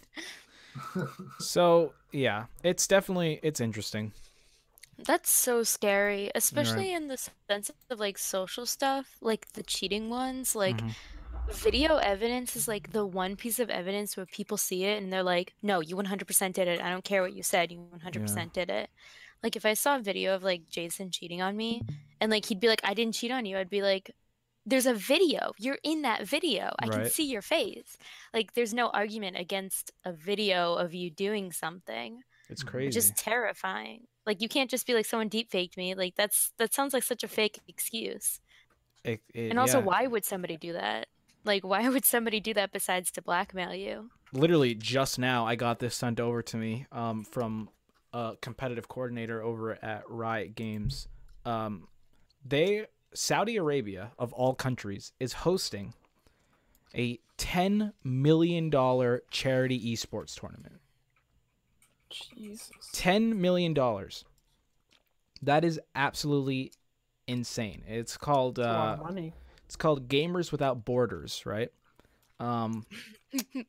So 1.39 1.93
yeah, 2.11 2.45
it's 2.63 2.87
definitely 2.87 3.39
it's 3.43 3.59
interesting. 3.59 4.11
That's 4.97 5.31
so 5.31 5.63
scary, 5.63 6.29
especially 6.35 6.93
in 6.93 7.07
the 7.07 7.17
sense 7.49 7.71
of 7.89 7.99
like 7.99 8.17
social 8.17 8.65
stuff, 8.65 9.17
like 9.21 9.51
the 9.53 9.63
cheating 9.63 10.09
ones. 10.09 10.55
Like 10.55 10.83
Mhm. 10.83 10.95
video 11.51 11.97
evidence 11.97 12.55
is 12.55 12.67
like 12.67 12.91
the 12.91 13.05
one 13.05 13.35
piece 13.37 13.59
of 13.59 13.69
evidence 13.69 14.17
where 14.17 14.25
people 14.27 14.57
see 14.57 14.85
it 14.85 15.01
and 15.01 15.11
they're 15.13 15.23
like, 15.23 15.55
"No, 15.63 15.79
you 15.81 15.95
100% 15.97 16.55
did 16.55 16.67
it. 16.67 16.81
I 16.81 16.89
don't 16.89 17.03
care 17.05 17.21
what 17.23 17.33
you 17.33 17.43
said. 17.43 17.71
You 17.71 17.79
100% 17.81 18.53
did 18.53 18.69
it." 18.69 18.89
Like 19.43 19.55
if 19.55 19.65
I 19.65 19.73
saw 19.75 19.97
a 19.97 20.01
video 20.01 20.35
of 20.35 20.43
like 20.43 20.69
Jason 20.69 21.11
cheating 21.11 21.41
on 21.41 21.57
me 21.57 21.85
and 22.21 22.31
like 22.31 22.45
he'd 22.47 22.59
be 22.61 22.67
like, 22.69 22.81
"I 22.83 22.93
didn't 22.93 23.15
cheat 23.15 23.31
on 23.31 23.45
you." 23.45 23.57
I'd 23.57 23.69
be 23.69 23.81
like, 23.83 24.11
"There's 24.65 24.85
a 24.87 24.93
video. 24.95 25.53
You're 25.59 25.79
in 25.83 26.03
that 26.03 26.27
video. 26.27 26.73
I 26.81 26.89
can 26.89 27.05
see 27.05 27.25
your 27.25 27.41
face." 27.43 27.97
Like 28.33 28.53
there's 28.53 28.73
no 28.73 28.89
argument 28.91 29.37
against 29.37 29.91
a 30.05 30.13
video 30.13 30.75
of 30.75 30.93
you 30.93 31.11
doing 31.11 31.51
something 31.53 32.23
It's 32.49 32.63
crazy. 32.63 32.99
Just 32.99 33.17
terrifying. 33.17 34.07
Like 34.25 34.41
you 34.41 34.47
can't 34.49 34.69
just 34.69 34.87
be 34.87 34.93
like 34.93 35.05
someone 35.05 35.27
deep 35.27 35.51
faked 35.51 35.77
me. 35.77 35.95
Like 35.95 36.15
that's 36.15 36.53
that 36.57 36.73
sounds 36.73 36.93
like 36.93 37.03
such 37.03 37.23
a 37.23 37.27
fake 37.27 37.59
excuse. 37.67 38.39
It- 39.03 39.21
it- 39.33 39.49
And 39.49 39.59
also, 39.59 39.79
yeah. 39.79 39.85
why 39.85 40.07
would 40.07 40.23
somebody 40.25 40.55
do 40.57 40.73
that? 40.73 41.07
Like 41.43 41.63
why 41.63 41.87
would 41.93 42.05
somebody 42.05 42.39
do 42.39 42.53
that 42.53 42.71
besides 42.71 43.11
to 43.11 43.21
blackmail 43.21 43.73
you? 43.73 44.09
literally 44.35 44.73
just 44.73 45.19
now 45.19 45.45
I 45.45 45.53
got 45.55 45.77
this 45.77 45.93
sent 45.95 46.19
over 46.19 46.41
to 46.41 46.57
me 46.57 46.87
um, 46.91 47.23
from 47.23 47.69
a 48.13 48.33
competitive 48.41 48.87
coordinator 48.87 49.43
over 49.43 49.77
at 49.85 50.09
Riot 50.09 50.55
Games. 50.55 51.07
Um, 51.45 51.87
they 52.43 52.87
Saudi 53.13 53.57
Arabia 53.57 54.11
of 54.17 54.33
all 54.33 54.55
countries 54.55 55.11
is 55.19 55.33
hosting 55.33 55.93
a 56.95 57.19
ten 57.37 57.93
million 58.03 58.69
dollar 58.71 59.21
charity 59.29 59.79
esports 59.93 60.39
tournament. 60.39 60.79
Jesus. 62.35 62.69
Ten 62.93 63.41
million 63.41 63.73
dollars. 63.73 64.25
That 65.41 65.65
is 65.65 65.79
absolutely 65.95 66.71
insane. 67.27 67.83
It's 67.87 68.15
called 68.17 68.55
That's 68.55 68.67
a 68.67 68.71
lot 68.71 68.89
uh, 68.89 68.93
of 68.93 68.99
money. 69.09 69.33
it's 69.65 69.75
called 69.75 70.07
Gamers 70.07 70.51
Without 70.51 70.85
Borders, 70.85 71.43
right? 71.45 71.69
Um, 72.39 72.85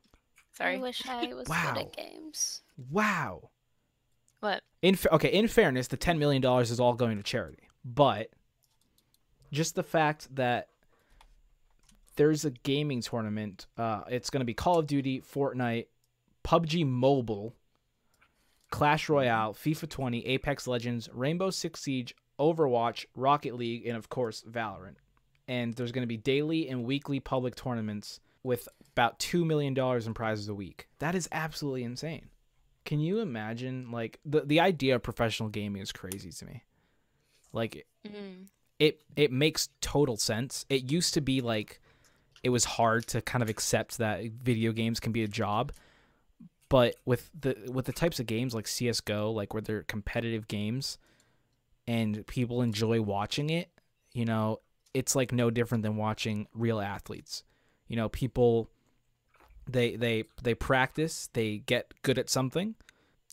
Sorry. 0.57 0.77
I 0.77 0.79
wish 0.79 1.03
I 1.09 1.33
was 1.35 1.49
Wow. 1.49 1.73
good 1.75 1.83
at 1.83 1.97
games. 1.97 2.63
wow. 2.91 3.51
What? 4.41 4.63
In 4.83 4.95
fa- 4.95 5.15
okay, 5.15 5.33
in 5.33 5.49
fairness, 5.49 5.89
the 5.89 5.97
ten 5.97 6.19
million 6.19 6.43
dollars 6.43 6.71
is 6.71 6.79
all 6.79 6.95
going 6.95 7.17
to 7.17 7.23
charity, 7.23 7.69
but 7.85 8.29
just 9.53 9.75
the 9.75 9.83
fact 9.83 10.35
that 10.37 10.69
there's 12.17 12.45
a 12.45 12.51
gaming 12.51 13.01
tournament, 13.01 13.67
uh, 13.79 14.03
it's 14.09 14.31
going 14.31 14.41
to 14.43 14.45
be 14.45 14.55
Call 14.55 14.79
of 14.79 14.87
Duty, 14.87 15.21
Fortnite, 15.23 15.87
PUBG 16.45 16.87
Mobile, 16.87 17.55
Clash 18.75 19.09
Royale, 19.09 19.55
FIFA 19.55 19.89
20, 19.89 20.27
Apex 20.27 20.67
Legends, 20.67 21.09
Rainbow 21.13 21.51
Six 21.51 21.81
Siege, 21.81 22.13
Overwatch, 22.41 23.07
Rocket 23.15 23.55
League, 23.55 23.87
and 23.87 23.97
of 23.97 24.09
course 24.09 24.43
Valorant. 24.51 24.97
And 25.47 25.75
there's 25.75 25.93
going 25.93 26.03
to 26.03 26.09
be 26.09 26.17
daily 26.17 26.69
and 26.69 26.83
weekly 26.85 27.21
public 27.21 27.55
tournaments 27.55 28.19
with 28.43 28.69
about 28.93 29.21
two 29.21 29.45
million 29.45 29.75
dollars 29.75 30.09
in 30.09 30.15
prizes 30.15 30.49
a 30.49 30.55
week. 30.55 30.89
That 30.99 31.15
is 31.15 31.29
absolutely 31.31 31.85
insane. 31.85 32.31
Can 32.85 32.99
you 32.99 33.21
imagine 33.21 33.93
like 33.93 34.19
the 34.25 34.41
the 34.41 34.59
idea 34.59 34.97
of 34.97 35.05
professional 35.05 35.51
gaming 35.51 35.81
is 35.81 35.93
crazy 35.93 36.33
to 36.33 36.45
me. 36.45 36.65
Like 37.53 37.87
Mm. 38.05 38.49
it 38.81 39.03
it 39.15 39.31
makes 39.31 39.69
total 39.81 40.17
sense. 40.17 40.67
It 40.69 40.91
used 40.91 41.15
to 41.15 41.21
be 41.21 41.41
like 41.41 41.81
it 42.43 42.49
was 42.51 42.65
hard 42.65 43.07
to 43.07 43.23
kind 43.23 43.43
of 43.45 43.49
accept 43.49 43.99
that 43.99 44.25
video 44.33 44.73
games 44.73 44.99
can 44.99 45.13
be 45.13 45.23
a 45.23 45.29
job, 45.29 45.71
but 46.75 46.97
with 47.05 47.31
the 47.41 47.55
with 47.73 47.85
the 47.85 47.93
types 47.93 48.19
of 48.19 48.27
games 48.27 48.53
like 48.53 48.67
CS:GO, 48.67 49.31
like 49.31 49.55
where 49.55 49.63
they're 49.63 49.85
competitive 49.85 50.49
games 50.49 50.99
and 51.87 52.27
people 52.27 52.63
enjoy 52.63 53.01
watching 53.01 53.49
it, 53.49 53.69
you 54.13 54.25
know, 54.25 54.59
it's 54.93 55.15
like 55.15 55.31
no 55.31 55.51
different 55.51 55.85
than 55.85 55.97
watching 55.97 56.49
real 56.53 56.81
athletes. 56.81 57.45
You 57.87 57.95
know, 57.95 58.09
people 58.09 58.69
they 59.71 59.95
they 59.95 60.25
they 60.43 60.57
practice, 60.57 61.29
they 61.33 61.59
get 61.59 61.95
good 62.03 62.19
at 62.19 62.29
something, 62.29 62.75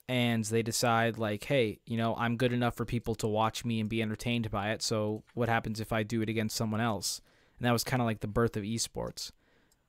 and 0.08 0.46
they 0.46 0.62
decide 0.62 1.18
like, 1.18 1.46
hey, 1.46 1.80
you 1.88 1.98
know, 1.98 2.14
I'm 2.18 2.38
good 2.38 2.54
enough 2.54 2.76
for 2.76 2.86
people 2.86 3.16
to 3.16 3.28
watch 3.28 3.66
me 3.66 3.80
and 3.80 3.90
be 3.90 4.04
entertained 4.04 4.52
by 4.52 4.70
it. 4.70 4.84
So 4.84 5.24
what 5.34 5.50
happens 5.50 5.80
if 5.80 5.92
I 5.92 6.04
do 6.04 6.22
it 6.22 6.30
against 6.30 6.56
someone 6.56 6.80
else? 6.80 7.22
And 7.58 7.66
that 7.66 7.72
was 7.72 7.84
kind 7.84 8.04
of 8.04 8.06
like 8.06 8.20
the 8.20 8.28
birth 8.28 8.56
of 8.56 8.62
esports. 8.62 9.32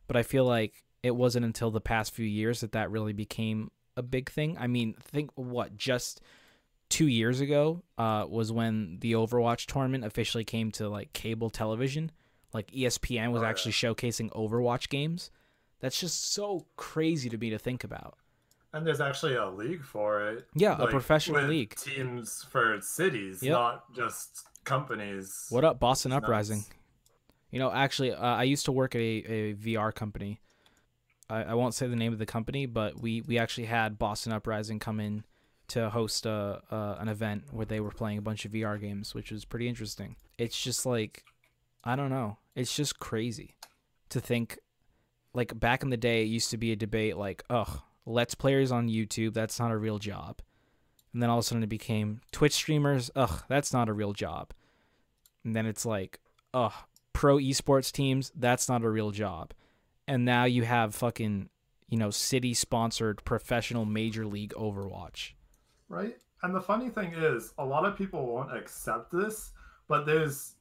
But 0.06 0.16
I 0.16 0.22
feel 0.22 0.46
like 0.46 0.84
it 1.02 1.16
wasn't 1.16 1.44
until 1.44 1.70
the 1.70 1.80
past 1.80 2.12
few 2.12 2.26
years 2.26 2.60
that 2.60 2.72
that 2.72 2.90
really 2.90 3.12
became 3.12 3.70
a 3.96 4.02
big 4.02 4.30
thing. 4.30 4.56
I 4.58 4.66
mean, 4.66 4.94
think 5.00 5.30
what 5.34 5.76
just 5.76 6.20
two 6.88 7.06
years 7.08 7.40
ago 7.40 7.82
uh, 7.98 8.26
was 8.28 8.52
when 8.52 8.98
the 9.00 9.12
Overwatch 9.12 9.66
tournament 9.66 10.04
officially 10.04 10.44
came 10.44 10.70
to 10.72 10.88
like 10.88 11.12
cable 11.12 11.50
television. 11.50 12.10
Like 12.52 12.70
ESPN 12.70 13.32
was 13.32 13.40
Oh, 13.42 13.44
yeah. 13.44 13.50
actually 13.50 13.72
showcasing 13.72 14.30
Overwatch 14.32 14.88
games. 14.88 15.30
That's 15.80 15.98
just 15.98 16.32
so 16.32 16.66
crazy 16.76 17.28
to 17.30 17.36
me 17.38 17.50
to 17.50 17.58
think 17.58 17.82
about. 17.82 18.16
And 18.74 18.86
there's 18.86 19.00
actually 19.00 19.34
a 19.34 19.48
league 19.50 19.82
for 19.84 20.26
it. 20.28 20.46
Yeah, 20.54 20.78
a 20.78 20.82
like, 20.82 20.90
professional 20.90 21.40
with 21.40 21.50
league. 21.50 21.74
Teams 21.76 22.46
for 22.50 22.78
cities, 22.80 23.42
Yep. 23.42 23.52
not 23.52 23.94
just 23.94 24.44
companies. 24.64 25.46
What 25.50 25.64
up, 25.64 25.78
Boston 25.80 26.10
It's 26.12 26.16
nuts. 26.16 26.24
Uprising? 26.24 26.64
You 27.50 27.58
know, 27.58 27.70
actually, 27.70 28.12
uh, 28.12 28.18
I 28.24 28.44
used 28.44 28.64
to 28.66 28.72
work 28.72 28.94
at 28.94 29.00
a, 29.00 29.02
a 29.02 29.54
VR 29.54 29.94
company. 29.94 30.40
I, 31.28 31.42
I 31.44 31.54
won't 31.54 31.74
say 31.74 31.86
the 31.86 31.96
name 31.96 32.12
of 32.12 32.18
the 32.18 32.26
company, 32.26 32.66
but 32.66 33.00
we, 33.00 33.20
we 33.22 33.38
actually 33.38 33.66
had 33.66 33.98
Boston 33.98 34.32
Uprising 34.32 34.78
come 34.78 35.00
in 35.00 35.24
to 35.68 35.90
host 35.90 36.26
a, 36.26 36.62
uh, 36.70 36.96
an 36.98 37.08
event 37.08 37.44
where 37.50 37.66
they 37.66 37.80
were 37.80 37.90
playing 37.90 38.18
a 38.18 38.22
bunch 38.22 38.44
of 38.44 38.52
VR 38.52 38.80
games, 38.80 39.14
which 39.14 39.30
was 39.30 39.44
pretty 39.44 39.68
interesting. 39.68 40.16
It's 40.38 40.60
just 40.60 40.84
like, 40.84 41.24
I 41.84 41.96
don't 41.96 42.10
know. 42.10 42.38
It's 42.54 42.74
just 42.74 42.98
crazy 42.98 43.56
to 44.10 44.20
think. 44.20 44.58
Like 45.34 45.58
back 45.58 45.82
in 45.82 45.88
the 45.88 45.96
day, 45.96 46.22
it 46.22 46.26
used 46.26 46.50
to 46.50 46.58
be 46.58 46.72
a 46.72 46.76
debate 46.76 47.16
like, 47.16 47.42
ugh, 47.48 47.80
let's 48.04 48.34
players 48.34 48.70
on 48.70 48.88
YouTube, 48.88 49.32
that's 49.32 49.58
not 49.58 49.70
a 49.70 49.78
real 49.78 49.98
job. 49.98 50.40
And 51.12 51.22
then 51.22 51.30
all 51.30 51.38
of 51.38 51.44
a 51.44 51.46
sudden 51.46 51.62
it 51.62 51.68
became 51.68 52.20
Twitch 52.32 52.52
streamers, 52.52 53.10
ugh, 53.16 53.42
that's 53.48 53.72
not 53.72 53.88
a 53.88 53.92
real 53.92 54.12
job. 54.12 54.52
And 55.44 55.54
then 55.56 55.66
it's 55.66 55.86
like, 55.86 56.20
ugh, 56.52 56.72
pro 57.12 57.38
esports 57.38 57.90
teams, 57.90 58.32
that's 58.34 58.68
not 58.68 58.82
a 58.82 58.90
real 58.90 59.10
job. 59.10 59.52
And 60.08 60.24
now 60.24 60.44
you 60.44 60.62
have 60.64 60.94
fucking, 60.94 61.48
you 61.88 61.98
know, 61.98 62.10
city 62.10 62.54
sponsored 62.54 63.24
professional 63.24 63.84
major 63.84 64.26
league 64.26 64.52
Overwatch. 64.54 65.32
Right? 65.88 66.16
And 66.42 66.54
the 66.54 66.60
funny 66.60 66.88
thing 66.88 67.12
is, 67.14 67.52
a 67.58 67.64
lot 67.64 67.84
of 67.84 67.96
people 67.96 68.26
won't 68.26 68.56
accept 68.56 69.12
this, 69.12 69.52
but 69.88 70.04
there's 70.06 70.54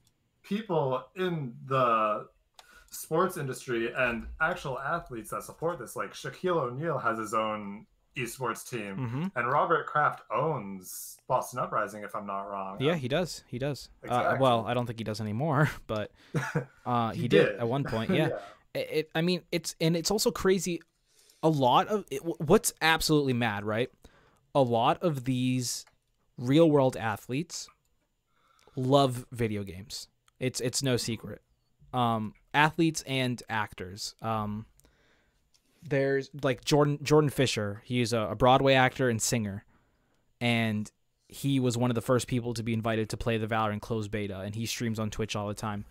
people 0.44 1.04
in 1.16 1.54
the 1.66 2.28
sports 2.92 3.38
industry 3.38 3.92
and 3.96 4.28
actual 4.42 4.78
athletes 4.80 5.32
that 5.32 5.44
support 5.44 5.80
this. 5.80 5.96
Like 5.96 6.14
Shaquille 6.14 6.58
O'Neal 6.58 6.98
has 6.98 7.18
his 7.18 7.34
own 7.34 7.86
esports 8.18 8.70
team, 8.70 8.98
Mm-hmm. 8.98 9.26
and 9.38 9.48
Robert 9.50 9.88
Kraft 9.88 10.22
owns 10.36 11.18
Boston 11.30 11.60
Uprising, 11.60 12.04
if 12.04 12.14
I'm 12.14 12.28
not 12.28 12.42
wrong. 12.42 12.76
Yeah, 12.82 12.96
he 12.96 13.08
does. 13.08 13.44
He 13.48 13.58
does. 13.58 13.88
Uh, 14.08 14.36
well, 14.40 14.66
I 14.68 14.74
don't 14.74 14.86
think 14.86 15.00
he 15.00 15.06
does 15.06 15.22
anymore, 15.22 15.70
but 15.88 16.12
uh, 16.86 17.12
he, 17.12 17.22
He 17.24 17.28
did. 17.30 17.56
at 17.56 17.68
one 17.68 17.86
point. 17.86 18.10
Yeah. 18.14 18.28
it, 18.28 18.42
it 18.74 19.10
i 19.16 19.22
mean 19.22 19.42
it's 19.52 19.76
and 19.82 19.96
it's 19.96 20.12
also 20.12 20.32
crazy 20.32 20.82
a 21.44 21.50
lot 21.50 21.88
of 21.88 22.06
it, 22.12 22.22
what's 22.24 22.74
absolutely 22.82 23.34
mad 23.34 23.66
right? 23.66 23.90
A 24.54 24.62
lot 24.62 25.02
of 25.02 25.26
these 25.26 25.86
real 26.38 26.70
world 26.70 26.98
athletes 26.98 27.68
love 28.76 29.26
video 29.32 29.64
games. 29.64 30.08
It's 30.40 30.60
it's 30.60 30.84
no 30.84 30.98
secret. 30.98 31.42
Um 31.94 32.34
athletes 32.54 33.04
and 33.08 33.42
actors. 33.50 34.16
Um 34.22 34.66
there's 35.84 36.30
like 36.44 36.64
jordan 36.64 37.00
jordan 37.02 37.32
fisher 37.32 37.82
he's 37.86 38.14
a, 38.14 38.20
a 38.20 38.36
broadway 38.36 38.76
actor 38.76 39.10
and 39.10 39.20
singer 39.20 39.66
and 40.40 40.92
he 41.28 41.60
was 41.60 41.76
one 41.76 41.90
of 41.90 41.96
the 41.96 42.02
first 42.02 42.28
people 42.28 42.54
to 42.54 42.62
be 42.62 42.72
invited 42.72 43.10
to 43.10 43.18
play 43.18 43.40
the 43.40 43.48
valorant 43.48 43.82
closed 43.82 44.12
beta 44.12 44.42
and 44.42 44.54
he 44.54 44.68
streams 44.68 45.00
on 45.00 45.10
twitch 45.10 45.36
all 45.36 45.48
the 45.48 45.56
time. 45.56 45.86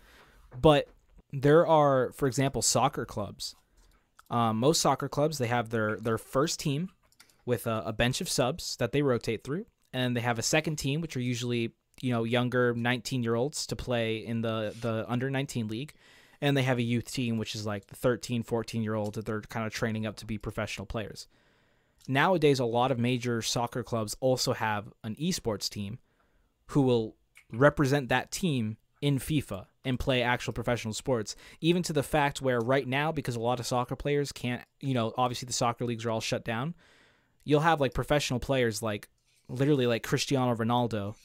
But 0.61 0.87
there 1.31 1.65
are, 1.65 2.11
for 2.11 2.27
example, 2.27 2.61
soccer 2.61 3.05
clubs. 3.05 3.55
Um, 4.29 4.57
most 4.57 4.81
soccer 4.81 5.09
clubs 5.09 5.37
they 5.37 5.47
have 5.47 5.69
their 5.69 5.97
their 5.97 6.17
first 6.17 6.59
team 6.59 6.89
with 7.45 7.67
a, 7.67 7.83
a 7.87 7.93
bench 7.93 8.21
of 8.21 8.29
subs 8.29 8.77
that 8.77 8.91
they 8.91 9.01
rotate 9.01 9.43
through, 9.43 9.65
and 9.91 10.15
they 10.15 10.21
have 10.21 10.39
a 10.39 10.43
second 10.43 10.77
team, 10.77 11.01
which 11.01 11.17
are 11.17 11.21
usually 11.21 11.73
you 12.01 12.11
know 12.13 12.23
younger 12.23 12.73
19 12.73 13.23
year 13.23 13.35
olds 13.35 13.67
to 13.67 13.75
play 13.75 14.17
in 14.17 14.41
the 14.41 14.73
the 14.79 15.05
under 15.09 15.29
19 15.29 15.67
league, 15.67 15.93
and 16.39 16.55
they 16.55 16.63
have 16.63 16.77
a 16.77 16.83
youth 16.83 17.11
team, 17.11 17.37
which 17.37 17.55
is 17.55 17.65
like 17.65 17.87
the 17.87 17.95
13, 17.95 18.43
14 18.43 18.83
year 18.83 18.95
olds 18.95 19.15
that 19.15 19.25
they're 19.25 19.41
kind 19.41 19.65
of 19.65 19.73
training 19.73 20.05
up 20.05 20.15
to 20.17 20.25
be 20.25 20.37
professional 20.37 20.85
players. 20.85 21.27
Nowadays, 22.07 22.59
a 22.59 22.65
lot 22.65 22.91
of 22.91 22.97
major 22.97 23.41
soccer 23.41 23.83
clubs 23.83 24.15
also 24.21 24.53
have 24.53 24.91
an 25.03 25.15
esports 25.15 25.69
team 25.69 25.99
who 26.67 26.81
will 26.81 27.15
represent 27.51 28.09
that 28.09 28.31
team 28.31 28.77
in 29.01 29.17
FIFA 29.17 29.65
and 29.83 29.99
play 29.99 30.21
actual 30.21 30.53
professional 30.53 30.93
sports, 30.93 31.35
even 31.59 31.81
to 31.83 31.93
the 31.93 32.03
fact 32.03 32.41
where 32.41 32.59
right 32.59 32.87
now, 32.87 33.11
because 33.11 33.35
a 33.35 33.39
lot 33.39 33.59
of 33.59 33.65
soccer 33.65 33.95
players 33.95 34.31
can't, 34.31 34.63
you 34.79 34.93
know, 34.93 35.13
obviously 35.17 35.47
the 35.47 35.53
soccer 35.53 35.85
leagues 35.85 36.05
are 36.05 36.11
all 36.11 36.21
shut 36.21 36.45
down, 36.45 36.75
you'll 37.43 37.61
have 37.61 37.81
like 37.81 37.93
professional 37.93 38.39
players 38.39 38.81
like 38.81 39.09
literally 39.49 39.87
like 39.87 40.03
Cristiano 40.03 40.55
Ronaldo 40.55 41.15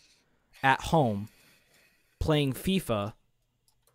at 0.62 0.80
home 0.80 1.28
playing 2.18 2.54
FIFA 2.54 3.12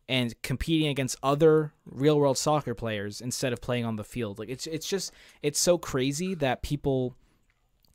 and 0.07 0.39
competing 0.41 0.87
against 0.89 1.17
other 1.23 1.73
real 1.85 2.19
world 2.19 2.37
soccer 2.37 2.75
players 2.75 3.21
instead 3.21 3.53
of 3.53 3.61
playing 3.61 3.85
on 3.85 3.95
the 3.95 4.03
field. 4.03 4.37
Like 4.37 4.49
it's 4.49 4.67
it's 4.67 4.87
just 4.87 5.11
it's 5.41 5.59
so 5.59 5.77
crazy 5.77 6.35
that 6.35 6.61
people 6.61 7.15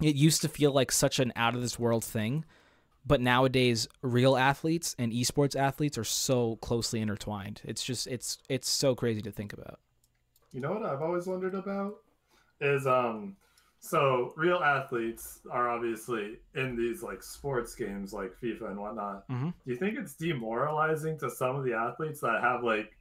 it 0.03 0.16
used 0.16 0.43
to 0.43 0.49
feel 0.49 0.72
like 0.72 0.91
such 0.91 1.18
an 1.18 1.32
out 1.37 1.55
of 1.55 1.62
this 1.62 1.78
world 1.78 2.05
thing 2.05 2.45
but 3.07 3.20
nowadays 3.20 3.86
real 4.02 4.36
athletes 4.36 4.94
and 4.98 5.12
esports 5.12 5.54
athletes 5.54 5.96
are 5.96 6.04
so 6.04 6.57
closely 6.57 7.00
intertwined 7.00 7.61
it's 7.64 7.82
just 7.84 8.07
it's 8.09 8.38
it's 8.48 8.68
so 8.68 8.94
crazy 8.94 9.22
to 9.22 9.30
think 9.30 9.52
about 9.52 9.78
You 10.52 10.61
know 10.61 10.72
what 10.72 10.84
I've 10.84 11.02
always 11.02 11.26
wondered 11.26 11.54
about 11.54 11.96
is 12.61 12.86
um 12.86 13.36
so 13.78 14.32
real 14.36 14.57
athletes 14.59 15.40
are 15.50 15.68
obviously 15.68 16.38
in 16.54 16.76
these 16.76 17.02
like 17.02 17.22
sports 17.22 17.74
games 17.74 18.12
like 18.12 18.32
FIFA 18.42 18.70
and 18.70 18.78
whatnot. 18.80 19.28
Mhm. 19.28 19.52
Do 19.64 19.70
you 19.70 19.76
think 19.76 19.98
it's 19.98 20.14
demoralizing 20.14 21.18
to 21.18 21.30
some 21.30 21.57
of 21.57 21.64
the 21.64 21.74
athletes 21.74 22.20
that 22.20 22.40
have 22.42 22.64
like 22.64 22.96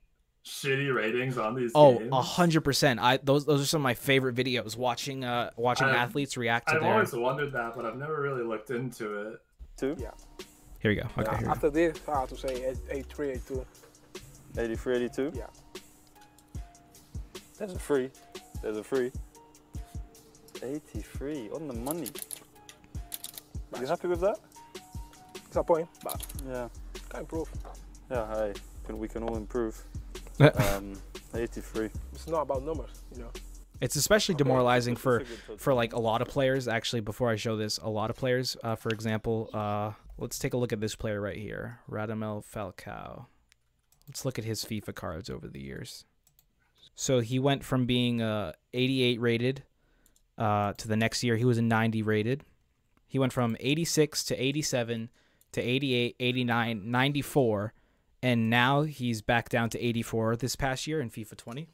shitty 0.46 0.94
ratings 0.94 1.38
on 1.40 1.56
these 1.56 1.72
oh 1.74 2.00
a 2.12 2.22
hundred 2.22 2.62
percent 2.62 3.00
i 3.00 3.18
those 3.24 3.46
those 3.46 3.60
are 3.64 3.66
some 3.66 3.82
of 3.82 3.84
my 3.84 3.96
favorite 3.96 4.36
videos 4.36 4.78
watching 4.78 5.24
uh 5.24 5.50
watching 5.58 5.88
I've- 5.88 5.98
athletes 5.98 6.38
react 6.38 6.68
to 6.68 6.76
I've 6.76 6.82
their 6.82 6.94
always 6.94 7.14
wondered 7.14 7.52
that, 7.54 7.76
but 7.76 7.84
I've 7.86 7.98
never 7.98 8.22
really 8.22 8.44
looked 8.44 8.70
into 8.70 9.06
it. 9.30 9.40
Two? 9.78 9.96
Yeah. 10.00 10.12
here 10.80 10.92
we 10.92 10.96
go 10.96 11.02
okay 11.18 11.24
Yeah, 11.24 11.30
here 11.32 11.40
we 11.40 11.46
go. 11.46 11.52
after 11.52 11.70
this, 11.70 11.98
I 12.08 12.20
have 12.22 12.30
to 12.30 12.38
say 12.38 12.74
83, 12.90 13.30
82. 13.32 13.66
83, 14.58 14.96
82? 14.96 15.32
Yeah. 15.36 15.48
There's 17.58 17.74
a 17.74 17.80
free. 17.80 18.10
There's 18.62 18.78
a 18.78 18.84
free. 18.84 19.12
83 20.64 21.50
on 21.54 21.68
the 21.68 21.74
money. 21.74 22.08
You 23.80 23.86
happy 23.86 24.08
with 24.08 24.22
that? 24.22 24.38
It's 25.48 25.56
a 25.58 25.64
point, 25.64 25.88
but 26.04 26.26
Yeah. 26.48 26.70
can 27.10 27.20
improve. 27.22 27.50
Yeah, 28.10 28.28
hey, 28.36 28.54
can, 28.86 28.98
we 28.98 29.08
can 29.08 29.24
all 29.24 29.36
improve. 29.36 29.82
um, 30.40 30.94
83. 31.34 31.90
It's 32.14 32.28
not 32.28 32.42
about 32.42 32.64
numbers, 32.64 32.92
you 33.14 33.20
know. 33.24 33.32
It's 33.82 33.96
especially 33.96 34.36
demoralizing 34.36 34.96
for 34.96 35.24
for 35.58 35.74
like 35.74 35.94
a 35.94 36.00
lot 36.00 36.22
of 36.22 36.28
players. 36.28 36.68
Actually 36.68 37.02
before 37.02 37.30
i 37.30 37.36
show 37.36 37.58
this 37.58 37.78
a 37.80 37.90
lot 37.90 38.10
of 38.10 38.16
players 38.16 38.58
uh, 38.64 38.76
for 38.76 38.90
example 38.90 39.50
uh, 39.54 39.92
let's 40.18 40.40
take 40.40 40.54
a 40.54 40.58
look 40.58 40.74
at 40.74 40.80
this 40.80 40.96
player 40.96 41.22
right 41.22 41.38
here 41.38 41.80
radamel 41.90 42.44
falcao. 42.46 43.26
Let's 44.08 44.26
look 44.26 44.38
at 44.38 44.46
his 44.46 44.64
fifa 44.64 44.94
cards 44.94 45.30
over 45.30 45.48
the 45.48 45.62
years. 45.62 46.06
So 46.94 47.20
he 47.20 47.40
went 47.40 47.64
from 47.64 47.86
being 47.86 48.22
uh, 48.22 48.54
88 48.74 49.20
rated 49.20 49.64
uh, 50.38 50.74
to 50.74 50.88
the 50.88 50.96
next 50.96 51.24
year 51.24 51.36
he 51.36 51.46
was 51.46 51.58
a 51.58 51.62
90 51.62 52.02
rated. 52.04 52.44
He 53.08 53.20
went 53.20 53.34
from 53.34 53.58
86 53.60 54.24
to 54.26 54.36
87 54.42 55.10
to 55.54 55.62
88 55.62 56.16
89 56.20 56.92
94 56.92 57.74
and 58.22 58.50
now 58.50 58.82
he's 58.82 59.22
back 59.22 59.50
down 59.50 59.70
to 59.70 59.80
84 59.80 60.36
this 60.36 60.56
past 60.56 60.86
year 60.86 61.00
in 61.00 61.10
fifa 61.10 61.38
20 61.38 61.70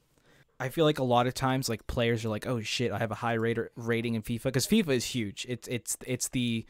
I 0.62 0.70
feel 0.70 0.86
like 0.86 1.00
a 1.00 1.04
lot 1.04 1.26
of 1.26 1.34
times 1.34 1.70
like 1.70 1.88
players 1.88 2.24
are 2.24 2.30
like, 2.30 2.46
"Oh 2.46 2.62
shit, 2.62 2.92
I 2.92 3.00
have 3.00 3.10
a 3.10 3.16
high 3.16 3.34
rater 3.34 3.72
rating 3.76 4.14
in 4.14 4.22
FIFA" 4.22 4.44
because 4.44 4.68
FIFA 4.68 4.90
is 4.90 5.06
huge. 5.06 5.44
It's 5.50 5.68
it's 5.68 5.98
it's 6.06 6.30
the 6.30 6.68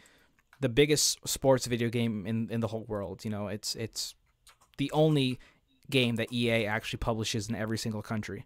the 0.61 0.69
biggest 0.69 1.19
sports 1.27 1.65
video 1.65 1.89
game 1.89 2.25
in 2.25 2.49
in 2.49 2.61
the 2.61 2.67
whole 2.67 2.85
world. 2.85 3.25
You 3.25 3.31
know, 3.31 3.47
it's 3.47 3.75
it's 3.75 4.15
the 4.77 4.89
only 4.93 5.39
game 5.89 6.15
that 6.15 6.31
EA 6.31 6.67
actually 6.67 6.99
publishes 6.99 7.49
in 7.49 7.55
every 7.55 7.77
single 7.77 8.01
country. 8.01 8.45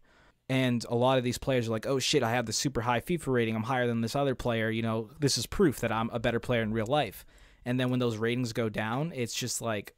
And 0.49 0.83
a 0.89 0.95
lot 0.95 1.19
of 1.19 1.23
these 1.23 1.37
players 1.37 1.67
are 1.67 1.71
like, 1.71 1.85
"Oh 1.85 1.99
shit, 1.99 2.23
I 2.23 2.31
have 2.31 2.47
the 2.47 2.53
super 2.53 2.81
high 2.81 3.01
FIFA 3.01 3.27
rating. 3.27 3.55
I'm 3.55 3.63
higher 3.63 3.85
than 3.85 4.01
this 4.01 4.15
other 4.15 4.33
player. 4.33 4.71
You 4.71 4.81
know, 4.81 5.11
this 5.19 5.37
is 5.37 5.45
proof 5.45 5.79
that 5.81 5.91
I'm 5.91 6.09
a 6.09 6.17
better 6.17 6.39
player 6.39 6.63
in 6.63 6.73
real 6.73 6.87
life." 6.87 7.23
And 7.65 7.79
then 7.79 7.91
when 7.91 7.99
those 7.99 8.17
ratings 8.17 8.51
go 8.51 8.67
down, 8.67 9.11
it's 9.13 9.35
just 9.35 9.61
like, 9.61 9.93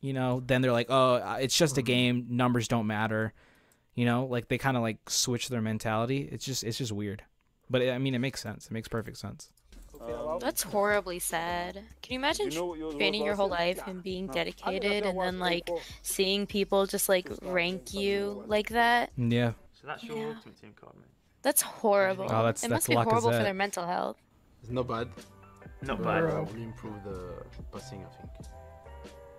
you 0.00 0.12
know, 0.12 0.42
then 0.44 0.62
they're 0.62 0.72
like, 0.72 0.90
"Oh, 0.90 1.36
it's 1.38 1.56
just 1.56 1.78
a 1.78 1.80
mm-hmm. 1.80 1.86
game. 1.86 2.26
Numbers 2.30 2.66
don't 2.66 2.88
matter." 2.88 3.34
You 3.94 4.04
know, 4.04 4.24
like 4.26 4.48
they 4.48 4.58
kind 4.58 4.76
of 4.76 4.82
like 4.82 5.08
switch 5.08 5.48
their 5.48 5.62
mentality. 5.62 6.28
It's 6.32 6.44
just 6.44 6.64
it's 6.64 6.78
just 6.78 6.92
weird. 6.92 7.22
But 7.70 7.82
it, 7.82 7.92
I 7.92 7.98
mean, 7.98 8.14
it 8.14 8.18
makes 8.18 8.40
sense. 8.42 8.66
It 8.66 8.72
makes 8.72 8.88
perfect 8.88 9.16
sense. 9.18 9.50
That's 10.40 10.62
horribly 10.62 11.18
sad. 11.18 11.74
Can 12.02 12.12
you 12.12 12.18
imagine 12.18 12.50
You 12.50 12.58
know 12.58 12.66
what 12.66 12.96
training 12.98 13.24
your 13.24 13.36
whole 13.36 13.48
year? 13.48 13.56
life 13.56 13.80
and 13.86 14.02
being 14.02 14.26
dedicated 14.26 15.06
and 15.06 15.18
then 15.18 15.38
like 15.38 15.70
seeing 16.02 16.46
people 16.46 16.84
just 16.86 17.08
like 17.08 17.28
rank 17.42 17.94
you 17.94 18.44
like 18.46 18.68
that? 18.70 19.10
Yeah. 19.16 19.52
So 19.72 19.86
that's 19.86 20.02
your 20.04 20.18
Yeah. 20.18 20.34
ultimate 20.36 20.60
team 20.60 20.74
card, 20.78 20.94
mate. 20.96 21.06
That's 21.42 21.62
horrible. 21.62 22.24
Oh, 22.24 22.42
that's- 22.44 22.64
it 22.64 22.68
that's 22.68 22.88
must 22.88 22.88
be 22.88 22.94
horrible 22.96 23.30
for 23.30 23.42
their 23.42 23.54
mental 23.54 23.86
health. 23.86 24.16
It's 24.62 24.70
not 24.70 24.88
bad. 24.88 25.08
Not 25.82 25.98
But, 26.02 26.04
bad. 26.04 26.24
uh, 26.24 26.42
Will 26.42 26.62
improve 26.62 27.02
the 27.04 27.42
passing, 27.72 28.04
I 28.04 28.10
think. 28.16 28.30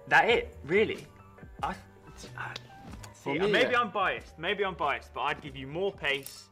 That 0.08 0.30
it? 0.30 0.56
Really? 0.66 1.06
I. 1.62 1.70
I 1.70 1.74
For 2.14 2.28
see, 3.26 3.40
me, 3.40 3.52
maybe 3.52 3.72
yeah. 3.72 3.82
I'm 3.82 3.90
biased. 3.90 4.38
Maybe 4.40 4.64
I'm 4.64 4.76
biased, 4.76 5.14
but 5.14 5.22
I'd 5.22 5.42
give 5.42 5.56
you 5.56 5.68
more 5.68 5.92
pace, 5.92 6.50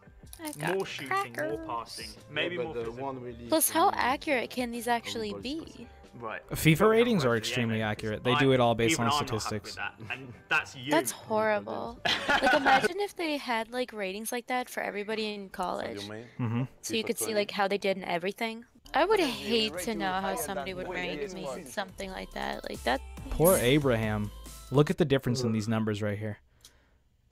more 0.68 0.86
shooting, 0.86 1.36
more 1.38 1.58
passing, 1.66 2.10
maybe 2.30 2.58
but 2.58 2.66
more. 2.66 2.74
the 2.74 2.80
physical. 2.82 3.06
one 3.06 3.22
really 3.22 3.46
Plus, 3.48 3.70
how 3.70 3.92
accurate 3.94 4.50
can 4.50 4.72
these 4.72 4.88
actually 4.88 5.34
be? 5.42 5.88
Right. 6.20 6.48
FIFA 6.52 6.90
ratings 6.92 7.26
are 7.26 7.36
extremely 7.36 7.82
accurate. 7.82 8.24
They 8.24 8.36
do 8.36 8.52
it 8.52 8.60
all 8.60 8.76
based 8.76 9.00
on 9.00 9.08
I'm 9.08 9.14
statistics. 9.14 9.76
that, 9.76 9.96
and 10.12 10.32
that's 10.48 10.76
you. 10.76 10.92
That's 10.92 11.12
horrible. 11.12 12.00
like, 12.30 12.54
imagine 12.54 13.00
if 13.00 13.16
they 13.16 13.38
had 13.38 13.72
like 13.72 13.92
ratings 13.94 14.32
like 14.32 14.48
that 14.48 14.70
for 14.70 14.82
everybody 14.84 15.34
in 15.34 15.50
college. 15.50 16.08
Mhm. 16.40 16.68
So 16.82 16.94
you 16.96 17.04
could 17.04 17.18
see 17.18 17.34
like 17.34 17.50
how 17.52 17.68
they 17.68 17.80
did 17.80 17.98
in 17.98 18.04
everything. 18.04 18.66
I 18.94 19.06
would 19.06 19.20
hate 19.20 19.78
to 19.80 19.96
know 19.96 20.12
how 20.12 20.36
somebody 20.36 20.76
would 20.76 20.88
rank 20.88 21.34
me 21.34 21.48
something 21.66 22.12
like 22.12 22.32
that. 22.34 22.70
Like 22.70 22.84
that. 22.84 23.02
Poor 23.32 23.58
Abraham. 23.58 24.30
Look 24.70 24.90
at 24.90 24.98
the 24.98 25.06
difference 25.06 25.42
in 25.42 25.52
these 25.52 25.68
numbers 25.68 26.02
right 26.02 26.18
here. 26.18 26.38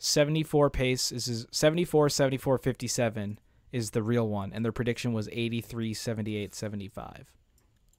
74 0.03 0.71
pace 0.71 1.11
is 1.11 1.27
is 1.27 1.45
74 1.51 2.09
74 2.09 2.57
57 2.57 3.39
is 3.71 3.91
the 3.91 4.01
real 4.01 4.27
one 4.27 4.51
and 4.51 4.65
their 4.65 4.71
prediction 4.71 5.13
was 5.13 5.29
83 5.31 5.93
78 5.93 6.55
75. 6.55 7.31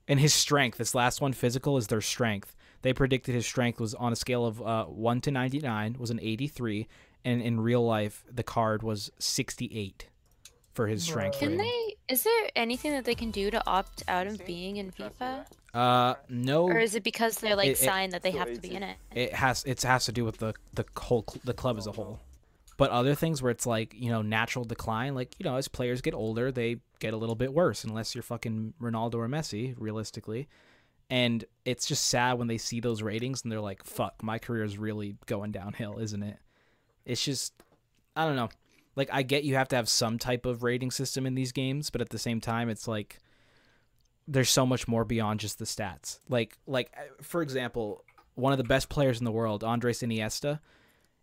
And 0.09 0.19
his 0.19 0.35
strength, 0.35 0.79
this 0.79 0.97
last 0.97 1.21
one 1.21 1.33
physical 1.33 1.77
is 1.77 1.87
their 1.87 2.01
strength. 2.01 2.57
They 2.83 2.93
predicted 2.93 3.37
his 3.37 3.47
strength 3.47 3.79
was 3.79 3.95
on 3.95 4.13
a 4.13 4.17
scale 4.17 4.45
of 4.45 4.61
uh, 4.61 4.87
1 4.87 5.21
to 5.21 5.31
99 5.31 5.95
was 5.97 6.11
an 6.11 6.19
83 6.21 6.89
and 7.25 7.41
in 7.41 7.61
real 7.61 7.87
life 7.87 8.25
the 8.29 8.43
card 8.43 8.83
was 8.83 9.13
68 9.21 10.09
for 10.75 10.89
his 10.89 11.05
strength. 11.05 11.39
Can 11.39 11.53
rating. 11.53 11.59
they? 11.59 11.97
Is 12.13 12.25
there 12.25 12.51
anything 12.57 12.91
that 12.91 13.05
they 13.05 13.15
can 13.15 13.31
do 13.31 13.49
to 13.53 13.63
opt 13.65 14.03
out 14.09 14.27
of 14.27 14.45
being 14.45 14.79
in 14.79 14.91
FIFA? 14.91 15.47
Uh 15.75 16.15
no. 16.29 16.65
Or 16.65 16.79
is 16.79 16.95
it 16.95 17.03
because 17.03 17.39
they're 17.39 17.57
like 17.57 17.69
It- 17.69 17.71
it- 17.73 17.79
signed 17.79 18.13
that 18.13 18.23
they 18.23 18.33
have 18.33 18.53
to 18.53 18.61
be 18.61 18.75
in 18.75 18.83
it? 18.83 18.97
it 19.15 19.33
has 19.35 19.65
it 19.65 19.83
has 19.83 20.05
to 20.07 20.13
do 20.13 20.25
with 20.25 20.39
the 20.39 20.55
the 20.75 20.85
whole 20.97 21.25
cl- 21.29 21.41
the 21.45 21.55
club 21.55 21.79
as 21.79 21.87
a 21.87 21.93
whole. 21.93 22.21
But 22.77 22.91
other 22.91 23.15
things 23.15 23.41
where 23.43 23.51
it's 23.51 23.67
like 23.67 23.95
you 23.95 24.11
know 24.11 24.23
natural 24.23 24.65
decline 24.65 25.15
like 25.15 25.35
you 25.39 25.45
know 25.45 25.57
as 25.57 25.69
players 25.69 26.01
get 26.03 26.15
older 26.15 26.51
they 26.53 26.77
get 26.99 27.15
a 27.15 27.17
little 27.17 27.35
bit 27.37 27.53
worse 27.55 27.85
unless 27.85 28.15
you're 28.15 28.23
fucking 28.23 28.75
ronaldo 28.81 29.15
or 29.15 29.29
messi 29.29 29.75
realistically. 29.79 30.49
And 31.11 31.45
it's 31.65 31.87
just 31.87 32.07
sad 32.07 32.39
when 32.39 32.49
they 32.49 32.57
see 32.59 32.81
those 32.81 33.03
ratings 33.03 33.43
and 33.43 33.53
they're 33.53 33.61
like 33.61 33.83
fuck 33.85 34.23
my 34.23 34.39
career 34.39 34.65
is 34.65 34.77
really 34.79 35.17
going 35.27 35.53
downhill 35.53 35.99
isn't 35.99 36.23
it? 36.23 36.37
It's 37.07 37.25
just 37.25 37.55
i 38.15 38.27
don't 38.27 38.37
know. 38.37 38.51
Like 38.95 39.09
i 39.11 39.23
get 39.23 39.45
you 39.45 39.55
have 39.55 39.69
to 39.69 39.77
have 39.77 39.89
some 39.89 40.19
type 40.19 40.45
of 40.45 40.63
rating 40.63 40.91
system 40.91 41.25
in 41.25 41.35
these 41.35 41.53
games 41.53 41.89
but 41.89 42.03
at 42.03 42.11
the 42.11 42.19
same 42.19 42.41
time 42.43 42.69
it's 42.69 42.87
like 42.87 43.19
there's 44.29 44.51
so 44.51 44.65
much 44.65 44.87
more 44.89 45.05
beyond 45.05 45.41
just 45.41 45.59
the 45.59 45.65
stats. 45.65 46.19
Like 46.29 46.59
like 46.67 46.91
uh, 46.97 47.23
for 47.23 47.43
example, 47.43 48.05
one 48.35 48.53
of 48.53 48.59
the 48.59 48.65
best 48.65 48.89
players 48.89 49.19
in 49.19 49.25
the 49.25 49.33
world, 49.33 49.65
Andres 49.65 50.01
Iniesta, 50.01 50.61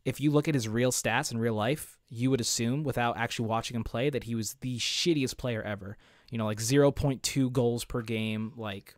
if 0.06 0.20
you 0.20 0.32
look 0.32 0.48
at 0.48 0.56
his 0.56 0.68
real 0.68 0.92
stats 0.92 1.32
in 1.32 1.38
real 1.38 1.54
life, 1.54 1.98
you 2.10 2.30
would 2.30 2.42
assume 2.42 2.84
without 2.84 3.18
actually 3.18 3.48
watching 3.48 3.76
him 3.76 3.84
play 3.84 4.10
that 4.10 4.24
he 4.24 4.36
was 4.36 4.56
the 4.62 4.78
shittiest 4.78 5.38
player 5.38 5.62
ever. 5.62 5.98
You 6.32 6.38
know, 6.38 6.46
like 6.46 6.60
0.2 6.60 7.52
goals 7.52 7.86
per 7.86 8.02
game, 8.02 8.54
like 8.56 8.96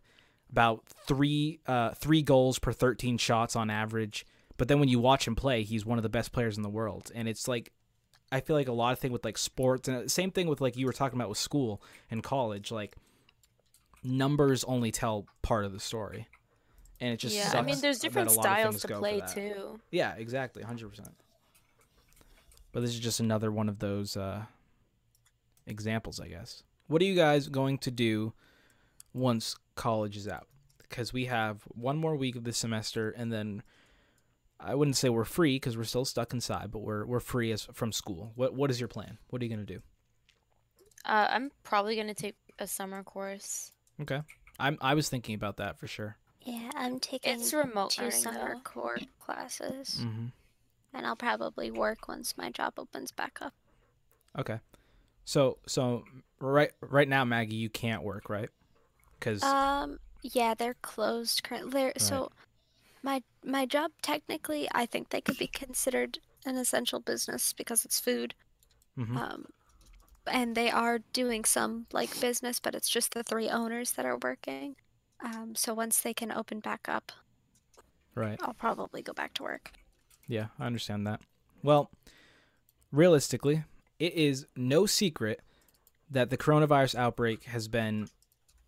about 0.50 0.84
3 1.06 1.60
uh 1.66 1.90
3 1.90 2.22
goals 2.22 2.58
per 2.58 2.72
13 2.72 3.18
shots 3.18 3.56
on 3.56 3.70
average. 3.70 4.26
But 4.58 4.68
then 4.68 4.80
when 4.80 4.88
you 4.88 5.00
watch 5.00 5.26
him 5.26 5.34
play, 5.34 5.62
he's 5.62 5.86
one 5.86 5.98
of 5.98 6.02
the 6.02 6.08
best 6.08 6.32
players 6.32 6.56
in 6.56 6.62
the 6.62 6.68
world. 6.68 7.10
And 7.14 7.28
it's 7.28 7.48
like 7.48 7.72
I 8.30 8.40
feel 8.40 8.56
like 8.56 8.68
a 8.68 8.72
lot 8.72 8.92
of 8.92 8.98
thing 8.98 9.12
with 9.12 9.24
like 9.24 9.38
sports 9.38 9.88
and 9.88 10.10
same 10.10 10.30
thing 10.30 10.46
with 10.46 10.60
like 10.60 10.76
you 10.76 10.86
were 10.86 10.92
talking 10.92 11.18
about 11.18 11.28
with 11.28 11.38
school 11.38 11.82
and 12.10 12.22
college, 12.22 12.70
like 12.70 12.96
numbers 14.02 14.64
only 14.64 14.90
tell 14.90 15.26
part 15.42 15.64
of 15.64 15.72
the 15.72 15.80
story. 15.80 16.28
And 17.00 17.12
it 17.12 17.16
just 17.16 17.34
yeah, 17.34 17.52
I 17.54 17.62
mean, 17.62 17.80
there's 17.80 17.98
different 17.98 18.28
a 18.30 18.32
lot 18.32 18.46
of 18.46 18.52
styles 18.52 18.82
to 18.82 18.88
play 18.98 19.22
too. 19.34 19.80
Yeah, 19.90 20.14
exactly, 20.16 20.62
100%. 20.62 21.00
But 22.70 22.80
this 22.80 22.90
is 22.90 23.00
just 23.00 23.20
another 23.20 23.50
one 23.50 23.68
of 23.68 23.78
those 23.78 24.16
uh 24.16 24.44
examples, 25.66 26.20
I 26.20 26.28
guess. 26.28 26.62
What 26.86 27.02
are 27.02 27.04
you 27.04 27.14
guys 27.14 27.48
going 27.48 27.78
to 27.78 27.90
do 27.90 28.32
once 29.12 29.56
college 29.74 30.16
is 30.16 30.28
out? 30.28 30.46
Because 30.78 31.12
we 31.12 31.24
have 31.26 31.62
one 31.68 31.96
more 31.96 32.14
week 32.14 32.36
of 32.36 32.44
this 32.44 32.58
semester 32.58 33.10
and 33.10 33.32
then 33.32 33.62
I 34.64 34.74
wouldn't 34.76 34.96
say 34.96 35.08
we're 35.08 35.24
free 35.24 35.56
because 35.56 35.76
we're 35.76 35.84
still 35.84 36.04
stuck 36.04 36.32
inside, 36.32 36.70
but 36.70 36.80
we're 36.80 37.04
we're 37.04 37.20
free 37.20 37.50
as 37.50 37.64
from 37.72 37.90
school. 37.90 38.32
What 38.36 38.54
what 38.54 38.70
is 38.70 38.80
your 38.80 38.88
plan? 38.88 39.18
What 39.28 39.42
are 39.42 39.44
you 39.44 39.50
gonna 39.50 39.64
do? 39.66 39.82
Uh, 41.04 41.26
I'm 41.30 41.50
probably 41.64 41.96
gonna 41.96 42.14
take 42.14 42.36
a 42.58 42.66
summer 42.66 43.02
course. 43.02 43.72
Okay, 44.02 44.20
I'm 44.58 44.78
I 44.80 44.94
was 44.94 45.08
thinking 45.08 45.34
about 45.34 45.56
that 45.58 45.78
for 45.78 45.86
sure. 45.86 46.16
Yeah, 46.44 46.70
I'm 46.74 47.00
taking 47.00 47.40
It's 47.40 47.52
remote 47.54 47.90
two 47.90 48.04
learning, 48.04 48.22
summer 48.24 48.54
though. 48.54 48.60
core 48.64 49.00
classes, 49.18 50.06
Mm-hmm. 50.06 50.26
and 50.94 51.06
I'll 51.06 51.16
probably 51.16 51.70
work 51.70 52.08
once 52.08 52.36
my 52.36 52.50
job 52.50 52.74
opens 52.78 53.12
back 53.12 53.38
up. 53.42 53.54
Okay, 54.38 54.60
so 55.24 55.58
so 55.66 56.04
right 56.40 56.72
right 56.80 57.08
now, 57.08 57.24
Maggie, 57.24 57.56
you 57.56 57.70
can't 57.70 58.02
work, 58.02 58.28
right? 58.30 58.50
Because 59.18 59.42
Um, 59.42 59.98
yeah, 60.22 60.54
they're 60.54 60.74
closed 60.82 61.42
currently. 61.42 61.70
They're, 61.72 61.92
So, 61.98 62.30
my 63.02 63.22
my 63.44 63.66
job 63.66 63.92
technically, 64.02 64.68
I 64.74 64.86
think 64.86 65.10
they 65.10 65.20
could 65.20 65.38
be 65.38 65.48
considered 65.48 66.18
an 66.46 66.56
essential 66.56 67.00
business 67.00 67.52
because 67.52 67.84
it's 67.84 68.00
food. 68.00 68.34
Mhm. 68.96 69.16
Um, 69.16 69.46
and 70.26 70.54
they 70.54 70.70
are 70.70 71.00
doing 71.12 71.44
some 71.44 71.86
like 71.92 72.20
business, 72.20 72.60
but 72.60 72.74
it's 72.74 72.88
just 72.88 73.14
the 73.14 73.22
three 73.22 73.48
owners 73.48 73.92
that 73.92 74.06
are 74.06 74.18
working. 74.22 74.76
Um, 75.24 75.54
so 75.54 75.74
once 75.74 76.00
they 76.00 76.14
can 76.14 76.32
open 76.32 76.60
back 76.60 76.88
up, 76.88 77.12
right. 78.14 78.38
I'll 78.42 78.54
probably 78.54 79.02
go 79.02 79.12
back 79.12 79.34
to 79.34 79.42
work. 79.42 79.72
Yeah, 80.26 80.46
I 80.58 80.66
understand 80.66 81.06
that. 81.06 81.20
Well, 81.62 81.90
realistically, 82.90 83.64
it 83.98 84.14
is 84.14 84.46
no 84.56 84.86
secret 84.86 85.40
that 86.10 86.30
the 86.30 86.36
coronavirus 86.36 86.94
outbreak 86.96 87.44
has 87.44 87.68
been, 87.68 88.08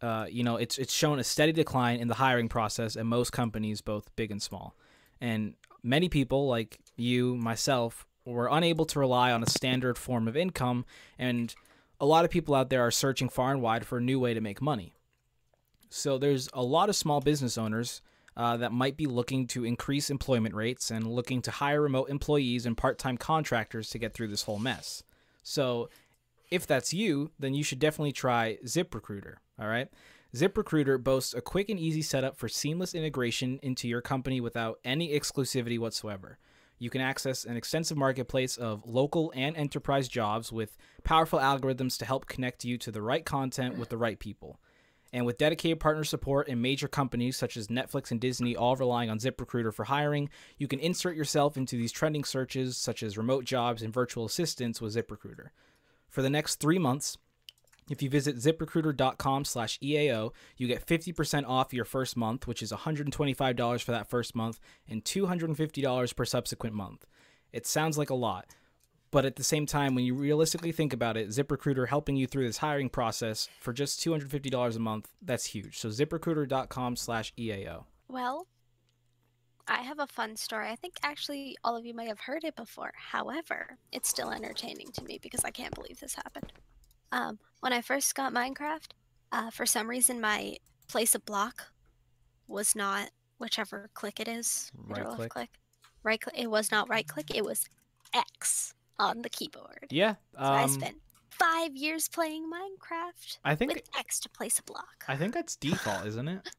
uh, 0.00 0.26
you 0.30 0.44
know, 0.44 0.56
it's 0.56 0.78
it's 0.78 0.92
shown 0.92 1.18
a 1.18 1.24
steady 1.24 1.52
decline 1.52 1.98
in 2.00 2.08
the 2.08 2.14
hiring 2.14 2.48
process 2.48 2.96
at 2.96 3.06
most 3.06 3.32
companies, 3.32 3.80
both 3.80 4.14
big 4.16 4.30
and 4.30 4.40
small, 4.40 4.74
and 5.20 5.54
many 5.82 6.08
people 6.08 6.46
like 6.48 6.78
you, 6.96 7.34
myself, 7.36 8.06
were 8.24 8.48
unable 8.50 8.84
to 8.86 8.98
rely 8.98 9.32
on 9.32 9.42
a 9.42 9.50
standard 9.50 9.98
form 9.98 10.28
of 10.28 10.36
income, 10.36 10.84
and 11.18 11.54
a 12.00 12.06
lot 12.06 12.24
of 12.24 12.30
people 12.30 12.54
out 12.54 12.70
there 12.70 12.84
are 12.84 12.90
searching 12.90 13.28
far 13.28 13.52
and 13.52 13.62
wide 13.62 13.86
for 13.86 13.98
a 13.98 14.02
new 14.02 14.18
way 14.18 14.34
to 14.34 14.40
make 14.40 14.60
money. 14.60 14.94
So 15.90 16.18
there's 16.18 16.48
a 16.52 16.62
lot 16.62 16.88
of 16.88 16.96
small 16.96 17.20
business 17.20 17.56
owners 17.56 18.02
uh, 18.36 18.56
that 18.56 18.72
might 18.72 18.96
be 18.96 19.06
looking 19.06 19.46
to 19.48 19.64
increase 19.64 20.10
employment 20.10 20.54
rates 20.54 20.90
and 20.90 21.06
looking 21.06 21.40
to 21.42 21.50
hire 21.52 21.80
remote 21.80 22.10
employees 22.10 22.66
and 22.66 22.76
part-time 22.76 23.16
contractors 23.16 23.90
to 23.90 23.98
get 23.98 24.12
through 24.12 24.28
this 24.28 24.42
whole 24.42 24.58
mess. 24.58 25.04
So 25.44 25.88
if 26.50 26.66
that's 26.66 26.92
you, 26.92 27.30
then 27.38 27.54
you 27.54 27.62
should 27.62 27.78
definitely 27.78 28.12
try 28.12 28.58
ZipRecruiter. 28.64 29.36
All 29.58 29.68
right. 29.68 29.88
ZipRecruiter 30.34 31.02
boasts 31.02 31.32
a 31.32 31.40
quick 31.40 31.68
and 31.68 31.78
easy 31.78 32.02
setup 32.02 32.36
for 32.36 32.48
seamless 32.48 32.92
integration 32.92 33.60
into 33.62 33.86
your 33.86 34.00
company 34.00 34.40
without 34.40 34.80
any 34.84 35.16
exclusivity 35.16 35.78
whatsoever. 35.78 36.38
You 36.78 36.90
can 36.90 37.00
access 37.00 37.44
an 37.44 37.56
extensive 37.56 37.96
marketplace 37.96 38.56
of 38.56 38.82
local 38.84 39.32
and 39.34 39.56
enterprise 39.56 40.08
jobs 40.08 40.52
with 40.52 40.76
powerful 41.02 41.38
algorithms 41.38 41.98
to 41.98 42.04
help 42.04 42.26
connect 42.26 42.64
you 42.64 42.76
to 42.78 42.90
the 42.90 43.02
right 43.02 43.24
content 43.24 43.78
with 43.78 43.88
the 43.88 43.96
right 43.96 44.18
people. 44.18 44.60
And 45.12 45.24
with 45.24 45.38
dedicated 45.38 45.78
partner 45.78 46.02
support 46.02 46.48
and 46.48 46.60
major 46.60 46.88
companies 46.88 47.36
such 47.36 47.56
as 47.56 47.68
Netflix 47.68 48.10
and 48.10 48.20
Disney 48.20 48.56
all 48.56 48.74
relying 48.74 49.10
on 49.10 49.20
ZipRecruiter 49.20 49.72
for 49.72 49.84
hiring, 49.84 50.28
you 50.58 50.66
can 50.66 50.80
insert 50.80 51.14
yourself 51.14 51.56
into 51.56 51.76
these 51.76 51.92
trending 51.92 52.24
searches 52.24 52.76
such 52.76 53.00
as 53.00 53.16
remote 53.16 53.44
jobs 53.44 53.82
and 53.82 53.94
virtual 53.94 54.24
assistants 54.24 54.80
with 54.80 54.96
ZipRecruiter. 54.96 55.50
For 56.08 56.20
the 56.20 56.30
next 56.30 56.56
three 56.56 56.80
months, 56.80 57.16
if 57.90 58.02
you 58.02 58.08
visit 58.08 58.36
ziprecruiter.com 58.36 59.44
slash 59.44 59.78
EAO, 59.80 60.32
you 60.56 60.66
get 60.66 60.86
50% 60.86 61.46
off 61.46 61.74
your 61.74 61.84
first 61.84 62.16
month, 62.16 62.46
which 62.46 62.62
is 62.62 62.72
$125 62.72 63.82
for 63.82 63.92
that 63.92 64.08
first 64.08 64.34
month 64.34 64.58
and 64.88 65.04
$250 65.04 66.16
per 66.16 66.24
subsequent 66.24 66.74
month. 66.74 67.06
It 67.52 67.66
sounds 67.66 67.98
like 67.98 68.10
a 68.10 68.14
lot, 68.14 68.46
but 69.10 69.24
at 69.24 69.36
the 69.36 69.44
same 69.44 69.66
time, 69.66 69.94
when 69.94 70.04
you 70.04 70.14
realistically 70.14 70.72
think 70.72 70.92
about 70.92 71.16
it, 71.16 71.28
ZipRecruiter 71.28 71.88
helping 71.88 72.16
you 72.16 72.26
through 72.26 72.46
this 72.46 72.58
hiring 72.58 72.88
process 72.88 73.48
for 73.60 73.72
just 73.72 74.00
$250 74.04 74.76
a 74.76 74.78
month, 74.80 75.10
that's 75.22 75.46
huge. 75.46 75.78
So 75.78 75.88
ziprecruiter.com 75.88 76.96
slash 76.96 77.32
EAO. 77.38 77.84
Well, 78.08 78.48
I 79.68 79.82
have 79.82 79.98
a 79.98 80.06
fun 80.06 80.36
story. 80.36 80.68
I 80.68 80.76
think 80.76 80.94
actually 81.02 81.56
all 81.64 81.76
of 81.76 81.86
you 81.86 81.94
may 81.94 82.06
have 82.06 82.20
heard 82.20 82.44
it 82.44 82.56
before. 82.56 82.92
However, 82.96 83.78
it's 83.92 84.08
still 84.08 84.30
entertaining 84.30 84.88
to 84.92 85.04
me 85.04 85.18
because 85.22 85.44
I 85.44 85.50
can't 85.50 85.74
believe 85.74 86.00
this 86.00 86.14
happened. 86.14 86.52
Um, 87.14 87.38
when 87.60 87.72
I 87.72 87.80
first 87.80 88.12
got 88.16 88.34
Minecraft, 88.34 88.90
uh, 89.30 89.50
for 89.50 89.64
some 89.66 89.88
reason 89.88 90.20
my 90.20 90.56
place 90.88 91.14
a 91.14 91.20
block 91.20 91.68
was 92.48 92.74
not 92.74 93.10
whichever 93.38 93.88
click 93.94 94.18
it 94.18 94.26
is. 94.26 94.72
Right 94.76 95.06
click? 95.06 95.30
click. 95.30 95.50
Right 96.02 96.20
click. 96.20 96.34
It 96.36 96.50
was 96.50 96.72
not 96.72 96.88
right 96.88 97.06
click. 97.06 97.30
It 97.32 97.44
was 97.44 97.66
X 98.12 98.74
on 98.98 99.22
the 99.22 99.28
keyboard. 99.28 99.86
Yeah. 99.90 100.14
So 100.34 100.40
I 100.40 100.62
Um, 100.64 100.68
spent 100.70 100.96
five 101.30 101.76
years 101.76 102.08
playing 102.08 102.50
Minecraft 102.50 103.38
I 103.44 103.54
think 103.54 103.74
with 103.74 103.88
X 103.96 104.18
to 104.20 104.28
place 104.28 104.58
a 104.58 104.64
block. 104.64 105.04
I 105.06 105.16
think 105.16 105.34
that's 105.34 105.54
default, 105.54 106.06
isn't 106.06 106.28
it? 106.28 106.50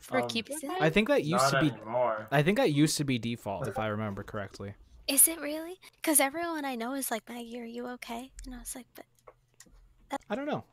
For 0.00 0.20
Um, 0.20 0.28
keeping 0.28 0.58
I 0.80 0.90
think 0.90 1.08
that 1.08 1.24
used 1.24 1.48
to 1.50 1.60
be. 1.60 1.70
anymore. 1.70 2.26
I 2.32 2.42
think 2.42 2.58
that 2.58 2.72
used 2.72 2.96
to 2.98 3.04
be 3.04 3.18
default, 3.20 3.68
if 3.68 3.78
I 3.78 3.86
remember 3.86 4.22
correctly. 4.24 4.74
Is 5.06 5.28
it 5.28 5.40
really? 5.40 5.78
Because 5.96 6.18
everyone 6.20 6.64
I 6.64 6.76
know 6.76 6.94
is 6.94 7.10
like, 7.10 7.28
Maggie, 7.28 7.60
are 7.60 7.64
you 7.64 7.86
okay? 7.88 8.30
And 8.46 8.54
I 8.54 8.58
was 8.58 8.74
like, 8.74 8.86
but 8.94 9.04
I 10.30 10.34
don't 10.34 10.46
know. 10.46 10.64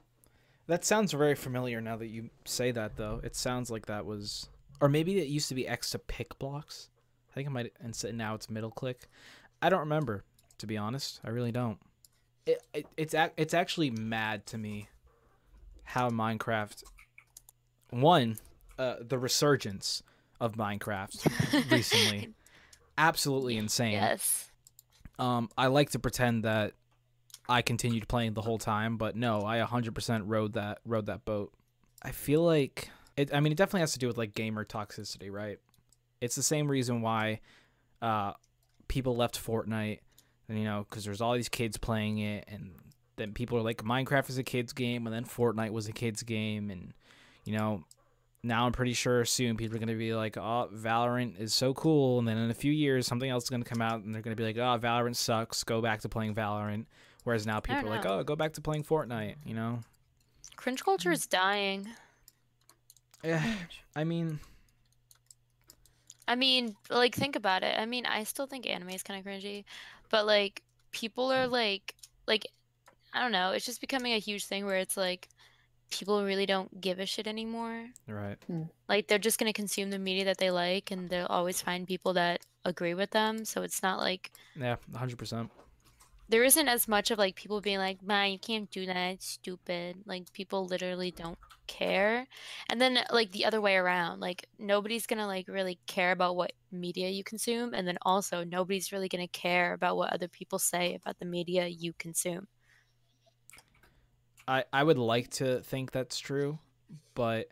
That 0.67 0.85
sounds 0.85 1.11
very 1.11 1.35
familiar 1.35 1.81
now 1.81 1.97
that 1.97 2.07
you 2.07 2.29
say 2.45 2.71
that, 2.71 2.95
though. 2.95 3.19
It 3.23 3.35
sounds 3.35 3.69
like 3.69 3.87
that 3.87 4.05
was, 4.05 4.47
or 4.79 4.87
maybe 4.87 5.19
it 5.19 5.27
used 5.27 5.49
to 5.49 5.55
be 5.55 5.67
X 5.67 5.91
to 5.91 5.99
pick 5.99 6.37
blocks. 6.39 6.89
I 7.29 7.33
think 7.33 7.47
it 7.47 7.51
might, 7.51 7.73
and 7.81 7.95
so 7.95 8.11
now 8.11 8.35
it's 8.35 8.49
middle 8.49 8.71
click. 8.71 9.09
I 9.61 9.69
don't 9.69 9.79
remember, 9.79 10.23
to 10.59 10.67
be 10.67 10.77
honest. 10.77 11.19
I 11.23 11.29
really 11.29 11.51
don't. 11.51 11.79
It, 12.45 12.61
it 12.73 12.87
it's 12.97 13.13
ac- 13.13 13.33
it's 13.37 13.53
actually 13.53 13.91
mad 13.91 14.45
to 14.47 14.57
me 14.57 14.87
how 15.83 16.09
Minecraft 16.09 16.83
one 17.89 18.37
uh, 18.79 18.95
the 19.01 19.19
resurgence 19.19 20.03
of 20.39 20.55
Minecraft 20.55 21.69
recently 21.71 22.33
absolutely 22.97 23.57
insane. 23.57 23.93
Yes. 23.93 24.49
Um, 25.19 25.49
I 25.57 25.67
like 25.67 25.91
to 25.91 25.99
pretend 25.99 26.45
that 26.45 26.73
I 27.47 27.61
continued 27.61 28.07
playing 28.07 28.33
the 28.33 28.41
whole 28.41 28.57
time, 28.57 28.97
but 28.97 29.15
no, 29.15 29.43
I 29.45 29.59
100% 29.59 30.23
rode 30.25 30.53
that 30.53 30.79
rode 30.85 31.07
that 31.07 31.25
boat. 31.25 31.53
I 32.01 32.11
feel 32.11 32.43
like 32.43 32.89
it. 33.17 33.33
I 33.33 33.39
mean, 33.39 33.51
it 33.51 33.57
definitely 33.57 33.81
has 33.81 33.93
to 33.93 33.99
do 33.99 34.07
with 34.07 34.17
like 34.17 34.33
gamer 34.33 34.65
toxicity, 34.65 35.31
right? 35.31 35.59
It's 36.21 36.35
the 36.35 36.43
same 36.43 36.69
reason 36.69 37.01
why 37.01 37.41
uh, 38.01 38.33
people 38.87 39.15
left 39.15 39.43
Fortnite, 39.43 39.99
and 40.47 40.57
you 40.57 40.63
know, 40.63 40.85
because 40.89 41.05
there's 41.05 41.21
all 41.21 41.33
these 41.33 41.49
kids 41.49 41.77
playing 41.77 42.19
it, 42.19 42.45
and 42.47 42.71
then 43.17 43.33
people 43.33 43.57
are 43.57 43.63
like, 43.63 43.83
Minecraft 43.83 44.29
is 44.29 44.37
a 44.37 44.43
kids 44.43 44.73
game, 44.73 45.05
and 45.05 45.13
then 45.13 45.25
Fortnite 45.25 45.71
was 45.71 45.87
a 45.87 45.91
kids 45.91 46.23
game, 46.23 46.69
and 46.69 46.93
you 47.45 47.57
know, 47.57 47.83
now 48.43 48.65
I'm 48.65 48.71
pretty 48.71 48.93
sure 48.93 49.23
soon 49.25 49.55
people 49.55 49.75
are 49.75 49.79
going 49.79 49.89
to 49.89 49.95
be 49.95 50.13
like, 50.15 50.37
oh, 50.37 50.69
Valorant 50.73 51.39
is 51.39 51.53
so 51.53 51.73
cool. 51.73 52.19
And 52.19 52.27
then 52.27 52.37
in 52.37 52.49
a 52.49 52.55
few 52.55 52.71
years, 52.71 53.05
something 53.05 53.29
else 53.29 53.43
is 53.43 53.49
going 53.49 53.63
to 53.63 53.69
come 53.69 53.81
out 53.81 54.03
and 54.03 54.13
they're 54.13 54.21
going 54.21 54.35
to 54.35 54.41
be 54.41 54.45
like, 54.45 54.57
oh, 54.57 54.79
Valorant 54.79 55.15
sucks. 55.15 55.63
Go 55.63 55.81
back 55.81 56.01
to 56.01 56.09
playing 56.09 56.33
Valorant. 56.33 56.85
Whereas 57.23 57.45
now 57.45 57.59
people 57.59 57.85
are 57.87 57.89
like, 57.89 58.05
oh, 58.05 58.23
go 58.23 58.35
back 58.35 58.53
to 58.53 58.61
playing 58.61 58.83
Fortnite, 58.83 59.35
you 59.45 59.53
know? 59.53 59.81
Cringe 60.55 60.83
culture 60.83 61.11
is 61.11 61.27
dying. 61.27 61.87
Yeah. 63.23 63.43
I 63.95 64.03
mean, 64.03 64.39
I 66.27 66.35
mean, 66.35 66.75
like, 66.89 67.13
think 67.13 67.35
about 67.35 67.61
it. 67.61 67.77
I 67.77 67.85
mean, 67.85 68.05
I 68.07 68.23
still 68.23 68.47
think 68.47 68.67
anime 68.67 68.89
is 68.89 69.03
kind 69.03 69.19
of 69.19 69.25
cringy, 69.25 69.65
but 70.09 70.25
like, 70.25 70.63
people 70.91 71.31
are 71.31 71.45
like, 71.45 71.93
like, 72.25 72.47
I 73.13 73.21
don't 73.21 73.31
know. 73.31 73.51
It's 73.51 73.65
just 73.65 73.81
becoming 73.81 74.13
a 74.13 74.17
huge 74.19 74.45
thing 74.45 74.65
where 74.65 74.77
it's 74.77 74.97
like, 74.97 75.29
people 75.91 76.23
really 76.23 76.45
don't 76.45 76.81
give 76.81 76.99
a 76.99 77.05
shit 77.05 77.27
anymore. 77.27 77.87
right. 78.07 78.37
Hmm. 78.47 78.63
Like, 78.89 79.07
they're 79.07 79.19
just 79.19 79.37
gonna 79.39 79.53
consume 79.53 79.89
the 79.91 79.99
media 79.99 80.25
that 80.25 80.37
they 80.37 80.51
like, 80.51 80.91
and 80.91 81.09
they'll 81.09 81.27
always 81.27 81.61
find 81.61 81.87
people 81.87 82.13
that 82.13 82.41
agree 82.65 82.93
with 82.93 83.11
them. 83.11 83.45
So 83.45 83.61
it's 83.63 83.83
not 83.83 83.99
like 83.99 84.31
Yeah, 84.55 84.77
100%. 84.91 85.49
there 86.29 86.43
isn't 86.43 86.67
as 86.67 86.87
much 86.87 87.11
of 87.11 87.19
like 87.19 87.35
people 87.35 87.61
being 87.61 87.79
like, 87.79 88.01
"Man, 88.01 88.31
you 88.31 88.39
can't 88.39 88.69
do 88.71 88.85
that. 88.85 89.13
It's 89.15 89.27
stupid." 89.27 90.03
Like 90.05 90.31
people 90.33 90.65
literally 90.65 91.11
don't 91.11 91.37
care. 91.67 92.27
And 92.69 92.79
then 92.81 92.99
like 93.11 93.31
the 93.31 93.45
other 93.45 93.61
way 93.61 93.75
around, 93.75 94.19
like 94.21 94.47
nobody's 94.59 95.07
gonna 95.07 95.27
like 95.27 95.47
really 95.47 95.79
care 95.87 96.11
about 96.11 96.35
what 96.35 96.53
media 96.71 97.09
you 97.09 97.23
consume, 97.23 97.73
and 97.73 97.87
then 97.87 97.97
also 98.03 98.43
nobody's 98.43 98.91
really 98.91 99.09
gonna 99.09 99.27
care 99.27 99.73
about 99.73 99.97
what 99.97 100.13
other 100.13 100.27
people 100.27 100.59
say 100.59 100.95
about 100.95 101.19
the 101.19 101.25
media 101.25 101.67
you 101.67 101.93
consume. 101.97 102.47
I, 104.51 104.65
I 104.73 104.83
would 104.83 104.97
like 104.97 105.29
to 105.35 105.61
think 105.61 105.91
that's 105.91 106.19
true, 106.19 106.59
but 107.15 107.47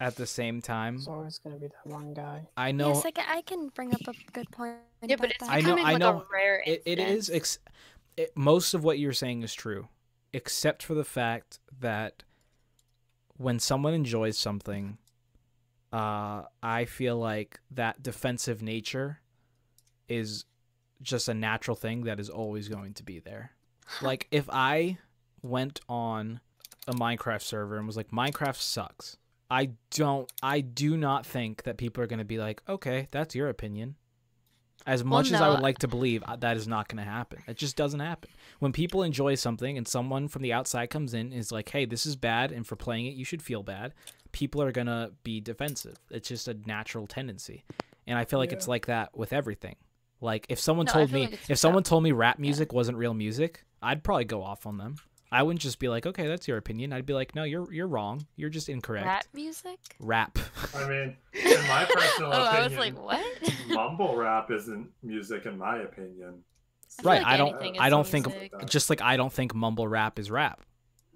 at 0.00 0.16
the 0.16 0.26
same 0.26 0.62
time, 0.62 0.96
It's 0.96 1.06
always 1.06 1.38
gonna 1.38 1.58
be 1.58 1.66
that 1.66 1.86
one 1.86 2.14
guy. 2.14 2.48
I 2.56 2.72
know. 2.72 2.88
yes, 2.88 3.04
I 3.04 3.10
can, 3.10 3.24
I 3.28 3.42
can 3.42 3.68
bring 3.68 3.94
up 3.94 4.00
a 4.08 4.14
good 4.32 4.50
point. 4.50 4.78
Yeah, 5.02 5.16
but 5.16 5.32
it's 5.32 5.40
that. 5.40 5.50
I 5.50 5.56
know. 5.56 5.76
becoming 5.76 5.84
I 5.84 5.92
like 5.92 6.00
know. 6.00 6.20
a 6.20 6.26
rare 6.32 6.62
it, 6.66 6.82
it 6.86 6.98
is. 6.98 7.28
Ex- 7.28 7.58
it, 8.16 8.32
most 8.34 8.72
of 8.72 8.82
what 8.82 8.98
you're 8.98 9.12
saying 9.12 9.42
is 9.42 9.52
true, 9.52 9.88
except 10.32 10.82
for 10.82 10.94
the 10.94 11.04
fact 11.04 11.58
that 11.78 12.22
when 13.36 13.58
someone 13.58 13.92
enjoys 13.92 14.38
something, 14.38 14.96
uh, 15.92 16.44
I 16.62 16.86
feel 16.86 17.18
like 17.18 17.60
that 17.70 18.02
defensive 18.02 18.62
nature 18.62 19.20
is 20.08 20.46
just 21.02 21.28
a 21.28 21.34
natural 21.34 21.74
thing 21.74 22.04
that 22.04 22.18
is 22.18 22.30
always 22.30 22.70
going 22.70 22.94
to 22.94 23.02
be 23.02 23.18
there. 23.18 23.50
Like 24.00 24.26
if 24.30 24.48
I 24.50 24.96
went 25.42 25.80
on 25.88 26.40
a 26.88 26.92
Minecraft 26.92 27.42
server 27.42 27.76
and 27.76 27.86
was 27.86 27.96
like 27.96 28.10
Minecraft 28.10 28.56
sucks. 28.60 29.16
I 29.50 29.72
don't 29.90 30.30
I 30.42 30.60
do 30.60 30.96
not 30.96 31.26
think 31.26 31.64
that 31.64 31.76
people 31.76 32.02
are 32.02 32.06
going 32.06 32.18
to 32.20 32.24
be 32.24 32.38
like, 32.38 32.62
"Okay, 32.68 33.08
that's 33.10 33.34
your 33.34 33.48
opinion." 33.48 33.96
As 34.84 35.04
Well, 35.04 35.20
much 35.20 35.30
as 35.30 35.40
I 35.40 35.48
would 35.48 35.60
like 35.60 35.78
to 35.78 35.88
believe, 35.88 36.24
uh, 36.24 36.34
that 36.36 36.56
is 36.56 36.66
not 36.66 36.88
going 36.88 37.04
to 37.04 37.08
happen. 37.08 37.40
It 37.46 37.56
just 37.56 37.76
doesn't 37.76 38.00
happen. 38.00 38.30
When 38.58 38.72
people 38.72 39.04
enjoy 39.04 39.36
something 39.36 39.78
and 39.78 39.86
someone 39.86 40.26
from 40.26 40.42
the 40.42 40.52
outside 40.52 40.90
comes 40.90 41.14
in 41.14 41.26
and 41.26 41.34
is 41.34 41.52
like, 41.52 41.68
"Hey, 41.68 41.84
this 41.84 42.04
is 42.04 42.16
bad 42.16 42.50
and 42.50 42.66
for 42.66 42.74
playing 42.74 43.06
it 43.06 43.14
you 43.14 43.24
should 43.24 43.42
feel 43.42 43.62
bad." 43.62 43.94
People 44.32 44.60
are 44.62 44.72
going 44.72 44.88
to 44.88 45.12
be 45.22 45.40
defensive. 45.40 45.98
It's 46.10 46.28
just 46.28 46.48
a 46.48 46.54
natural 46.66 47.06
tendency. 47.06 47.64
And 48.06 48.18
I 48.18 48.24
feel 48.24 48.38
like 48.40 48.52
it's 48.52 48.66
like 48.66 48.86
that 48.86 49.16
with 49.16 49.32
everything. 49.32 49.76
Like 50.20 50.46
if 50.48 50.58
someone 50.58 50.86
No, 50.86 50.92
told 50.92 51.12
me 51.12 51.28
like 51.28 51.50
if 51.50 51.58
someone 51.58 51.82
told 51.82 52.02
me 52.02 52.10
rap 52.12 52.38
music 52.38 52.72
wasn't 52.72 52.96
real 52.96 53.14
music, 53.14 53.64
I'd 53.82 54.02
probably 54.02 54.24
go 54.24 54.42
off 54.42 54.66
on 54.66 54.78
them. 54.78 54.96
I 55.32 55.42
wouldn't 55.42 55.60
just 55.60 55.78
be 55.78 55.88
like, 55.88 56.06
"Okay, 56.06 56.26
that's 56.26 56.46
your 56.46 56.58
opinion." 56.58 56.92
I'd 56.92 57.06
be 57.06 57.14
like, 57.14 57.34
"No, 57.34 57.42
you're 57.44 57.72
you're 57.72 57.88
wrong. 57.88 58.26
You're 58.36 58.50
just 58.50 58.68
incorrect." 58.68 59.06
rap 59.06 59.24
music. 59.32 59.78
Rap. 59.98 60.38
I 60.74 60.86
mean, 60.88 61.16
in 61.32 61.66
my 61.68 61.86
personal 61.92 62.30
Oh, 62.34 62.44
opinion, 62.44 62.54
I 62.62 62.68
was 62.68 62.76
like, 62.76 63.02
what? 63.02 63.54
mumble 63.68 64.14
rap 64.16 64.50
isn't 64.50 64.88
music, 65.02 65.46
in 65.46 65.58
my 65.58 65.78
opinion. 65.78 66.44
I 67.00 67.02
right. 67.02 67.22
like 67.22 67.26
I 67.26 67.36
don't 67.38 67.80
I 67.80 67.88
don't 67.88 68.06
think 68.06 68.26
music. 68.28 68.52
just 68.66 68.90
like 68.90 69.00
I 69.00 69.16
don't 69.16 69.32
think 69.32 69.54
mumble 69.54 69.88
rap 69.88 70.18
is 70.18 70.30
rap 70.30 70.60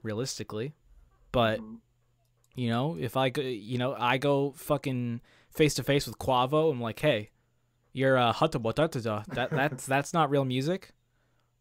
realistically. 0.03 0.75
But 1.33 1.61
Mhm. 1.61 1.79
you 2.55 2.71
know, 2.71 2.97
if 2.99 3.17
I 3.17 3.29
go, 3.29 3.43
you 3.43 3.77
know, 3.77 3.95
I 3.99 4.17
go 4.17 4.53
fucking 4.57 5.21
face 5.51 5.75
to 5.75 5.83
face 5.83 6.07
with 6.07 6.19
Quavo, 6.19 6.71
I'm 6.73 6.81
like, 6.81 6.99
"Hey, 6.99 7.31
you're 7.93 8.17
uh 8.17 8.33
hutabotatata. 8.33 9.27
That 9.35 9.51
that's 9.51 9.85
that's 9.85 10.15
not 10.15 10.31
real 10.31 10.47
music." 10.47 10.93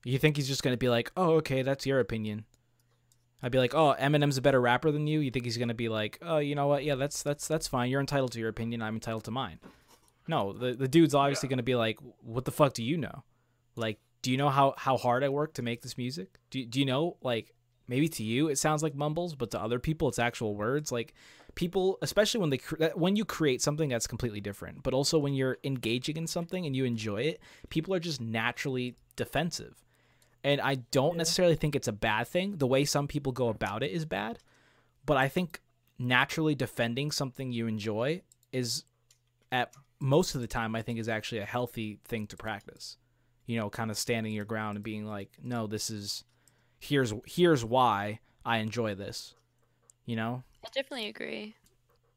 You 0.05 0.19
think 0.19 0.37
he's 0.37 0.47
just 0.47 0.61
to 0.63 0.77
be 0.77 0.87
like, 0.87 1.11
"Oh, 1.17 1.33
okay, 1.37 1.63
that's 1.63 1.85
your 1.85 1.99
opinion." 1.99 2.45
I'd 3.41 3.51
be 3.51 3.57
like, 3.57 3.73
"Oh, 3.73 3.95
Eminem's 3.99 4.37
a 4.37 4.41
better 4.41 4.61
rapper 4.61 4.91
than 4.91 5.07
you." 5.07 5.19
You 5.19 5.31
think 5.31 5.45
he's 5.45 5.57
to 5.69 5.73
be 5.73 5.89
like, 5.89 6.19
"Oh, 6.21 6.37
you 6.37 6.53
know 6.53 6.67
what? 6.67 6.83
Yeah, 6.83 6.93
that's 6.93 7.23
that's 7.23 7.47
that's 7.47 7.67
fine. 7.67 7.89
You're 7.89 8.01
entitled 8.01 8.31
to 8.33 8.39
your 8.39 8.49
opinion. 8.49 8.83
I'm 8.83 8.93
entitled 8.93 9.23
to 9.25 9.31
mine." 9.31 9.59
No, 10.27 10.53
the 10.53 10.73
the 10.73 10.87
dude's 10.87 11.15
obviously 11.15 11.49
going 11.49 11.57
to 11.57 11.63
be 11.63 11.75
like, 11.75 11.97
"What 12.21 12.45
the 12.45 12.51
fuck 12.51 12.73
do 12.73 12.83
you 12.83 12.97
know? 12.97 13.23
Like, 13.75 13.99
do 14.21 14.31
you 14.31 14.37
know 14.37 14.49
how 14.49 14.75
how 14.77 14.95
hard 14.95 15.23
I 15.23 15.29
work 15.29 15.55
to 15.55 15.63
make 15.63 15.81
this 15.81 15.97
music? 15.97 16.39
Do 16.51 16.63
do 16.65 16.79
you 16.79 16.85
know 16.85 17.17
like 17.23 17.55
maybe 17.87 18.07
to 18.09 18.23
you 18.23 18.47
it 18.47 18.59
sounds 18.59 18.83
like 18.83 18.93
mumbles, 18.93 19.33
but 19.35 19.51
to 19.51 19.61
other 19.61 19.79
people 19.79 20.07
it's 20.07 20.19
actual 20.19 20.55
words. 20.55 20.91
Like 20.91 21.15
people, 21.55 21.97
especially 22.03 22.41
when 22.41 22.51
they 22.51 22.59
when 22.93 23.15
you 23.15 23.25
create 23.25 23.61
something 23.61 23.89
that's 23.89 24.05
completely 24.05 24.41
different, 24.41 24.83
but 24.83 24.93
also 24.93 25.17
when 25.17 25.33
you're 25.33 25.57
engaging 25.63 26.17
in 26.17 26.27
something 26.27 26.65
and 26.65 26.75
you 26.75 26.85
enjoy 26.85 27.21
it, 27.21 27.41
people 27.69 27.93
are 27.93 27.99
just 27.99 28.21
naturally 28.21 28.95
defensive. 29.15 29.84
And 30.45 30.61
I 30.61 30.75
don't 30.75 31.17
necessarily 31.17 31.55
think 31.55 31.75
it's 31.75 31.87
a 31.87 31.91
bad 31.91 32.27
thing. 32.27 32.57
The 32.57 32.67
way 32.67 32.85
some 32.85 33.07
people 33.07 33.31
go 33.31 33.49
about 33.49 33.81
it 33.81 33.89
is 33.89 34.05
bad, 34.05 34.37
but 35.03 35.17
I 35.17 35.27
think 35.27 35.59
naturally 35.97 36.53
defending 36.53 37.09
something 37.09 37.51
you 37.51 37.65
enjoy 37.65 38.21
is 38.51 38.83
at 39.51 39.73
most 39.99 40.35
of 40.35 40.41
the 40.41 40.47
time 40.47 40.75
I 40.75 40.83
think 40.83 40.99
is 40.99 41.09
actually 41.09 41.39
a 41.39 41.45
healthy 41.45 41.97
thing 42.05 42.27
to 42.27 42.37
practice. 42.37 42.97
You 43.47 43.57
know, 43.57 43.71
kind 43.71 43.89
of 43.89 43.97
standing 43.97 44.33
your 44.33 44.45
ground 44.45 44.77
and 44.77 44.83
being 44.83 45.05
like, 45.05 45.31
"No, 45.41 45.65
this 45.65 45.89
is 45.89 46.23
here's 46.79 47.11
here's 47.25 47.65
why 47.65 48.19
I 48.45 48.57
enjoy 48.57 48.93
this." 48.93 49.33
You 50.05 50.15
know? 50.15 50.43
I 50.63 50.67
definitely 50.75 51.07
agree. 51.07 51.55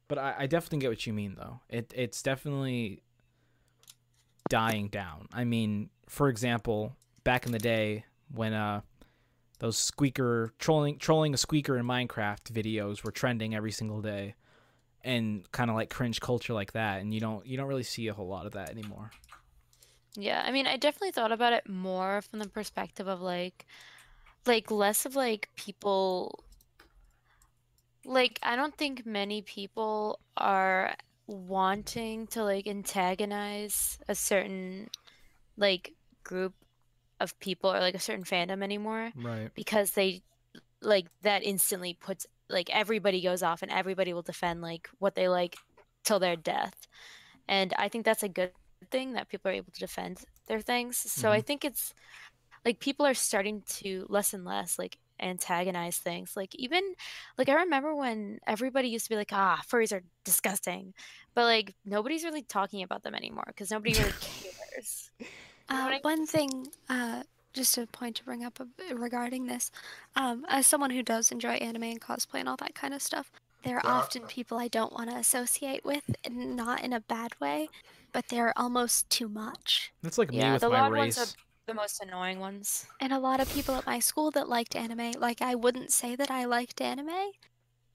But 0.07 0.19
I, 0.19 0.35
I 0.41 0.47
definitely 0.47 0.81
get 0.81 0.91
what 0.91 1.07
you 1.07 1.15
mean 1.15 1.35
though. 1.35 1.61
It 1.71 1.95
it's 1.97 2.23
definitely 2.23 3.03
dying 4.51 4.89
down. 4.89 5.29
I 5.33 5.45
mean, 5.45 5.89
for 6.11 6.29
example, 6.29 6.95
back 7.25 7.47
in 7.47 7.53
the 7.53 7.59
day 7.59 8.05
when 8.33 8.53
uh 8.53 8.81
those 9.59 9.77
squeaker 9.77 10.53
trolling 10.59 10.99
trolling 10.99 11.35
a 11.35 11.37
squeaker 11.37 11.77
in 11.77 11.87
Minecraft 11.87 12.53
videos 12.53 13.03
were 13.03 13.11
trending 13.11 13.55
every 13.55 13.73
single 13.73 14.01
day 14.01 14.35
and 15.03 15.51
kind 15.53 15.71
of 15.71 15.77
like 15.77 15.91
cringe 15.91 16.21
culture 16.21 16.53
like 16.53 16.73
that 16.73 17.01
and 17.01 17.13
you 17.13 17.21
don't 17.21 17.47
you 17.47 17.57
don't 17.57 17.69
really 17.69 17.83
see 17.83 18.09
a 18.09 18.15
whole 18.15 18.29
lot 18.29 18.47
of 18.47 18.53
that 18.53 18.71
anymore. 18.71 19.11
Yeah, 20.17 20.43
I 20.45 20.51
mean, 20.51 20.67
I 20.67 20.77
definitely 20.77 21.13
thought 21.13 21.31
about 21.31 21.53
it 21.53 21.69
more 21.69 22.23
from 22.23 22.41
the 22.41 22.49
perspective 22.49 23.07
of 23.07 23.21
like, 23.21 23.67
like 24.47 24.69
less 24.69 25.07
of 25.07 25.15
like 25.15 25.49
people. 25.55 26.43
Like, 28.05 28.41
I 28.43 28.57
don't 28.57 28.77
think 28.77 29.07
many 29.07 29.43
people 29.43 30.19
are 30.37 30.97
wanting 31.29 32.27
to 32.29 32.43
like 32.43 32.67
antagonize 32.67 33.99
a 34.09 34.15
certain 34.17 34.91
like 35.57 35.93
group 36.25 36.55
of 37.21 37.39
people 37.41 37.73
or 37.73 37.81
like 37.81 37.95
a 37.95 37.99
certain 38.01 38.25
fandom 38.25 38.63
anymore. 38.63 39.13
Right. 39.15 39.53
Because 39.55 39.93
they 39.93 40.23
like 40.83 41.09
that 41.23 41.43
instantly 41.45 41.95
puts 41.95 42.27
like 42.51 42.71
everybody 42.71 43.21
goes 43.23 43.43
off 43.43 43.63
and 43.63 43.71
everybody 43.73 44.13
will 44.15 44.23
defend 44.23 44.63
like 44.63 44.89
what 44.99 45.15
they 45.15 45.29
like 45.29 45.57
till 46.05 46.19
their 46.21 46.37
death. 46.37 46.87
And 47.49 47.75
I 47.79 47.89
think 47.89 48.05
that's 48.05 48.23
a 48.23 48.29
good 48.29 48.53
thing 48.91 49.15
that 49.15 49.29
people 49.29 49.51
are 49.51 49.55
able 49.55 49.73
to 49.73 49.81
defend 49.81 50.25
their 50.49 50.61
things. 50.61 50.97
So 50.99 51.31
I 51.33 51.41
Mhm. 51.41 51.43
think 51.43 51.65
it's 51.65 51.95
like 52.65 52.81
people 52.81 53.07
are 53.07 53.15
starting 53.15 53.63
to 53.67 54.07
less 54.09 54.35
and 54.35 54.45
less 54.45 54.79
like 54.79 54.99
antagonize 55.21 55.99
things. 55.99 56.37
Like 56.37 56.55
even 56.57 56.95
like 57.39 57.49
I 57.49 57.55
remember 57.55 57.95
when 57.95 58.41
everybody 58.47 58.89
used 58.89 59.07
to 59.07 59.11
be 59.11 59.17
like, 59.17 59.33
ah, 59.33 59.63
furries 59.69 59.93
are 59.93 60.05
disgusting, 60.25 60.95
but 61.35 61.45
like 61.45 61.75
nobody's 61.85 62.25
really 62.25 62.43
talking 62.43 62.83
about 62.83 63.03
them 63.03 63.15
anymore 63.15 63.45
because 63.49 63.71
nobody 63.71 63.95
really 63.97 64.17
cares. 64.21 65.11
Uh, 65.69 65.99
one 66.03 66.27
thing, 66.27 66.69
uh, 66.89 67.23
just 67.53 67.77
a 67.79 67.87
point 67.87 68.17
to 68.17 68.25
bring 68.25 68.45
up 68.45 68.59
regarding 68.93 69.47
this, 69.47 69.71
um, 70.17 70.45
as 70.49 70.67
someone 70.67 70.91
who 70.91 71.03
does 71.03 71.31
enjoy 71.31 71.53
anime 71.55 71.83
and 71.85 72.01
cosplay 72.01 72.41
and 72.41 72.49
all 72.49 72.57
that 72.57 72.75
kind 72.75 72.95
of 72.95 73.03
stuff, 73.03 73.31
there 73.65 73.77
are 73.79 73.83
Yeah. 73.85 73.99
often 73.99 74.27
people 74.27 74.59
I 74.59 74.69
don't 74.69 74.93
want 74.93 75.11
to 75.11 75.17
associate 75.17 75.85
with, 75.85 76.05
and 76.25 76.57
not 76.57 76.83
in 76.83 76.93
a 76.93 77.01
bad 77.01 77.39
way, 77.41 77.71
but 78.13 78.29
they're 78.29 78.57
almost 78.59 79.11
too 79.11 79.29
much. 79.29 79.93
That's 80.03 80.19
like 80.19 80.33
me 80.33 80.39
yeah, 80.39 80.53
with 80.53 80.61
the 80.63 80.69
my 80.69 80.81
loud 80.81 80.93
race. 80.93 81.17
ones 81.17 81.19
are 81.19 81.35
the 81.67 81.75
most 81.75 82.01
annoying 82.03 82.41
ones. 82.41 82.87
And 83.01 83.13
a 83.13 83.19
lot 83.19 83.41
of 83.41 83.49
people 83.49 83.75
at 83.75 83.87
my 83.87 83.99
school 83.99 84.31
that 84.33 84.49
liked 84.49 84.77
anime, 84.77 85.13
like 85.19 85.43
I 85.43 85.55
wouldn't 85.57 85.93
say 85.93 86.15
that 86.17 86.31
I 86.31 86.45
liked 86.45 86.81
anime 86.81 87.33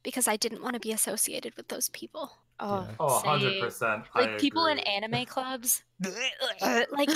because 0.04 0.28
I 0.28 0.38
didn't 0.38 0.64
want 0.64 0.76
to 0.76 0.80
be 0.82 0.92
associated 0.94 1.56
with 1.58 1.70
those 1.70 1.90
people. 1.90 2.43
Oh, 2.66 2.88
Oh, 3.00 3.22
same. 3.22 3.62
100%. 3.62 4.06
I 4.16 4.22
Like 4.22 4.40
people 4.40 4.68
in 4.68 4.80
anime 4.80 5.26
clubs. 5.28 5.84
like 6.92 7.10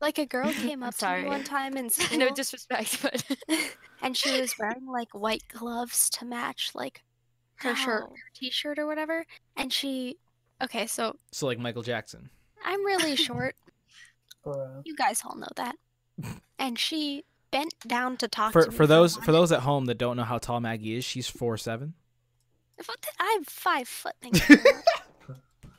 like 0.00 0.18
a 0.18 0.26
girl 0.26 0.52
came 0.52 0.82
up 0.82 0.94
to 0.98 1.16
me 1.16 1.24
one 1.24 1.44
time 1.44 1.76
in 1.76 1.88
school. 1.90 2.18
no 2.18 2.30
disrespect, 2.30 3.00
but 3.02 3.24
and 4.02 4.16
she 4.16 4.38
was 4.40 4.58
wearing 4.58 4.86
like 4.86 5.08
white 5.14 5.42
gloves 5.48 6.10
to 6.10 6.24
match 6.26 6.72
like 6.74 7.02
her 7.56 7.74
shirt, 7.74 8.02
her 8.04 8.30
t-shirt 8.34 8.78
or 8.78 8.86
whatever. 8.86 9.24
And 9.56 9.72
she, 9.72 10.18
okay, 10.62 10.86
so 10.86 11.16
So 11.32 11.46
like 11.46 11.58
Michael 11.58 11.82
Jackson. 11.82 12.28
I'm 12.64 12.84
really 12.84 13.16
short. 13.16 13.54
You 14.84 14.94
guys 14.96 15.22
all 15.24 15.36
know 15.36 15.48
that. 15.56 15.74
And 16.58 16.78
she 16.78 17.24
bent 17.50 17.74
down 17.86 18.16
to 18.18 18.28
talk 18.28 18.52
For 18.52 18.64
to 18.64 18.70
me. 18.70 18.76
for 18.76 18.86
those 18.86 19.16
for 19.16 19.32
those 19.32 19.52
at 19.52 19.60
home 19.60 19.86
that 19.86 19.96
don't 19.98 20.16
know 20.18 20.24
how 20.24 20.36
tall 20.38 20.60
Maggie 20.60 20.96
is, 20.96 21.04
she's 21.04 21.28
four 21.28 21.56
seven. 21.56 21.94
I'm 23.20 23.44
five 23.44 23.88
foot. 23.88 24.14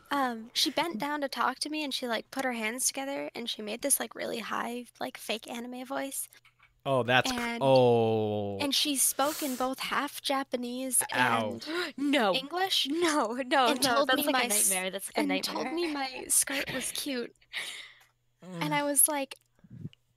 Um, 0.10 0.52
she 0.54 0.70
bent 0.72 1.00
down 1.00 1.20
to 1.22 1.28
talk 1.28 1.60
to 1.60 1.70
me, 1.70 1.84
and 1.84 1.94
she 1.94 2.08
like 2.08 2.32
put 2.32 2.46
her 2.46 2.54
hands 2.54 2.88
together, 2.88 3.30
and 3.36 3.50
she 3.50 3.62
made 3.62 3.82
this 3.82 4.00
like 4.00 4.16
really 4.16 4.40
high, 4.40 4.86
like 5.02 5.18
fake 5.18 5.50
anime 5.52 5.86
voice. 5.86 6.30
Oh, 6.86 7.04
that's 7.04 7.30
And- 7.30 7.62
oh. 7.62 8.58
And 8.60 8.74
she 8.74 8.96
spoke 8.96 9.44
in 9.44 9.58
both 9.58 9.80
half 9.80 10.22
Japanese 10.22 11.04
Ow. 11.14 11.50
and 11.50 11.68
no, 11.98 12.34
English. 12.34 12.88
no, 12.90 13.34
no, 13.46 13.68
and 13.68 13.84
no. 13.84 13.96
told 13.96 14.08
that's 14.08 14.20
me 14.20 14.24
like 14.24 14.34
my 14.34 14.44
a 14.44 14.48
nightmare. 14.48 14.90
That's 14.92 15.08
like 15.10 15.18
a 15.18 15.20
and 15.20 15.28
nightmare. 15.28 15.64
told 15.64 15.74
me 15.74 15.94
my 15.94 16.24
skirt 16.30 16.74
was 16.74 16.92
cute. 16.92 17.36
Mm. 18.46 18.64
And 18.64 18.74
I 18.74 18.84
was 18.84 19.10
like, 19.10 19.36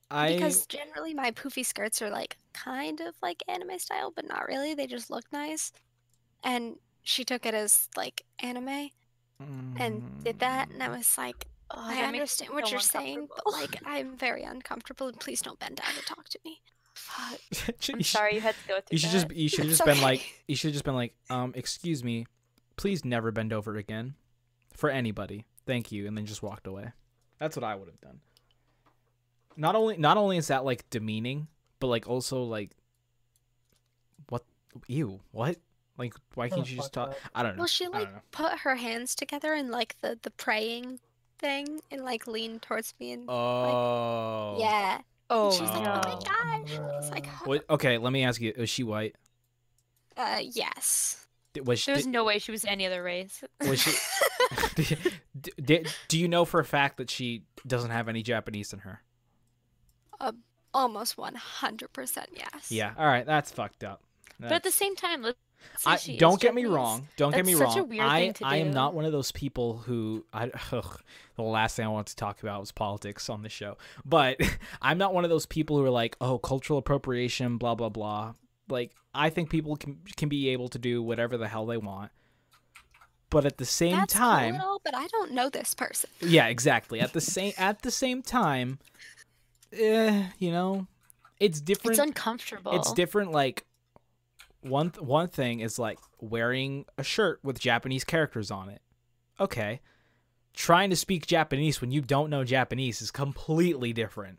I 0.08 0.34
because 0.34 0.66
generally 0.66 1.14
my 1.14 1.32
poofy 1.32 1.66
skirts 1.66 2.00
are 2.00 2.10
like 2.10 2.36
kind 2.52 3.00
of 3.00 3.16
like 3.20 3.42
anime 3.48 3.80
style, 3.80 4.12
but 4.14 4.28
not 4.28 4.46
really. 4.46 4.74
They 4.74 4.86
just 4.86 5.10
look 5.10 5.24
nice. 5.32 5.72
And 6.42 6.76
she 7.02 7.24
took 7.24 7.44
it 7.46 7.54
as 7.54 7.88
like 7.96 8.24
anime 8.40 8.90
and 9.78 10.22
did 10.22 10.40
that, 10.40 10.68
and 10.70 10.82
I 10.82 10.88
was 10.88 11.16
like, 11.16 11.46
oh, 11.70 11.80
I 11.80 11.94
that 11.94 12.12
makes 12.12 12.40
me 12.40 12.46
understand 12.46 12.50
what 12.52 12.70
you're 12.70 12.80
saying, 12.80 13.28
but 13.34 13.52
like 13.52 13.76
I'm 13.86 14.16
very 14.16 14.42
uncomfortable, 14.42 15.08
and 15.08 15.18
please 15.18 15.40
don't 15.40 15.58
bend 15.58 15.76
down 15.76 15.94
to 15.98 16.02
talk 16.04 16.28
to 16.28 16.38
me. 16.44 16.60
I'm 17.94 18.02
sorry 18.02 18.34
you 18.34 18.40
had 18.42 18.54
to 18.62 18.68
go 18.68 18.74
through 18.74 18.82
You 18.90 18.98
should 18.98 19.10
that. 19.10 19.28
just 19.28 19.32
you 19.32 19.48
should 19.48 19.60
have 19.60 19.68
It's 19.70 19.78
just 19.78 19.86
been 19.86 20.02
like 20.02 20.44
you 20.46 20.56
should 20.56 20.68
have 20.68 20.74
just 20.74 20.84
been 20.84 20.94
like 20.94 21.14
um 21.30 21.52
excuse 21.56 22.04
me, 22.04 22.26
please 22.76 23.04
never 23.04 23.30
bend 23.30 23.52
over 23.52 23.76
again, 23.76 24.14
for 24.74 24.90
anybody. 24.90 25.46
Thank 25.66 25.90
you, 25.92 26.06
and 26.06 26.16
then 26.16 26.26
just 26.26 26.42
walked 26.42 26.66
away. 26.66 26.92
That's 27.38 27.56
what 27.56 27.64
I 27.64 27.74
would 27.74 27.88
have 27.88 28.00
done. 28.00 28.20
Not 29.56 29.74
only 29.74 29.96
not 29.96 30.16
only 30.18 30.36
is 30.36 30.48
that 30.48 30.64
like 30.66 30.88
demeaning, 30.90 31.48
but 31.78 31.86
like 31.86 32.06
also 32.08 32.42
like 32.42 32.72
what 34.28 34.44
ew 34.86 35.20
what 35.30 35.56
like 35.98 36.14
why 36.34 36.48
can't 36.48 36.68
you 36.70 36.76
just 36.76 36.92
talk? 36.92 37.14
I 37.34 37.42
don't 37.42 37.56
know. 37.56 37.60
Well, 37.60 37.66
she 37.68 37.86
like 37.88 38.08
put 38.30 38.60
her 38.60 38.76
hands 38.76 39.14
together 39.14 39.54
in 39.54 39.70
like 39.70 39.96
the 40.02 40.18
the 40.22 40.30
praying 40.30 41.00
thing, 41.38 41.80
and 41.90 42.02
like 42.04 42.26
leaned 42.26 42.62
towards 42.62 42.94
me, 43.00 43.12
and 43.12 43.26
like 43.26 43.34
Oh. 43.36 44.56
yeah. 44.60 44.94
And 44.96 45.04
Oh, 45.32 45.52
she 45.52 45.62
was 45.62 45.70
like, 45.70 45.86
oh 45.86 46.08
my 46.08 46.20
gosh. 46.24 46.76
I 46.78 46.96
was 46.96 47.10
like, 47.12 47.26
What, 47.46 47.64
okay, 47.70 47.98
let 47.98 48.12
me 48.12 48.24
ask 48.24 48.40
you: 48.40 48.52
Is 48.56 48.68
she 48.68 48.82
white? 48.82 49.14
uh, 50.16 50.40
yes. 50.42 51.24
Was 51.64 51.78
she? 51.80 51.86
There 51.90 51.96
was 51.96 52.04
did- 52.04 52.10
no 52.12 52.24
way 52.24 52.38
she 52.40 52.50
was 52.50 52.64
any 52.64 52.84
other 52.86 53.00
race. 53.02 53.42
was 53.60 53.80
she? 53.80 53.92
d- 55.40 55.52
d- 55.62 55.86
do 56.08 56.18
you 56.18 56.26
know 56.28 56.44
for 56.44 56.58
a 56.60 56.64
fact 56.64 56.96
that 56.96 57.10
she 57.10 57.44
doesn't 57.66 57.90
have 57.90 58.08
any 58.08 58.22
Japanese 58.22 58.72
in 58.72 58.80
her? 58.80 59.02
Uh, 60.20 60.32
almost 60.74 61.16
100% 61.16 62.26
yes. 62.36 62.70
Yeah. 62.70 62.92
All 62.98 63.06
right, 63.06 63.24
that's 63.24 63.50
fucked 63.52 63.84
up. 63.84 64.02
But 64.38 64.52
at 64.52 64.62
the 64.62 64.70
same 64.70 64.96
time, 64.96 65.22
let's 65.22 65.38
say 65.38 65.49
I, 65.86 65.98
don't 66.18 66.40
get 66.40 66.54
me 66.54 66.66
wrong. 66.66 67.08
Don't 67.16 67.34
get 67.34 67.46
me 67.46 67.54
wrong. 67.54 67.90
I 68.00 68.32
I 68.42 68.56
am 68.56 68.72
not 68.72 68.94
one 68.94 69.04
of 69.04 69.12
those 69.12 69.32
people 69.32 69.78
who 69.78 70.24
I 70.32 70.50
ugh, 70.72 71.00
the 71.36 71.42
last 71.42 71.76
thing 71.76 71.86
I 71.86 71.88
want 71.88 72.08
to 72.08 72.16
talk 72.16 72.42
about 72.42 72.60
was 72.60 72.72
politics 72.72 73.30
on 73.30 73.42
the 73.42 73.48
show. 73.48 73.78
But 74.04 74.40
I'm 74.82 74.98
not 74.98 75.14
one 75.14 75.24
of 75.24 75.30
those 75.30 75.46
people 75.46 75.78
who 75.78 75.84
are 75.84 75.90
like, 75.90 76.16
"Oh, 76.20 76.38
cultural 76.38 76.78
appropriation, 76.78 77.56
blah 77.58 77.74
blah 77.74 77.88
blah." 77.88 78.34
Like 78.68 78.92
I 79.14 79.30
think 79.30 79.50
people 79.50 79.76
can 79.76 79.98
can 80.16 80.28
be 80.28 80.50
able 80.50 80.68
to 80.68 80.78
do 80.78 81.02
whatever 81.02 81.36
the 81.36 81.48
hell 81.48 81.66
they 81.66 81.78
want. 81.78 82.10
But 83.30 83.46
at 83.46 83.58
the 83.58 83.64
same 83.64 83.96
That's 83.96 84.12
time, 84.12 84.58
cool 84.58 84.80
but 84.84 84.94
I 84.94 85.06
don't 85.06 85.32
know 85.32 85.48
this 85.48 85.74
person. 85.74 86.10
yeah, 86.20 86.48
exactly. 86.48 87.00
At 87.00 87.12
the 87.12 87.20
same 87.20 87.52
at 87.56 87.82
the 87.82 87.90
same 87.90 88.22
time, 88.22 88.80
eh, 89.72 90.24
you 90.38 90.50
know, 90.50 90.88
it's 91.38 91.60
different. 91.60 91.92
It's 91.92 92.06
uncomfortable. 92.06 92.72
It's 92.72 92.92
different. 92.92 93.32
Like 93.32 93.64
one 94.62 94.90
th- 94.90 95.02
one 95.04 95.28
thing 95.28 95.60
is 95.60 95.78
like 95.78 95.98
wearing 96.20 96.84
a 96.98 97.02
shirt 97.02 97.40
with 97.42 97.58
Japanese 97.58 98.04
characters 98.04 98.50
on 98.50 98.68
it. 98.68 98.80
Okay, 99.38 99.80
trying 100.54 100.90
to 100.90 100.96
speak 100.96 101.26
Japanese 101.26 101.80
when 101.80 101.90
you 101.90 102.00
don't 102.00 102.30
know 102.30 102.44
Japanese 102.44 103.00
is 103.00 103.10
completely 103.10 103.92
different. 103.92 104.38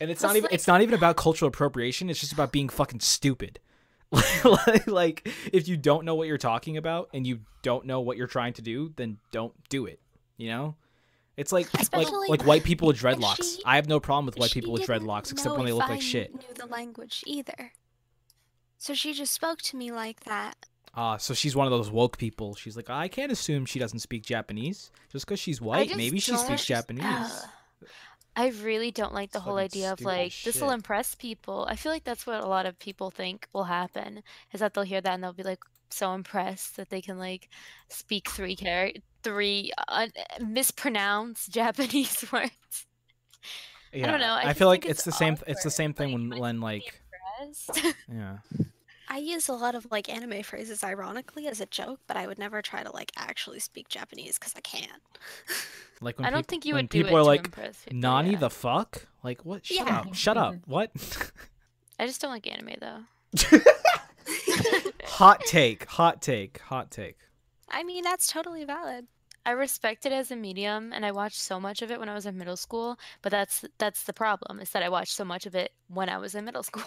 And 0.00 0.10
it's 0.10 0.22
not 0.22 0.32
even 0.36 0.44
like- 0.44 0.52
it's 0.52 0.66
not 0.66 0.82
even 0.82 0.94
about 0.94 1.16
cultural 1.16 1.48
appropriation. 1.48 2.10
It's 2.10 2.20
just 2.20 2.32
about 2.32 2.52
being 2.52 2.68
fucking 2.68 3.00
stupid. 3.00 3.60
like, 4.44 4.86
like 4.86 5.28
if 5.52 5.66
you 5.68 5.76
don't 5.76 6.04
know 6.04 6.14
what 6.14 6.28
you're 6.28 6.38
talking 6.38 6.76
about 6.76 7.08
and 7.12 7.26
you 7.26 7.40
don't 7.62 7.86
know 7.86 8.00
what 8.00 8.16
you're 8.16 8.26
trying 8.28 8.52
to 8.54 8.62
do, 8.62 8.92
then 8.96 9.18
don't 9.32 9.54
do 9.68 9.86
it. 9.86 10.00
You 10.36 10.48
know? 10.48 10.76
It's 11.36 11.50
like 11.52 11.72
like 11.74 11.82
Especially 11.82 12.28
like 12.28 12.44
white 12.46 12.62
people 12.64 12.88
with 12.88 12.98
dreadlocks. 12.98 13.56
she- 13.56 13.62
I 13.64 13.76
have 13.76 13.88
no 13.88 13.98
problem 14.00 14.26
with 14.26 14.38
white 14.38 14.52
people 14.52 14.72
with 14.72 14.82
dreadlocks 14.82 15.32
except 15.32 15.56
when 15.56 15.66
they 15.66 15.72
look 15.72 15.84
I 15.84 15.94
like 15.94 16.02
shit. 16.02 16.34
knew 16.34 16.54
the 16.54 16.66
language 16.66 17.22
either. 17.26 17.72
So 18.78 18.94
she 18.94 19.12
just 19.12 19.32
spoke 19.32 19.60
to 19.62 19.76
me 19.76 19.90
like 19.90 20.20
that. 20.24 20.66
Ah, 20.94 21.18
so 21.18 21.34
she's 21.34 21.54
one 21.54 21.66
of 21.66 21.70
those 21.70 21.90
woke 21.90 22.16
people. 22.16 22.54
She's 22.54 22.74
like, 22.74 22.88
I 22.88 23.08
can't 23.08 23.30
assume 23.30 23.66
she 23.66 23.78
doesn't 23.78 23.98
speak 23.98 24.24
Japanese 24.24 24.90
just 25.12 25.26
because 25.26 25.38
she's 25.38 25.60
white. 25.60 25.94
Maybe 25.94 26.18
she 26.18 26.36
speaks 26.36 26.64
Japanese. 26.64 27.04
Ugh. 27.04 27.48
I 28.38 28.48
really 28.48 28.90
don't 28.90 29.14
like 29.14 29.32
the 29.32 29.40
whole 29.40 29.56
idea 29.56 29.92
of 29.92 30.02
like 30.02 30.34
this 30.44 30.60
will 30.60 30.70
impress 30.70 31.14
people. 31.14 31.66
I 31.70 31.76
feel 31.76 31.90
like 31.90 32.04
that's 32.04 32.26
what 32.26 32.44
a 32.44 32.46
lot 32.46 32.66
of 32.66 32.78
people 32.78 33.10
think 33.10 33.48
will 33.54 33.64
happen 33.64 34.22
is 34.52 34.60
that 34.60 34.74
they'll 34.74 34.84
hear 34.84 35.00
that 35.00 35.14
and 35.14 35.24
they'll 35.24 35.32
be 35.32 35.42
like 35.42 35.64
so 35.88 36.12
impressed 36.12 36.76
that 36.76 36.90
they 36.90 37.00
can 37.00 37.18
like 37.18 37.48
speak 37.88 38.28
three 38.28 38.54
char- 38.54 38.92
three 39.22 39.72
uh, 39.88 40.08
mispronounced 40.46 41.50
Japanese 41.52 42.30
words. 42.30 42.86
Yeah, 43.92 44.10
don't 44.10 44.20
know, 44.20 44.34
I 44.34 44.50
I, 44.50 44.52
feel 44.52 44.68
like 44.68 44.84
it's 44.84 44.98
it's 44.98 45.04
the 45.04 45.12
same. 45.12 45.38
It's 45.46 45.62
the 45.62 45.70
same 45.70 45.94
thing 45.94 46.12
when 46.12 46.38
when 46.38 46.60
like 46.60 47.00
Impressed. 47.40 47.94
yeah. 48.12 48.38
I 49.08 49.18
use 49.18 49.48
a 49.48 49.52
lot 49.52 49.76
of 49.76 49.86
like 49.92 50.08
anime 50.08 50.42
phrases 50.42 50.82
ironically 50.82 51.46
as 51.46 51.60
a 51.60 51.66
joke, 51.66 52.00
but 52.08 52.16
I 52.16 52.26
would 52.26 52.38
never 52.40 52.60
try 52.60 52.82
to 52.82 52.90
like 52.90 53.12
actually 53.16 53.60
speak 53.60 53.88
Japanese 53.88 54.38
because 54.38 54.54
I 54.56 54.60
can't. 54.60 55.02
Like 56.02 56.18
when 56.18 56.26
I 56.26 56.30
don't 56.30 56.40
peop- 56.42 56.48
think 56.50 56.64
you 56.66 56.74
when 56.74 56.84
would 56.84 56.90
do 56.90 57.02
people 57.04 57.16
it 57.16 57.20
are 57.20 57.22
to 57.22 57.26
like 57.26 57.44
impress 57.46 57.84
people, 57.84 57.98
Nani 58.00 58.32
yeah. 58.32 58.38
the 58.38 58.50
fuck? 58.50 59.06
Like 59.22 59.46
what? 59.46 59.64
Shut 59.64 59.86
Yeah. 59.86 60.00
up! 60.00 60.14
Shut 60.14 60.36
up! 60.36 60.56
What? 60.66 60.90
I 61.98 62.06
just 62.06 62.20
don't 62.20 62.30
like 62.30 62.46
anime 62.46 62.74
though. 62.78 63.00
hot 65.04 65.40
take! 65.46 65.86
Hot 65.86 66.20
take! 66.20 66.58
Hot 66.58 66.90
take! 66.90 67.16
I 67.70 67.82
mean, 67.82 68.04
that's 68.04 68.26
totally 68.26 68.64
valid. 68.66 69.06
I 69.44 69.52
respect 69.52 70.04
it 70.04 70.12
as 70.12 70.30
a 70.30 70.36
medium 70.36 70.92
and 70.92 71.06
I 71.06 71.12
watched 71.12 71.38
so 71.38 71.58
much 71.58 71.80
of 71.80 71.90
it 71.90 71.98
when 71.98 72.08
I 72.10 72.14
was 72.14 72.26
in 72.26 72.36
middle 72.36 72.56
school, 72.56 72.98
but 73.22 73.30
that's 73.30 73.64
that's 73.78 74.02
the 74.02 74.12
problem 74.12 74.60
is 74.60 74.70
that 74.70 74.82
I 74.82 74.88
watched 74.90 75.12
so 75.14 75.24
much 75.24 75.46
of 75.46 75.54
it 75.54 75.72
when 75.88 76.08
I 76.10 76.18
was 76.18 76.34
in 76.34 76.44
middle 76.44 76.62
school. 76.62 76.84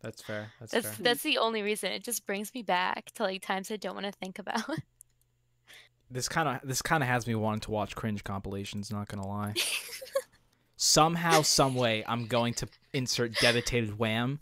That's 0.00 0.22
fair. 0.22 0.52
That's, 0.60 0.72
That's 0.72 0.86
fair. 0.86 0.96
that's 1.00 1.22
the 1.22 1.38
only 1.38 1.62
reason. 1.62 1.90
It 1.92 2.04
just 2.04 2.24
brings 2.26 2.54
me 2.54 2.62
back 2.62 3.10
to 3.14 3.24
like 3.24 3.42
times 3.42 3.70
I 3.70 3.76
don't 3.76 3.94
want 3.94 4.06
to 4.06 4.12
think 4.12 4.38
about. 4.38 4.62
This 6.10 6.26
kind 6.26 6.48
of 6.48 6.66
this 6.66 6.80
kind 6.80 7.02
of 7.02 7.08
has 7.08 7.26
me 7.26 7.34
wanting 7.34 7.60
to 7.60 7.70
watch 7.70 7.94
cringe 7.94 8.24
compilations. 8.24 8.90
Not 8.90 9.08
gonna 9.08 9.26
lie. 9.26 9.52
Somehow, 10.76 11.42
some 11.42 11.74
way, 11.74 12.02
I'm 12.08 12.24
going 12.26 12.54
to 12.54 12.68
insert 12.94 13.34
"Devastated 13.40 13.98
Wham" 13.98 14.40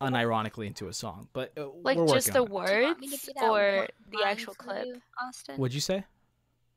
unironically 0.00 0.66
into 0.66 0.88
a 0.88 0.92
song, 0.92 1.28
but 1.32 1.52
uh, 1.56 1.68
like 1.82 1.96
we're 1.96 2.06
just 2.08 2.32
the 2.32 2.40
on 2.40 2.48
it. 2.68 2.98
me 2.98 3.08
to 3.08 3.14
words 3.14 3.30
be 3.40 3.46
or 3.46 3.88
the 4.10 4.26
actual 4.26 4.54
clip. 4.54 4.86
you, 4.86 5.00
Austin? 5.22 5.56
What'd 5.56 5.74
you 5.74 5.80
say? 5.80 6.04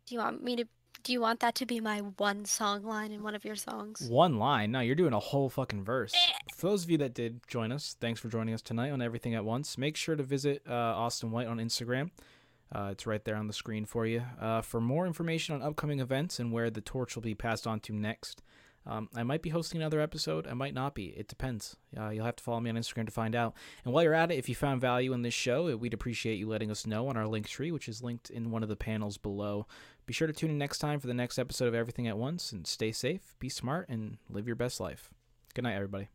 Do 0.05 0.15
you 0.15 0.19
want 0.21 0.41
me 0.41 0.55
to? 0.57 0.65
Do 1.03 1.11
you 1.11 1.19
want 1.19 1.41
that 1.41 1.55
to 1.55 1.65
be 1.65 1.81
my 1.81 1.99
one 1.99 2.45
song 2.45 2.83
line 2.83 3.11
in 3.11 3.23
one 3.23 3.35
of 3.35 3.43
your 3.43 3.57
songs? 3.57 4.07
One 4.09 4.37
line. 4.37 4.71
No, 4.71 4.79
you're 4.79 4.95
doing 4.95 5.11
a 5.11 5.19
whole 5.19 5.49
fucking 5.49 5.83
verse. 5.83 6.15
For 6.55 6.67
those 6.67 6.85
of 6.85 6.89
you 6.89 6.97
that 6.99 7.13
did 7.13 7.41
join 7.45 7.73
us, 7.73 7.97
thanks 7.99 8.21
for 8.21 8.29
joining 8.29 8.53
us 8.53 8.61
tonight 8.61 8.91
on 8.91 9.01
Everything 9.01 9.35
at 9.35 9.43
Once. 9.43 9.77
Make 9.77 9.97
sure 9.97 10.15
to 10.15 10.23
visit 10.23 10.61
uh, 10.65 10.71
Austin 10.73 11.31
White 11.31 11.47
on 11.47 11.57
Instagram. 11.57 12.11
Uh, 12.73 12.89
it's 12.93 13.05
right 13.05 13.23
there 13.25 13.35
on 13.35 13.47
the 13.47 13.53
screen 13.53 13.83
for 13.83 14.05
you. 14.05 14.23
Uh, 14.39 14.61
for 14.61 14.79
more 14.79 15.05
information 15.05 15.53
on 15.53 15.61
upcoming 15.61 15.99
events 15.99 16.39
and 16.39 16.53
where 16.53 16.69
the 16.69 16.79
torch 16.79 17.15
will 17.15 17.21
be 17.21 17.35
passed 17.35 17.67
on 17.67 17.81
to 17.81 17.93
next, 17.93 18.41
um, 18.85 19.09
I 19.15 19.23
might 19.23 19.41
be 19.41 19.49
hosting 19.49 19.81
another 19.81 20.01
episode. 20.01 20.47
I 20.47 20.53
might 20.53 20.73
not 20.73 20.93
be. 20.93 21.07
It 21.07 21.27
depends. 21.27 21.77
Uh, 21.97 22.09
you'll 22.09 22.25
have 22.25 22.35
to 22.37 22.43
follow 22.43 22.59
me 22.59 22.69
on 22.69 22.75
Instagram 22.75 23.05
to 23.05 23.11
find 23.11 23.35
out. 23.35 23.53
And 23.85 23.93
while 23.93 24.03
you're 24.03 24.13
at 24.13 24.31
it, 24.31 24.37
if 24.37 24.49
you 24.49 24.55
found 24.55 24.81
value 24.81 25.13
in 25.13 25.21
this 25.21 25.33
show, 25.33 25.75
we'd 25.77 25.93
appreciate 25.93 26.35
you 26.35 26.47
letting 26.47 26.71
us 26.71 26.85
know 26.85 27.07
on 27.07 27.15
our 27.15 27.27
link 27.27 27.47
tree, 27.47 27.71
which 27.71 27.87
is 27.87 28.03
linked 28.03 28.29
in 28.29 28.51
one 28.51 28.63
of 28.63 28.69
the 28.69 28.75
panels 28.75 29.17
below. 29.17 29.67
Be 30.05 30.13
sure 30.13 30.27
to 30.27 30.33
tune 30.33 30.49
in 30.49 30.57
next 30.57 30.79
time 30.79 30.99
for 30.99 31.07
the 31.07 31.13
next 31.13 31.39
episode 31.39 31.67
of 31.67 31.75
Everything 31.75 32.07
at 32.07 32.17
Once 32.17 32.51
and 32.51 32.67
stay 32.67 32.91
safe, 32.91 33.35
be 33.39 33.47
smart, 33.47 33.87
and 33.87 34.17
live 34.29 34.47
your 34.47 34.55
best 34.55 34.79
life. 34.79 35.09
Good 35.53 35.63
night, 35.63 35.75
everybody. 35.75 36.09